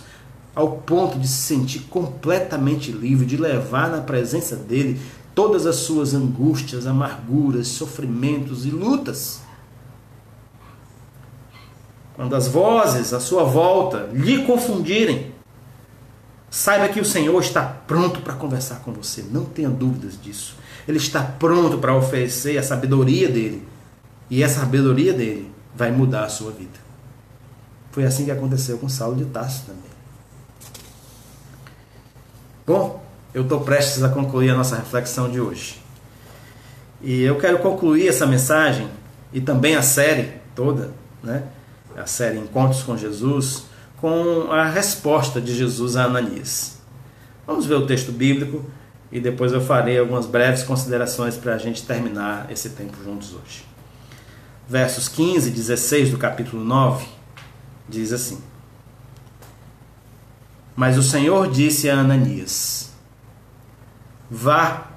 ao 0.56 0.78
ponto 0.78 1.20
de 1.20 1.28
se 1.28 1.44
sentir 1.44 1.82
completamente 1.82 2.92
livre, 2.92 3.24
de 3.24 3.38
levar 3.38 3.92
na 3.92 4.02
presença 4.02 4.56
dele 4.56 5.00
todas 5.36 5.68
as 5.68 5.76
suas 5.76 6.16
angústias, 6.16 6.88
amarguras, 6.88 7.68
sofrimentos 7.68 8.66
e 8.66 8.72
lutas. 8.72 9.42
Quando 12.16 12.36
as 12.36 12.48
vozes 12.48 13.14
à 13.14 13.20
sua 13.20 13.44
volta 13.44 14.10
lhe 14.12 14.44
confundirem, 14.44 15.33
saiba 16.54 16.88
que 16.88 17.00
o 17.00 17.06
Senhor 17.06 17.42
está 17.42 17.64
pronto 17.64 18.22
para 18.22 18.36
conversar 18.36 18.82
com 18.82 18.94
você, 18.94 19.24
não 19.24 19.44
tenha 19.44 19.72
dúvidas 19.72 20.22
disso. 20.22 20.56
Ele 20.88 21.00
está 21.00 21.24
pronto 21.24 21.80
para 21.80 21.96
oferecer 21.96 22.60
a 22.60 22.64
sabedoria 22.64 23.28
dele, 23.28 23.68
e 24.30 24.44
essa 24.44 24.60
sabedoria 24.60 25.14
dele 25.14 25.52
vai 25.76 25.92
mudar 25.92 26.26
a 26.26 26.30
sua 26.30 26.52
vida. 26.52 26.80
Foi 27.92 28.06
assim 28.06 28.26
que 28.26 28.30
aconteceu 28.30 28.78
com 28.78 28.88
Saulo 28.88 29.16
de 29.16 29.26
Tarso 29.26 29.64
também. 29.66 29.82
Bom, 32.68 33.04
eu 33.34 33.42
estou 33.42 33.62
prestes 33.62 34.04
a 34.04 34.10
concluir 34.10 34.52
a 34.52 34.56
nossa 34.56 34.76
reflexão 34.76 35.32
de 35.32 35.40
hoje. 35.40 35.82
E 37.02 37.24
eu 37.24 37.36
quero 37.40 37.58
concluir 37.60 38.08
essa 38.08 38.28
mensagem 38.28 38.88
e 39.34 39.42
também 39.42 39.76
a 39.76 39.82
série 39.82 40.34
toda, 40.54 40.92
né? 41.24 41.46
a 41.98 42.06
série 42.06 42.38
Encontros 42.38 42.84
com 42.84 42.96
Jesus, 42.96 43.64
com 44.04 44.52
a 44.52 44.66
resposta 44.66 45.40
de 45.40 45.56
Jesus 45.56 45.96
a 45.96 46.04
Ananias. 46.04 46.78
Vamos 47.48 47.66
ver 47.66 47.76
o 47.76 47.88
texto 47.88 48.12
bíblico 48.12 48.66
e 49.10 49.18
depois 49.18 49.54
eu 49.54 49.62
farei 49.62 49.98
algumas 49.98 50.26
breves 50.26 50.62
considerações 50.62 51.38
para 51.38 51.56
a 51.56 51.58
gente 51.58 51.84
terminar 51.84 52.52
esse 52.52 52.72
tempo 52.72 52.98
juntos 53.02 53.34
hoje. 53.34 53.64
Versos 54.68 55.08
15 55.08 55.48
e 55.48 55.54
16 55.54 56.12
do 56.12 56.18
capítulo 56.18 56.66
9 56.66 57.06
diz 57.88 58.12
assim: 58.12 58.44
Mas 60.76 60.98
o 60.98 61.02
Senhor 61.02 61.50
disse 61.50 61.90
a 61.90 61.98
Ananias: 61.98 62.92
Vá, 64.30 64.92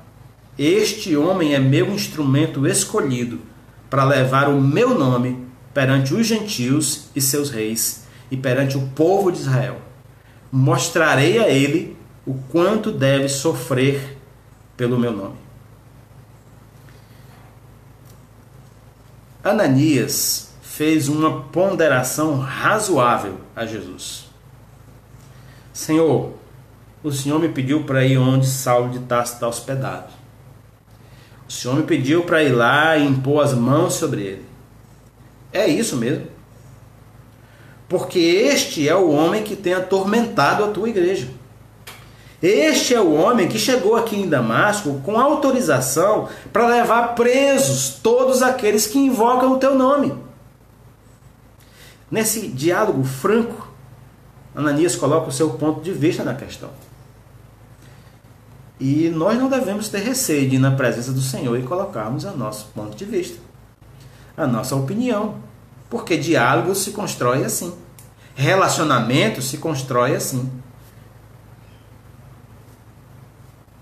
este 0.59 1.17
homem 1.17 1.55
é 1.55 1.61
meu 1.61 1.93
instrumento 1.93 2.67
escolhido 2.67 3.39
para 3.89 4.03
levar 4.03 4.49
o 4.49 4.61
meu 4.61 4.99
nome 4.99 5.47
perante 5.73 6.13
os 6.13 6.27
gentios 6.27 7.07
e 7.15 7.21
seus 7.21 7.51
reis 7.51 8.05
e 8.31 8.37
perante 8.37 8.77
o 8.77 8.89
povo 8.89 9.31
de 9.31 9.39
Israel. 9.39 9.79
Mostrarei 10.51 11.39
a 11.39 11.49
ele 11.49 11.97
o 12.27 12.35
quanto 12.35 12.91
deve 12.91 13.29
sofrer 13.29 14.17
pelo 14.77 14.99
meu 14.99 15.13
nome. 15.13 15.37
Ananias 19.43 20.55
fez 20.61 21.09
uma 21.09 21.43
ponderação 21.45 22.39
razoável 22.39 23.41
a 23.55 23.65
Jesus. 23.65 24.27
Senhor, 25.73 26.35
o 27.03 27.13
Senhor 27.13 27.39
me 27.39 27.49
pediu 27.49 27.85
para 27.85 28.05
ir 28.05 28.19
onde 28.19 28.47
Saulo 28.47 28.91
de 28.91 28.99
Tarso 29.01 29.35
está 29.35 29.47
hospedado. 29.47 30.13
O 31.49 31.53
Senhor 31.53 31.77
me 31.77 31.85
pediu 31.85 32.25
para 32.25 32.43
ir 32.43 32.51
lá 32.51 32.97
e 32.97 33.07
impor 33.07 33.45
as 33.45 33.55
mãos 33.55 33.95
sobre 33.95 34.23
ele. 34.23 34.45
É 35.53 35.67
isso 35.69 35.97
mesmo. 35.97 36.27
Porque 37.89 38.19
este 38.19 38.89
é 38.89 38.95
o 38.95 39.11
homem 39.11 39.43
que 39.43 39.55
tem 39.55 39.75
atormentado 39.75 40.65
a 40.65 40.69
tua 40.69 40.89
igreja. 40.89 41.29
Este 42.43 42.95
é 42.95 43.01
o 43.01 43.15
homem 43.15 43.49
que 43.49 43.59
chegou 43.59 43.97
aqui 43.97 44.17
em 44.17 44.29
Damasco 44.29 45.01
com 45.05 45.19
autorização 45.19 46.29
para 46.53 46.67
levar 46.67 47.15
presos 47.15 47.99
todos 48.03 48.43
aqueles 48.43 48.87
que 48.87 48.99
invocam 48.99 49.53
o 49.53 49.59
teu 49.59 49.75
nome. 49.75 50.15
Nesse 52.11 52.49
diálogo 52.49 53.03
franco, 53.05 53.69
Ananias 54.55 54.95
coloca 54.95 55.29
o 55.29 55.33
seu 55.33 55.51
ponto 55.51 55.81
de 55.81 55.93
vista 55.93 56.23
na 56.23 56.35
questão. 56.35 56.71
E 58.79 59.09
nós 59.09 59.39
não 59.39 59.49
devemos 59.49 59.89
ter 59.89 60.01
receio 60.01 60.49
de 60.49 60.57
ir 60.57 60.59
na 60.59 60.71
presença 60.71 61.13
do 61.13 61.21
Senhor 61.21 61.59
e 61.59 61.63
colocarmos 61.63 62.25
o 62.25 62.37
nosso 62.37 62.67
ponto 62.75 62.95
de 62.95 63.05
vista, 63.05 63.39
a 64.37 64.47
nossa 64.47 64.77
opinião. 64.77 65.37
Porque 65.89 66.17
diálogo 66.17 66.75
se 66.75 66.91
constrói 66.91 67.45
assim. 67.45 67.75
Relacionamento 68.35 69.41
se 69.41 69.59
constrói 69.59 70.15
assim. 70.15 70.51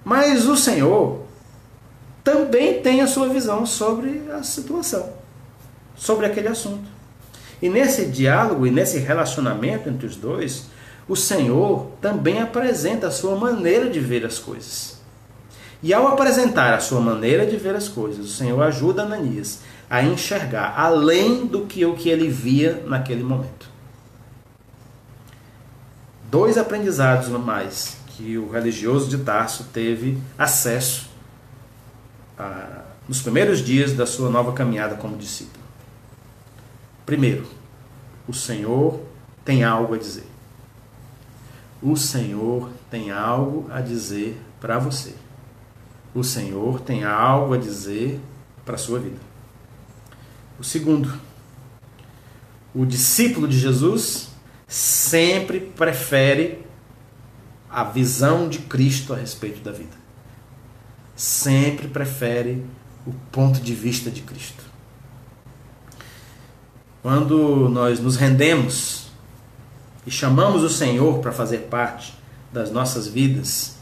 Mas 0.04 0.46
o 0.46 0.56
Senhor 0.56 1.24
também 2.22 2.80
tem 2.82 3.00
a 3.00 3.06
sua 3.06 3.28
visão 3.28 3.64
sobre 3.64 4.30
a 4.30 4.42
situação, 4.42 5.12
sobre 5.96 6.26
aquele 6.26 6.48
assunto. 6.48 6.88
E 7.60 7.68
nesse 7.68 8.06
diálogo 8.06 8.66
e 8.66 8.70
nesse 8.70 8.98
relacionamento 8.98 9.88
entre 9.88 10.06
os 10.06 10.16
dois, 10.16 10.66
o 11.08 11.16
Senhor 11.16 11.86
também 12.00 12.40
apresenta 12.40 13.08
a 13.08 13.10
sua 13.10 13.36
maneira 13.36 13.88
de 13.88 14.00
ver 14.00 14.24
as 14.24 14.38
coisas. 14.38 14.98
E 15.82 15.92
ao 15.92 16.06
apresentar 16.08 16.72
a 16.72 16.80
sua 16.80 17.00
maneira 17.00 17.46
de 17.46 17.56
ver 17.56 17.74
as 17.74 17.88
coisas, 17.88 18.24
o 18.24 18.32
Senhor 18.34 18.62
ajuda 18.62 19.02
Ananias 19.02 19.60
a 19.88 20.02
enxergar 20.02 20.74
além 20.76 21.46
do 21.46 21.66
que 21.66 21.84
o 21.84 21.94
que 21.94 22.08
ele 22.08 22.28
via 22.28 22.82
naquele 22.86 23.22
momento. 23.22 23.68
Dois 26.30 26.58
aprendizados 26.58 27.28
mais 27.28 27.96
que 28.08 28.38
o 28.38 28.50
religioso 28.50 29.08
de 29.08 29.18
Tarso 29.18 29.64
teve 29.72 30.18
acesso 30.38 31.08
a, 32.38 32.82
nos 33.08 33.20
primeiros 33.20 33.60
dias 33.60 33.92
da 33.92 34.06
sua 34.06 34.30
nova 34.30 34.52
caminhada 34.52 34.94
como 34.96 35.16
discípulo. 35.16 35.62
Primeiro, 37.04 37.46
o 38.26 38.32
Senhor 38.32 39.00
tem 39.44 39.62
algo 39.62 39.94
a 39.94 39.98
dizer. 39.98 40.26
O 41.82 41.96
Senhor 41.96 42.70
tem 42.90 43.10
algo 43.10 43.68
a 43.70 43.80
dizer 43.80 44.40
para 44.60 44.78
você. 44.78 45.14
O 46.14 46.24
Senhor 46.24 46.80
tem 46.80 47.04
algo 47.04 47.52
a 47.52 47.58
dizer 47.58 48.18
para 48.64 48.76
a 48.76 48.78
sua 48.78 48.98
vida. 48.98 49.33
O 50.58 50.62
segundo, 50.62 51.12
o 52.74 52.84
discípulo 52.84 53.48
de 53.48 53.58
Jesus 53.58 54.28
sempre 54.66 55.60
prefere 55.60 56.64
a 57.68 57.82
visão 57.82 58.48
de 58.48 58.60
Cristo 58.60 59.12
a 59.12 59.16
respeito 59.16 59.60
da 59.60 59.72
vida. 59.72 59.96
Sempre 61.16 61.88
prefere 61.88 62.64
o 63.06 63.12
ponto 63.32 63.60
de 63.60 63.74
vista 63.74 64.10
de 64.10 64.22
Cristo. 64.22 64.62
Quando 67.02 67.68
nós 67.68 68.00
nos 68.00 68.16
rendemos 68.16 69.08
e 70.06 70.10
chamamos 70.10 70.62
o 70.62 70.70
Senhor 70.70 71.18
para 71.18 71.32
fazer 71.32 71.68
parte 71.68 72.14
das 72.52 72.70
nossas 72.70 73.06
vidas, 73.06 73.76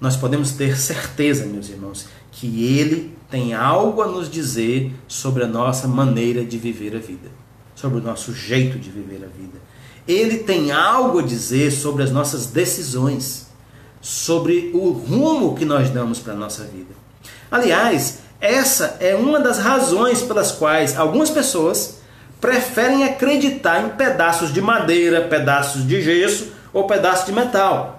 nós 0.00 0.16
podemos 0.16 0.52
ter 0.52 0.76
certeza, 0.76 1.46
meus 1.46 1.68
irmãos, 1.68 2.06
que 2.32 2.64
Ele 2.64 3.13
tem 3.30 3.54
algo 3.54 4.02
a 4.02 4.06
nos 4.06 4.30
dizer 4.30 4.92
sobre 5.08 5.44
a 5.44 5.46
nossa 5.46 5.88
maneira 5.88 6.44
de 6.44 6.58
viver 6.58 6.94
a 6.94 6.98
vida, 6.98 7.28
sobre 7.74 7.98
o 7.98 8.02
nosso 8.02 8.32
jeito 8.32 8.78
de 8.78 8.90
viver 8.90 9.24
a 9.24 9.26
vida. 9.26 9.58
Ele 10.06 10.38
tem 10.38 10.70
algo 10.70 11.20
a 11.20 11.22
dizer 11.22 11.70
sobre 11.70 12.02
as 12.02 12.10
nossas 12.10 12.46
decisões, 12.46 13.48
sobre 14.00 14.70
o 14.74 14.90
rumo 14.90 15.54
que 15.54 15.64
nós 15.64 15.90
damos 15.90 16.18
para 16.18 16.34
a 16.34 16.36
nossa 16.36 16.64
vida. 16.64 16.94
Aliás, 17.50 18.18
essa 18.40 18.96
é 19.00 19.14
uma 19.14 19.40
das 19.40 19.58
razões 19.58 20.20
pelas 20.20 20.52
quais 20.52 20.98
algumas 20.98 21.30
pessoas 21.30 21.98
preferem 22.40 23.04
acreditar 23.04 23.82
em 23.82 23.90
pedaços 23.90 24.52
de 24.52 24.60
madeira, 24.60 25.22
pedaços 25.22 25.86
de 25.86 26.02
gesso 26.02 26.48
ou 26.74 26.86
pedaços 26.86 27.24
de 27.24 27.32
metal. 27.32 27.93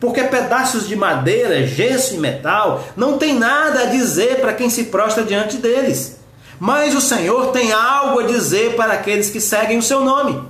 Porque 0.00 0.24
pedaços 0.24 0.88
de 0.88 0.96
madeira, 0.96 1.66
gesso 1.66 2.14
e 2.14 2.18
metal 2.18 2.82
não 2.96 3.18
tem 3.18 3.38
nada 3.38 3.82
a 3.82 3.86
dizer 3.86 4.40
para 4.40 4.54
quem 4.54 4.70
se 4.70 4.84
prostra 4.84 5.22
diante 5.22 5.58
deles. 5.58 6.18
Mas 6.58 6.94
o 6.94 7.00
Senhor 7.00 7.52
tem 7.52 7.72
algo 7.72 8.20
a 8.20 8.26
dizer 8.26 8.74
para 8.76 8.94
aqueles 8.94 9.30
que 9.30 9.40
seguem 9.40 9.78
o 9.78 9.82
seu 9.82 10.02
nome. 10.02 10.42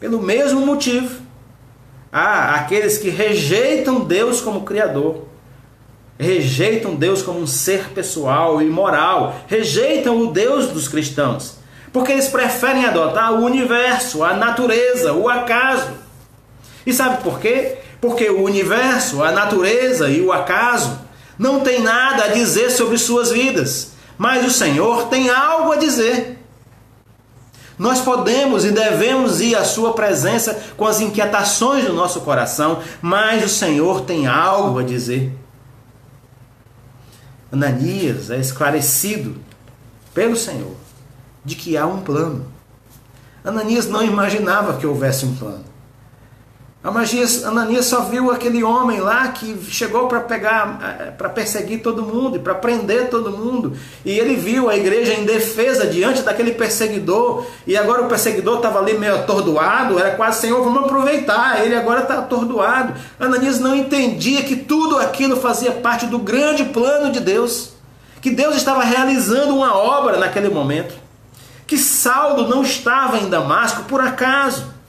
Pelo 0.00 0.20
mesmo 0.20 0.66
motivo, 0.66 1.20
há 2.12 2.56
aqueles 2.56 2.98
que 2.98 3.08
rejeitam 3.08 4.00
Deus 4.00 4.40
como 4.40 4.62
Criador 4.62 5.32
rejeitam 6.22 6.94
Deus 6.94 7.22
como 7.22 7.40
um 7.40 7.46
ser 7.46 7.90
pessoal 7.90 8.62
e 8.62 8.66
moral, 8.66 9.34
rejeitam 9.48 10.20
o 10.20 10.32
Deus 10.32 10.68
dos 10.68 10.88
cristãos, 10.88 11.56
porque 11.92 12.12
eles 12.12 12.28
preferem 12.28 12.84
adotar 12.84 13.32
o 13.32 13.44
universo, 13.44 14.22
a 14.22 14.34
natureza, 14.34 15.12
o 15.12 15.28
acaso. 15.28 16.01
E 16.86 16.92
sabe 16.92 17.22
por 17.22 17.38
quê? 17.38 17.78
Porque 18.00 18.28
o 18.28 18.42
universo, 18.42 19.22
a 19.22 19.30
natureza 19.30 20.08
e 20.08 20.20
o 20.20 20.32
acaso 20.32 20.98
não 21.38 21.60
tem 21.60 21.80
nada 21.80 22.24
a 22.24 22.28
dizer 22.28 22.70
sobre 22.70 22.98
suas 22.98 23.30
vidas, 23.30 23.92
mas 24.18 24.46
o 24.46 24.50
Senhor 24.50 25.08
tem 25.08 25.30
algo 25.30 25.72
a 25.72 25.76
dizer. 25.76 26.38
Nós 27.78 28.00
podemos 28.00 28.64
e 28.64 28.70
devemos 28.70 29.40
ir 29.40 29.56
à 29.56 29.64
Sua 29.64 29.92
presença 29.92 30.62
com 30.76 30.86
as 30.86 31.00
inquietações 31.00 31.84
do 31.84 31.92
nosso 31.92 32.20
coração, 32.20 32.80
mas 33.00 33.44
o 33.44 33.48
Senhor 33.48 34.02
tem 34.02 34.26
algo 34.26 34.78
a 34.78 34.82
dizer. 34.82 35.32
Ananias 37.50 38.30
é 38.30 38.38
esclarecido 38.38 39.36
pelo 40.14 40.36
Senhor 40.36 40.76
de 41.44 41.54
que 41.54 41.76
há 41.76 41.86
um 41.86 42.00
plano. 42.00 42.46
Ananias 43.44 43.86
não 43.86 44.02
imaginava 44.02 44.78
que 44.78 44.86
houvesse 44.86 45.26
um 45.26 45.34
plano. 45.34 45.71
Ananias, 46.84 47.44
Ananias 47.44 47.84
só 47.84 48.00
viu 48.00 48.32
aquele 48.32 48.64
homem 48.64 48.98
lá 48.98 49.28
que 49.28 49.56
chegou 49.70 50.08
para 50.08 50.18
pegar, 50.18 50.80
eh, 50.82 51.12
para 51.12 51.28
perseguir 51.28 51.80
todo 51.80 52.02
mundo 52.02 52.36
e 52.36 52.40
para 52.40 52.56
prender 52.56 53.08
todo 53.08 53.30
mundo. 53.30 53.76
E 54.04 54.10
ele 54.18 54.34
viu 54.34 54.68
a 54.68 54.76
igreja 54.76 55.14
em 55.14 55.24
defesa 55.24 55.86
diante 55.86 56.22
daquele 56.22 56.50
perseguidor. 56.50 57.46
E 57.68 57.76
agora 57.76 58.02
o 58.02 58.08
perseguidor 58.08 58.56
estava 58.56 58.80
ali 58.80 58.98
meio 58.98 59.14
atordoado. 59.14 59.96
Era 59.96 60.16
quase, 60.16 60.40
Senhor, 60.40 60.60
vamos 60.64 60.82
aproveitar. 60.82 61.64
Ele 61.64 61.76
agora 61.76 62.00
está 62.00 62.18
atordoado. 62.18 62.94
Ananias 63.20 63.60
não 63.60 63.76
entendia 63.76 64.42
que 64.42 64.56
tudo 64.56 64.98
aquilo 64.98 65.36
fazia 65.36 65.70
parte 65.70 66.06
do 66.06 66.18
grande 66.18 66.64
plano 66.64 67.12
de 67.12 67.20
Deus. 67.20 67.74
Que 68.20 68.30
Deus 68.30 68.56
estava 68.56 68.82
realizando 68.82 69.54
uma 69.54 69.76
obra 69.76 70.16
naquele 70.16 70.48
momento. 70.48 70.94
Que 71.64 71.78
Saulo 71.78 72.48
não 72.48 72.62
estava 72.62 73.18
em 73.18 73.28
Damasco 73.28 73.84
por 73.84 74.00
acaso 74.00 74.81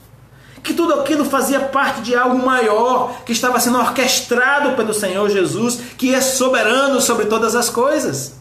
que 0.64 0.72
tudo 0.72 0.94
aquilo 0.94 1.26
fazia 1.26 1.60
parte 1.60 2.00
de 2.00 2.16
algo 2.16 2.44
maior, 2.44 3.22
que 3.24 3.32
estava 3.32 3.60
sendo 3.60 3.78
orquestrado 3.78 4.74
pelo 4.74 4.94
Senhor 4.94 5.28
Jesus, 5.28 5.78
que 5.98 6.14
é 6.14 6.22
soberano 6.22 7.02
sobre 7.02 7.26
todas 7.26 7.54
as 7.54 7.68
coisas. 7.68 8.36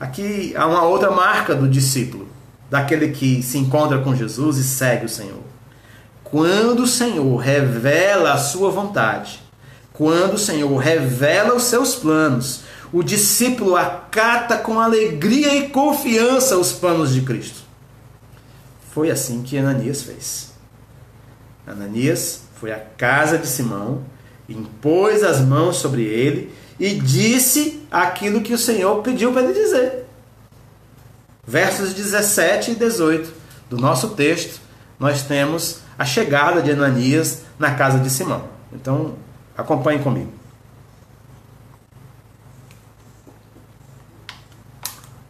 Aqui 0.00 0.52
há 0.56 0.66
uma 0.66 0.82
outra 0.82 1.12
marca 1.12 1.54
do 1.54 1.68
discípulo, 1.68 2.28
daquele 2.68 3.12
que 3.12 3.40
se 3.40 3.56
encontra 3.56 3.98
com 4.00 4.16
Jesus 4.16 4.58
e 4.58 4.64
segue 4.64 5.06
o 5.06 5.08
Senhor. 5.08 5.44
Quando 6.24 6.82
o 6.82 6.86
Senhor 6.88 7.36
revela 7.36 8.32
a 8.32 8.38
sua 8.38 8.68
vontade, 8.70 9.40
quando 9.92 10.34
o 10.34 10.38
Senhor 10.38 10.76
revela 10.76 11.54
os 11.54 11.62
seus 11.62 11.94
planos, 11.94 12.62
o 12.92 13.00
discípulo 13.00 13.76
acata 13.76 14.56
com 14.56 14.80
alegria 14.80 15.54
e 15.54 15.68
confiança 15.68 16.58
os 16.58 16.72
planos 16.72 17.14
de 17.14 17.20
Cristo. 17.20 17.63
Foi 18.94 19.10
assim 19.10 19.42
que 19.42 19.58
Ananias 19.58 20.02
fez. 20.02 20.52
Ananias 21.66 22.42
foi 22.60 22.70
à 22.70 22.78
casa 22.78 23.36
de 23.36 23.48
Simão, 23.48 24.04
impôs 24.48 25.24
as 25.24 25.40
mãos 25.40 25.78
sobre 25.78 26.04
ele 26.04 26.54
e 26.78 26.94
disse 26.94 27.82
aquilo 27.90 28.40
que 28.40 28.54
o 28.54 28.58
Senhor 28.58 29.02
pediu 29.02 29.32
para 29.32 29.42
ele 29.42 29.52
dizer. 29.52 30.06
Versos 31.44 31.92
17 31.92 32.70
e 32.70 32.74
18 32.76 33.32
do 33.68 33.78
nosso 33.78 34.10
texto, 34.10 34.60
nós 34.96 35.22
temos 35.22 35.80
a 35.98 36.04
chegada 36.04 36.62
de 36.62 36.70
Ananias 36.70 37.42
na 37.58 37.74
casa 37.74 37.98
de 37.98 38.08
Simão. 38.08 38.44
Então, 38.72 39.16
acompanhe 39.56 39.98
comigo. 39.98 40.32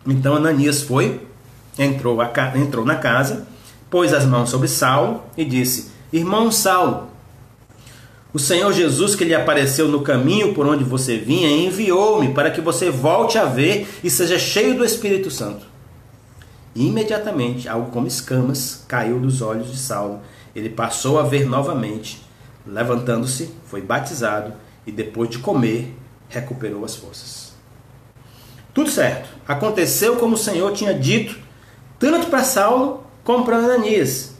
Então 0.07 0.35
Ananias 0.35 0.83
foi, 0.83 1.27
entrou, 1.79 2.21
a, 2.21 2.31
entrou 2.57 2.85
na 2.85 2.97
casa 2.97 3.54
pôs 3.95 4.13
as 4.13 4.27
mãos 4.27 4.51
sobre 4.51 4.67
Saulo 4.67 5.23
e 5.37 5.45
disse: 5.45 5.93
Irmão 6.13 6.51
Saulo, 6.51 7.07
o 8.33 8.41
Senhor 8.41 8.73
Jesus 8.73 9.15
que 9.15 9.23
lhe 9.23 9.33
apareceu 9.33 9.87
no 9.87 10.03
caminho 10.03 10.53
por 10.53 10.67
onde 10.67 10.83
você 10.83 11.17
vinha 11.17 11.49
enviou-me 11.49 12.35
para 12.35 12.51
que 12.51 12.61
você 12.61 12.91
volte 12.91 13.39
a 13.39 13.45
ver 13.45 13.87
e 14.03 14.11
seja 14.11 14.37
cheio 14.37 14.77
do 14.77 14.85
Espírito 14.85 15.31
Santo. 15.31 15.65
Imediatamente 16.75 17.69
algo 17.69 17.93
como 17.93 18.09
escamas 18.09 18.85
caiu 18.89 19.21
dos 19.21 19.41
olhos 19.41 19.71
de 19.71 19.79
Saulo. 19.79 20.21
Ele 20.57 20.71
passou 20.71 21.21
a 21.21 21.23
ver 21.23 21.47
novamente. 21.47 22.21
Levantando-se, 22.67 23.49
foi 23.67 23.81
batizado 23.81 24.55
e 24.85 24.91
depois 24.91 25.31
de 25.31 25.39
comer, 25.39 25.97
recuperou 26.29 26.85
as 26.85 26.97
forças. 26.97 27.53
Tudo 28.75 28.91
certo. 28.91 29.29
Aconteceu 29.47 30.17
como 30.17 30.35
o 30.35 30.39
Senhor 30.39 30.73
tinha 30.73 30.93
dito, 30.93 31.39
tanto 32.01 32.27
para 32.27 32.43
Saulo 32.43 33.04
para 33.25 33.57
Ananias. 33.57 34.35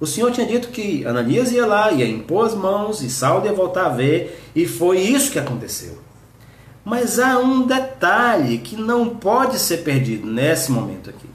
O 0.00 0.06
Senhor 0.06 0.32
tinha 0.32 0.46
dito 0.46 0.68
que 0.68 1.06
Ananias 1.06 1.52
ia 1.52 1.66
lá, 1.66 1.92
ia 1.92 2.06
impor 2.06 2.46
as 2.46 2.54
mãos 2.54 3.00
e 3.02 3.08
Saulo 3.08 3.46
ia 3.46 3.52
voltar 3.52 3.86
a 3.86 3.90
ver, 3.90 4.50
e 4.54 4.66
foi 4.66 4.98
isso 4.98 5.30
que 5.30 5.38
aconteceu. 5.38 5.98
Mas 6.84 7.18
há 7.18 7.38
um 7.38 7.66
detalhe 7.66 8.58
que 8.58 8.76
não 8.76 9.08
pode 9.16 9.58
ser 9.58 9.78
perdido 9.78 10.26
nesse 10.26 10.70
momento 10.70 11.08
aqui. 11.08 11.28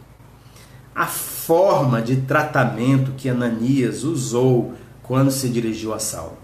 A 0.94 1.08
forma 1.08 2.02
de 2.02 2.18
tratamento 2.18 3.14
que 3.18 3.30
Ananias 3.30 4.04
usou 4.04 4.74
quando 5.02 5.32
se 5.32 5.50
dirigiu 5.50 5.94
a 5.94 6.00
Saulo. 6.00 6.38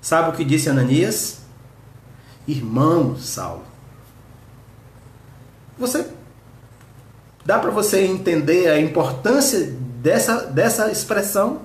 Sabe 0.00 0.30
o 0.30 0.32
que 0.32 0.44
disse 0.44 0.68
Ananias? 0.68 1.40
Irmão 2.46 3.16
Saulo. 3.16 3.64
Você 5.78 6.06
Dá 7.44 7.58
para 7.58 7.70
você 7.70 8.04
entender 8.04 8.68
a 8.68 8.78
importância 8.78 9.72
dessa, 10.02 10.44
dessa 10.46 10.90
expressão? 10.90 11.62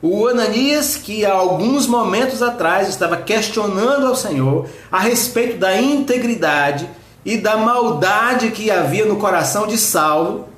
O 0.00 0.28
Ananias, 0.28 0.96
que 0.96 1.26
há 1.26 1.32
alguns 1.32 1.86
momentos 1.86 2.42
atrás 2.42 2.88
estava 2.88 3.16
questionando 3.16 4.06
ao 4.06 4.14
Senhor 4.14 4.68
a 4.90 5.00
respeito 5.00 5.58
da 5.58 5.80
integridade 5.80 6.88
e 7.24 7.36
da 7.36 7.56
maldade 7.56 8.52
que 8.52 8.70
havia 8.70 9.04
no 9.04 9.16
coração 9.16 9.66
de 9.66 9.76
Saulo, 9.76 10.48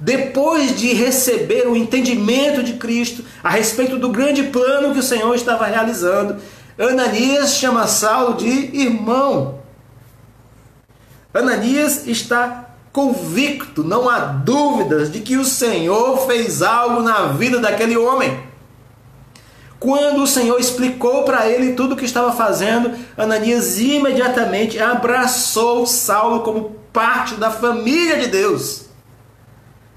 depois 0.00 0.76
de 0.76 0.94
receber 0.94 1.68
o 1.68 1.76
entendimento 1.76 2.62
de 2.62 2.74
Cristo 2.74 3.22
a 3.44 3.50
respeito 3.50 3.98
do 3.98 4.08
grande 4.08 4.44
plano 4.44 4.94
que 4.94 5.00
o 5.00 5.02
Senhor 5.02 5.34
estava 5.34 5.66
realizando, 5.66 6.36
Ananias 6.78 7.54
chama 7.54 7.86
Saulo 7.86 8.34
de 8.34 8.48
irmão. 8.48 9.58
Ananias 11.34 12.06
está 12.06 12.67
convicto, 12.92 13.84
não 13.84 14.08
há 14.08 14.18
dúvidas 14.18 15.10
de 15.10 15.20
que 15.20 15.36
o 15.36 15.44
Senhor 15.44 16.26
fez 16.26 16.62
algo 16.62 17.02
na 17.02 17.28
vida 17.28 17.58
daquele 17.60 17.96
homem. 17.96 18.48
Quando 19.78 20.22
o 20.22 20.26
Senhor 20.26 20.58
explicou 20.58 21.22
para 21.22 21.48
ele 21.48 21.74
tudo 21.74 21.94
o 21.94 21.96
que 21.96 22.04
estava 22.04 22.32
fazendo, 22.32 22.92
Ananias 23.16 23.78
imediatamente 23.78 24.78
abraçou 24.78 25.86
Saulo 25.86 26.40
como 26.40 26.70
parte 26.92 27.34
da 27.36 27.50
família 27.50 28.18
de 28.18 28.26
Deus. 28.26 28.86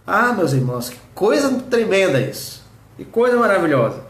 Ah, 0.06 0.34
meus 0.34 0.54
irmãos, 0.54 0.89
que 0.89 0.98
coisa 1.16 1.50
tremenda 1.70 2.20
isso. 2.20 2.64
Que 2.96 3.06
coisa 3.06 3.38
maravilhosa. 3.38 4.04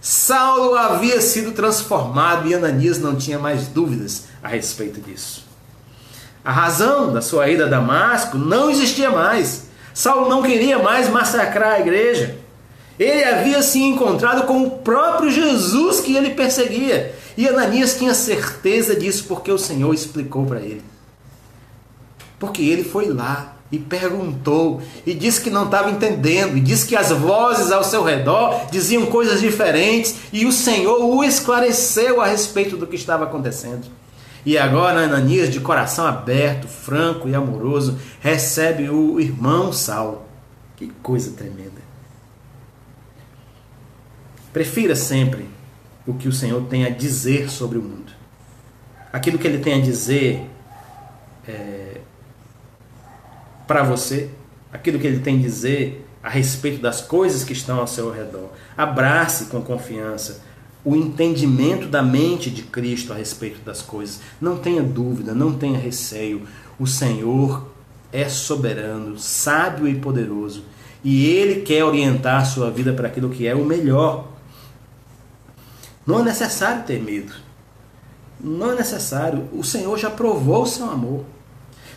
Saulo 0.00 0.76
havia 0.76 1.20
sido 1.20 1.52
transformado 1.52 2.46
e 2.46 2.54
Ananias 2.54 2.98
não 2.98 3.16
tinha 3.16 3.38
mais 3.38 3.66
dúvidas 3.66 4.24
a 4.40 4.46
respeito 4.46 5.00
disso. 5.00 5.45
A 6.46 6.52
razão 6.52 7.12
da 7.12 7.20
sua 7.20 7.48
ida 7.48 7.66
a 7.66 7.68
Damasco 7.68 8.38
não 8.38 8.70
existia 8.70 9.10
mais. 9.10 9.64
Saulo 9.92 10.28
não 10.28 10.44
queria 10.44 10.78
mais 10.78 11.08
massacrar 11.08 11.72
a 11.72 11.80
igreja. 11.80 12.38
Ele 12.96 13.24
havia 13.24 13.60
se 13.64 13.82
encontrado 13.82 14.46
com 14.46 14.62
o 14.62 14.70
próprio 14.70 15.28
Jesus 15.28 15.98
que 15.98 16.14
ele 16.14 16.34
perseguia. 16.34 17.12
E 17.36 17.48
Ananias 17.48 17.98
tinha 17.98 18.14
certeza 18.14 18.94
disso 18.94 19.24
porque 19.26 19.50
o 19.50 19.58
Senhor 19.58 19.92
explicou 19.92 20.46
para 20.46 20.60
ele. 20.60 20.84
Porque 22.38 22.62
ele 22.62 22.84
foi 22.84 23.08
lá 23.08 23.56
e 23.72 23.76
perguntou 23.80 24.80
e 25.04 25.14
disse 25.14 25.40
que 25.40 25.50
não 25.50 25.64
estava 25.64 25.90
entendendo 25.90 26.56
e 26.56 26.60
disse 26.60 26.86
que 26.86 26.94
as 26.94 27.10
vozes 27.10 27.72
ao 27.72 27.82
seu 27.82 28.04
redor 28.04 28.66
diziam 28.70 29.06
coisas 29.06 29.40
diferentes 29.40 30.14
e 30.32 30.46
o 30.46 30.52
Senhor 30.52 31.04
o 31.04 31.24
esclareceu 31.24 32.20
a 32.20 32.26
respeito 32.28 32.76
do 32.76 32.86
que 32.86 32.94
estava 32.94 33.24
acontecendo. 33.24 34.05
E 34.46 34.56
agora 34.56 35.00
Ananias, 35.00 35.50
de 35.50 35.58
coração 35.58 36.06
aberto, 36.06 36.68
franco 36.68 37.28
e 37.28 37.34
amoroso, 37.34 37.98
recebe 38.20 38.88
o 38.88 39.18
irmão 39.18 39.72
Saulo. 39.72 40.22
Que 40.76 40.86
coisa 41.02 41.32
tremenda. 41.32 41.82
Prefira 44.52 44.94
sempre 44.94 45.50
o 46.06 46.14
que 46.14 46.28
o 46.28 46.32
Senhor 46.32 46.62
tem 46.68 46.84
a 46.84 46.90
dizer 46.90 47.50
sobre 47.50 47.76
o 47.76 47.82
mundo. 47.82 48.12
Aquilo 49.12 49.36
que 49.36 49.48
ele 49.48 49.58
tem 49.58 49.80
a 49.80 49.82
dizer 49.82 50.48
é, 51.48 52.00
para 53.66 53.82
você, 53.82 54.30
aquilo 54.72 55.00
que 55.00 55.08
ele 55.08 55.18
tem 55.18 55.38
a 55.38 55.42
dizer 55.42 56.08
a 56.22 56.28
respeito 56.28 56.80
das 56.80 57.00
coisas 57.00 57.42
que 57.42 57.52
estão 57.52 57.80
ao 57.80 57.86
seu 57.88 58.12
redor. 58.12 58.50
Abrace 58.76 59.46
com 59.46 59.60
confiança 59.60 60.45
o 60.86 60.94
entendimento 60.94 61.88
da 61.88 62.00
mente 62.00 62.48
de 62.48 62.62
Cristo 62.62 63.12
a 63.12 63.16
respeito 63.16 63.60
das 63.62 63.82
coisas. 63.82 64.20
Não 64.40 64.56
tenha 64.56 64.84
dúvida, 64.84 65.34
não 65.34 65.52
tenha 65.52 65.76
receio. 65.76 66.42
O 66.78 66.86
Senhor 66.86 67.66
é 68.12 68.28
soberano, 68.28 69.18
sábio 69.18 69.88
e 69.88 69.96
poderoso, 69.96 70.62
e 71.02 71.26
ele 71.26 71.62
quer 71.62 71.82
orientar 71.82 72.40
a 72.40 72.44
sua 72.44 72.70
vida 72.70 72.92
para 72.92 73.08
aquilo 73.08 73.30
que 73.30 73.48
é 73.48 73.54
o 73.54 73.64
melhor. 73.64 74.28
Não 76.06 76.20
é 76.20 76.22
necessário 76.22 76.84
ter 76.84 77.02
medo. 77.02 77.32
Não 78.40 78.70
é 78.70 78.76
necessário. 78.76 79.48
O 79.52 79.64
Senhor 79.64 79.98
já 79.98 80.08
provou 80.08 80.62
o 80.62 80.66
seu 80.66 80.88
amor. 80.88 81.24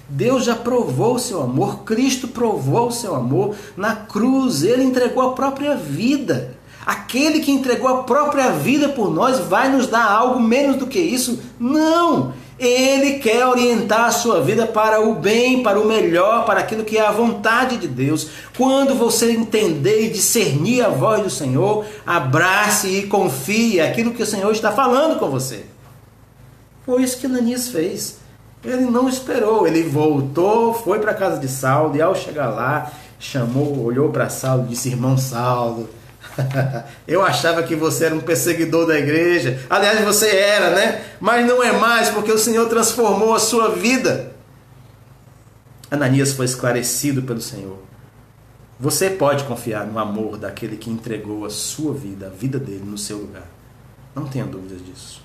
Deus 0.10 0.44
já 0.46 0.56
provou 0.56 1.14
o 1.14 1.20
seu 1.20 1.44
amor. 1.44 1.84
Cristo 1.84 2.28
provou 2.28 2.88
o 2.88 2.92
seu 2.92 3.14
amor 3.14 3.56
na 3.78 3.96
cruz. 3.96 4.64
Ele 4.64 4.84
entregou 4.84 5.22
a 5.22 5.34
própria 5.34 5.76
vida. 5.76 6.58
Aquele 6.90 7.42
que 7.42 7.52
entregou 7.52 7.88
a 7.88 8.02
própria 8.02 8.50
vida 8.50 8.90
por 8.90 9.14
nós 9.14 9.38
vai 9.38 9.70
nos 9.70 9.86
dar 9.86 10.10
algo 10.10 10.40
menos 10.40 10.76
do 10.76 10.88
que 10.88 10.98
isso? 10.98 11.40
Não! 11.60 12.34
Ele 12.58 13.20
quer 13.20 13.46
orientar 13.46 14.06
a 14.06 14.12
sua 14.12 14.42
vida 14.42 14.66
para 14.66 15.00
o 15.00 15.14
bem, 15.14 15.62
para 15.62 15.80
o 15.80 15.86
melhor, 15.86 16.46
para 16.48 16.62
aquilo 16.62 16.84
que 16.84 16.98
é 16.98 17.06
a 17.06 17.12
vontade 17.12 17.78
de 17.78 17.88
Deus. 17.88 18.30
Quando 18.58 18.96
você 18.96 19.34
entender 19.34 20.06
e 20.06 20.10
discernir 20.10 20.84
a 20.84 20.90
voz 20.90 21.22
do 21.22 21.30
Senhor, 21.30 21.86
abrace 22.08 22.88
e 22.88 23.06
confie 23.06 23.80
aquilo 23.80 24.16
que 24.16 24.24
o 24.24 24.26
Senhor 24.26 24.52
está 24.52 24.72
falando 24.72 25.20
com 25.20 25.30
você. 25.30 25.68
Foi 26.88 27.04
isso 27.04 27.20
que 27.20 27.28
Ananias 27.28 27.68
fez. 27.68 28.18
Ele 28.66 28.90
não 28.90 29.08
esperou, 29.08 29.68
ele 29.68 29.84
voltou, 29.84 30.74
foi 30.74 30.98
para 30.98 31.12
a 31.12 31.16
casa 31.16 31.38
de 31.40 31.48
Saulo 31.48 31.96
e 31.96 32.02
ao 32.02 32.16
chegar 32.16 32.48
lá, 32.48 32.92
chamou, 33.20 33.80
olhou 33.84 34.10
para 34.10 34.28
Saulo 34.28 34.64
e 34.64 34.70
disse: 34.70 34.90
Irmão 34.90 35.20
Saulo, 35.20 35.88
Eu 37.08 37.22
achava 37.22 37.64
que 37.64 37.76
você 37.76 38.06
era 38.06 38.16
um 38.16 38.20
perseguidor 38.20 38.88
da 38.88 38.98
igreja. 38.98 39.60
Aliás, 39.70 40.04
você 40.04 40.30
era, 40.30 40.72
né? 40.72 41.04
Mas 41.20 41.46
não 41.46 41.64
é 41.64 41.72
mais, 41.72 42.10
porque 42.10 42.32
o 42.32 42.38
Senhor 42.38 42.68
transformou 42.68 43.34
a 43.36 43.40
sua 43.40 43.70
vida. 43.70 44.34
Ananias 45.92 46.34
foi 46.34 46.46
esclarecido 46.46 47.24
pelo 47.24 47.42
Senhor. 47.42 47.80
Você 48.80 49.10
pode 49.10 49.44
confiar 49.44 49.86
no 49.86 50.00
amor 50.00 50.38
daquele 50.38 50.78
que 50.78 50.90
entregou 50.90 51.46
a 51.46 51.50
sua 51.50 51.94
vida, 51.94 52.28
a 52.28 52.30
vida 52.30 52.58
dele, 52.58 52.84
no 52.86 52.98
seu 52.98 53.18
lugar. 53.18 53.48
Não 54.16 54.26
tenha 54.26 54.46
dúvidas 54.46 54.86
disso. 54.86 55.22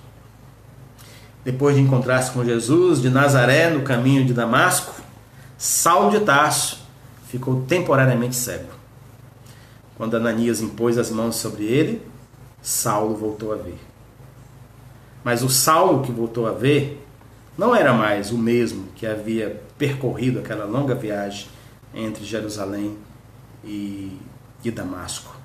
Depois 1.45 1.77
de 1.77 1.83
encontrar-se 1.83 2.31
com 2.31 2.45
Jesus 2.45 3.01
de 3.01 3.11
Nazaré 3.11 3.71
no 3.71 3.83
caminho 3.83 4.25
de 4.25 4.33
Damasco, 4.33 4.95
Saulo 5.59 6.11
de 6.11 6.25
Tarso 6.25 6.81
ficou 7.29 7.62
temporariamente 7.62 8.35
cego. 8.35 8.84
Quando 9.97 10.16
Ananias 10.16 10.61
impôs 10.61 10.99
as 10.99 11.11
mãos 11.11 11.36
sobre 11.36 11.64
ele, 11.64 12.03
Saulo 12.61 13.14
voltou 13.14 13.53
a 13.53 13.57
ver. 13.57 13.78
Mas 15.22 15.42
o 15.42 15.49
Saulo 15.49 16.03
que 16.03 16.11
voltou 16.11 16.47
a 16.47 16.53
ver 16.53 17.03
não 17.57 17.74
era 17.74 17.92
mais 17.92 18.30
o 18.30 18.38
mesmo 18.38 18.88
que 18.97 19.07
havia 19.07 19.62
percorrido 19.78 20.40
aquela 20.40 20.64
longa 20.64 20.95
viagem 20.95 21.47
entre 21.95 22.24
Jerusalém 22.24 22.97
e, 23.64 24.18
e 24.64 24.70
Damasco. 24.70 25.36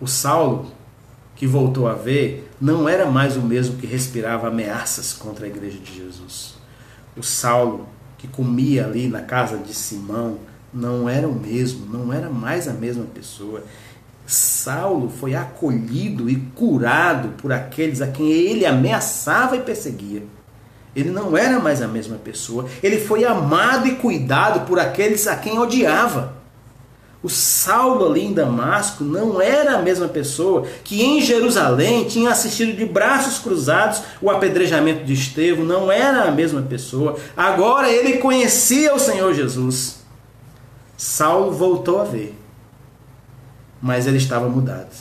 O 0.00 0.06
Saulo 0.06 0.72
que 1.36 1.46
voltou 1.46 1.88
a 1.88 1.94
ver 1.94 2.50
não 2.60 2.88
era 2.88 3.10
mais 3.10 3.36
o 3.36 3.42
mesmo 3.42 3.76
que 3.76 3.86
respirava 3.86 4.48
ameaças 4.48 5.12
contra 5.12 5.46
a 5.46 5.48
igreja 5.48 5.78
de 5.78 5.94
Jesus. 5.94 6.54
O 7.16 7.22
Saulo 7.22 7.88
que 8.18 8.28
comia 8.28 8.86
ali 8.86 9.08
na 9.08 9.22
casa 9.22 9.58
de 9.58 9.74
Simão, 9.74 10.38
não 10.74 11.08
era 11.08 11.28
o 11.28 11.34
mesmo, 11.34 11.86
não 11.86 12.12
era 12.12 12.28
mais 12.28 12.66
a 12.66 12.72
mesma 12.72 13.04
pessoa. 13.04 13.62
Saulo 14.26 15.10
foi 15.10 15.34
acolhido 15.34 16.28
e 16.28 16.36
curado 16.54 17.30
por 17.40 17.52
aqueles 17.52 18.00
a 18.00 18.06
quem 18.06 18.30
ele 18.30 18.66
ameaçava 18.66 19.56
e 19.56 19.60
perseguia. 19.60 20.22
Ele 20.96 21.10
não 21.10 21.36
era 21.36 21.58
mais 21.58 21.82
a 21.82 21.88
mesma 21.88 22.16
pessoa. 22.16 22.66
Ele 22.82 22.98
foi 22.98 23.24
amado 23.24 23.86
e 23.86 23.96
cuidado 23.96 24.66
por 24.66 24.78
aqueles 24.78 25.26
a 25.26 25.36
quem 25.36 25.58
odiava. 25.58 26.34
O 27.22 27.28
Saulo 27.28 28.06
ali 28.06 28.22
em 28.22 28.34
Damasco 28.34 29.02
não 29.02 29.40
era 29.40 29.76
a 29.76 29.82
mesma 29.82 30.08
pessoa 30.08 30.66
que 30.84 31.02
em 31.02 31.22
Jerusalém 31.22 32.04
tinha 32.04 32.30
assistido 32.30 32.76
de 32.76 32.84
braços 32.84 33.38
cruzados 33.38 34.02
o 34.20 34.30
apedrejamento 34.30 35.04
de 35.04 35.14
Estevão, 35.14 35.64
não 35.64 35.90
era 35.90 36.24
a 36.24 36.30
mesma 36.30 36.60
pessoa. 36.60 37.16
Agora 37.34 37.90
ele 37.90 38.18
conhecia 38.18 38.94
o 38.94 38.98
Senhor 38.98 39.32
Jesus. 39.32 40.03
Saulo 40.96 41.52
voltou 41.52 42.00
a 42.00 42.04
ver, 42.04 42.38
mas 43.82 44.06
ele 44.06 44.18
estava 44.18 44.48
mudado. 44.48 44.94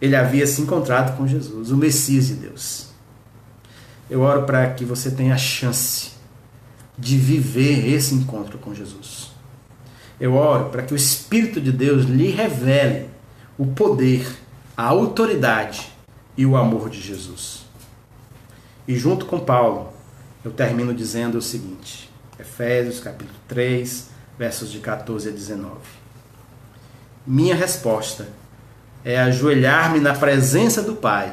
Ele 0.00 0.14
havia 0.14 0.46
se 0.46 0.60
encontrado 0.60 1.16
com 1.16 1.26
Jesus, 1.26 1.70
o 1.70 1.76
Messias 1.76 2.26
de 2.26 2.34
Deus. 2.34 2.88
Eu 4.10 4.20
oro 4.20 4.42
para 4.42 4.70
que 4.74 4.84
você 4.84 5.10
tenha 5.10 5.34
a 5.34 5.38
chance 5.38 6.12
de 6.98 7.16
viver 7.16 7.88
esse 7.92 8.14
encontro 8.14 8.58
com 8.58 8.74
Jesus. 8.74 9.32
Eu 10.20 10.34
oro 10.34 10.70
para 10.70 10.82
que 10.82 10.92
o 10.92 10.96
Espírito 10.96 11.60
de 11.60 11.72
Deus 11.72 12.04
lhe 12.04 12.30
revele 12.30 13.08
o 13.58 13.66
poder, 13.66 14.26
a 14.76 14.84
autoridade 14.84 15.88
e 16.36 16.44
o 16.44 16.56
amor 16.56 16.90
de 16.90 17.00
Jesus. 17.00 17.64
E 18.86 18.96
junto 18.96 19.26
com 19.26 19.40
Paulo, 19.40 19.92
eu 20.44 20.52
termino 20.52 20.94
dizendo 20.94 21.38
o 21.38 21.42
seguinte: 21.42 22.10
Efésios 22.38 23.00
capítulo 23.00 23.38
3, 23.48 24.10
versos 24.38 24.70
de 24.70 24.78
14 24.78 25.28
a 25.28 25.32
19. 25.32 25.74
Minha 27.26 27.54
resposta 27.54 28.28
é 29.04 29.18
ajoelhar-me 29.20 30.00
na 30.00 30.14
presença 30.14 30.82
do 30.82 30.94
Pai, 30.94 31.32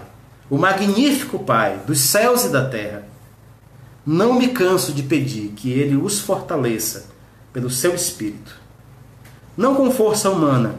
o 0.49 0.58
magnífico 0.58 1.39
Pai 1.39 1.80
dos 1.86 1.99
céus 1.99 2.45
e 2.45 2.49
da 2.49 2.68
terra. 2.68 3.04
Não 4.06 4.34
me 4.34 4.49
canso 4.49 4.93
de 4.93 5.04
pedir 5.04 5.49
que 5.56 5.72
Ele 5.72 5.95
os 5.95 6.20
fortaleça 6.20 7.06
pelo 7.54 7.70
seu 7.70 7.93
Espírito, 7.93 8.56
não 9.58 9.76
com 9.76 9.91
força 9.91 10.30
humana, 10.30 10.76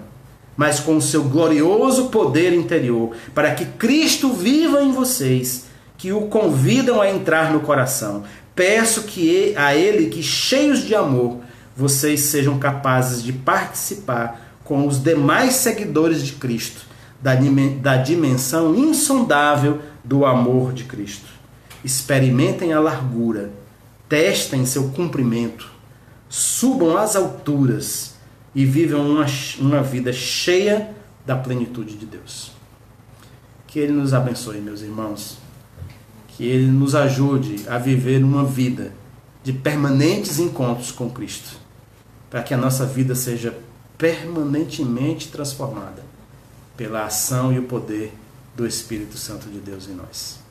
mas 0.57 0.81
com 0.81 0.97
o 0.97 1.03
seu 1.03 1.25
glorioso 1.25 2.09
poder 2.09 2.53
interior, 2.53 3.15
para 3.35 3.55
que 3.55 3.65
Cristo 3.65 4.33
viva 4.33 4.83
em 4.83 4.93
vocês, 4.93 5.67
que 5.97 6.13
o 6.13 6.23
convidam 6.23 7.01
a 7.01 7.11
entrar 7.11 7.53
no 7.53 7.61
coração. 7.61 8.25
Peço 8.55 9.05
que 9.05 9.55
a 9.57 9.75
Ele 9.75 10.09
que, 10.09 10.23
cheios 10.23 10.81
de 10.81 10.95
amor, 10.95 11.42
vocês 11.77 12.21
sejam 12.21 12.59
capazes 12.59 13.23
de 13.23 13.33
participar 13.33 14.41
com 14.65 14.87
os 14.87 15.03
demais 15.03 15.55
seguidores 15.55 16.23
de 16.23 16.33
Cristo 16.33 16.87
da 17.21 17.97
dimensão 17.97 18.75
insondável 18.75 19.81
do 20.03 20.27
amor 20.27 20.73
de 20.73 20.85
Cristo. 20.85 21.27
Experimentem 21.85 22.73
a 22.73 22.81
largura, 22.81 23.53
testem 24.09 24.67
seu 24.67 24.89
cumprimento, 24.91 25.71
subam 26.29 26.97
às 26.97 27.15
alturas 27.15 28.17
e 28.55 28.65
vivam 28.65 29.09
uma, 29.09 29.27
uma 29.61 29.83
vida 29.83 30.13
cheia 30.13 30.91
da 31.25 31.37
plenitude 31.37 31.97
de 31.97 32.07
Deus. 32.07 32.53
Que 33.67 33.79
Ele 33.79 33.93
nos 33.93 34.13
abençoe, 34.13 34.61
meus 34.61 34.83
irmãos. 34.83 35.39
Que 36.29 36.45
Ele 36.45 36.67
nos 36.67 36.95
ajude 36.95 37.69
a 37.69 37.79
viver 37.79 38.23
uma 38.23 38.45
vida 38.45 38.93
de 39.43 39.53
permanentes 39.53 40.39
encontros 40.39 40.93
com 40.93 41.11
Cristo, 41.11 41.57
para 42.33 42.43
que 42.43 42.55
a 42.55 42.57
nossa 42.57 42.87
vida 42.87 43.15
seja 43.15 43.55
permanentemente 43.99 45.29
transformada 45.29 46.03
pela 46.75 47.05
ação 47.05 47.53
e 47.53 47.59
o 47.59 47.65
poder 47.65 48.11
do 48.57 48.67
Espírito 48.67 49.19
Santo 49.19 49.51
de 49.51 49.59
Deus 49.59 49.87
em 49.87 49.93
nós. 49.93 50.42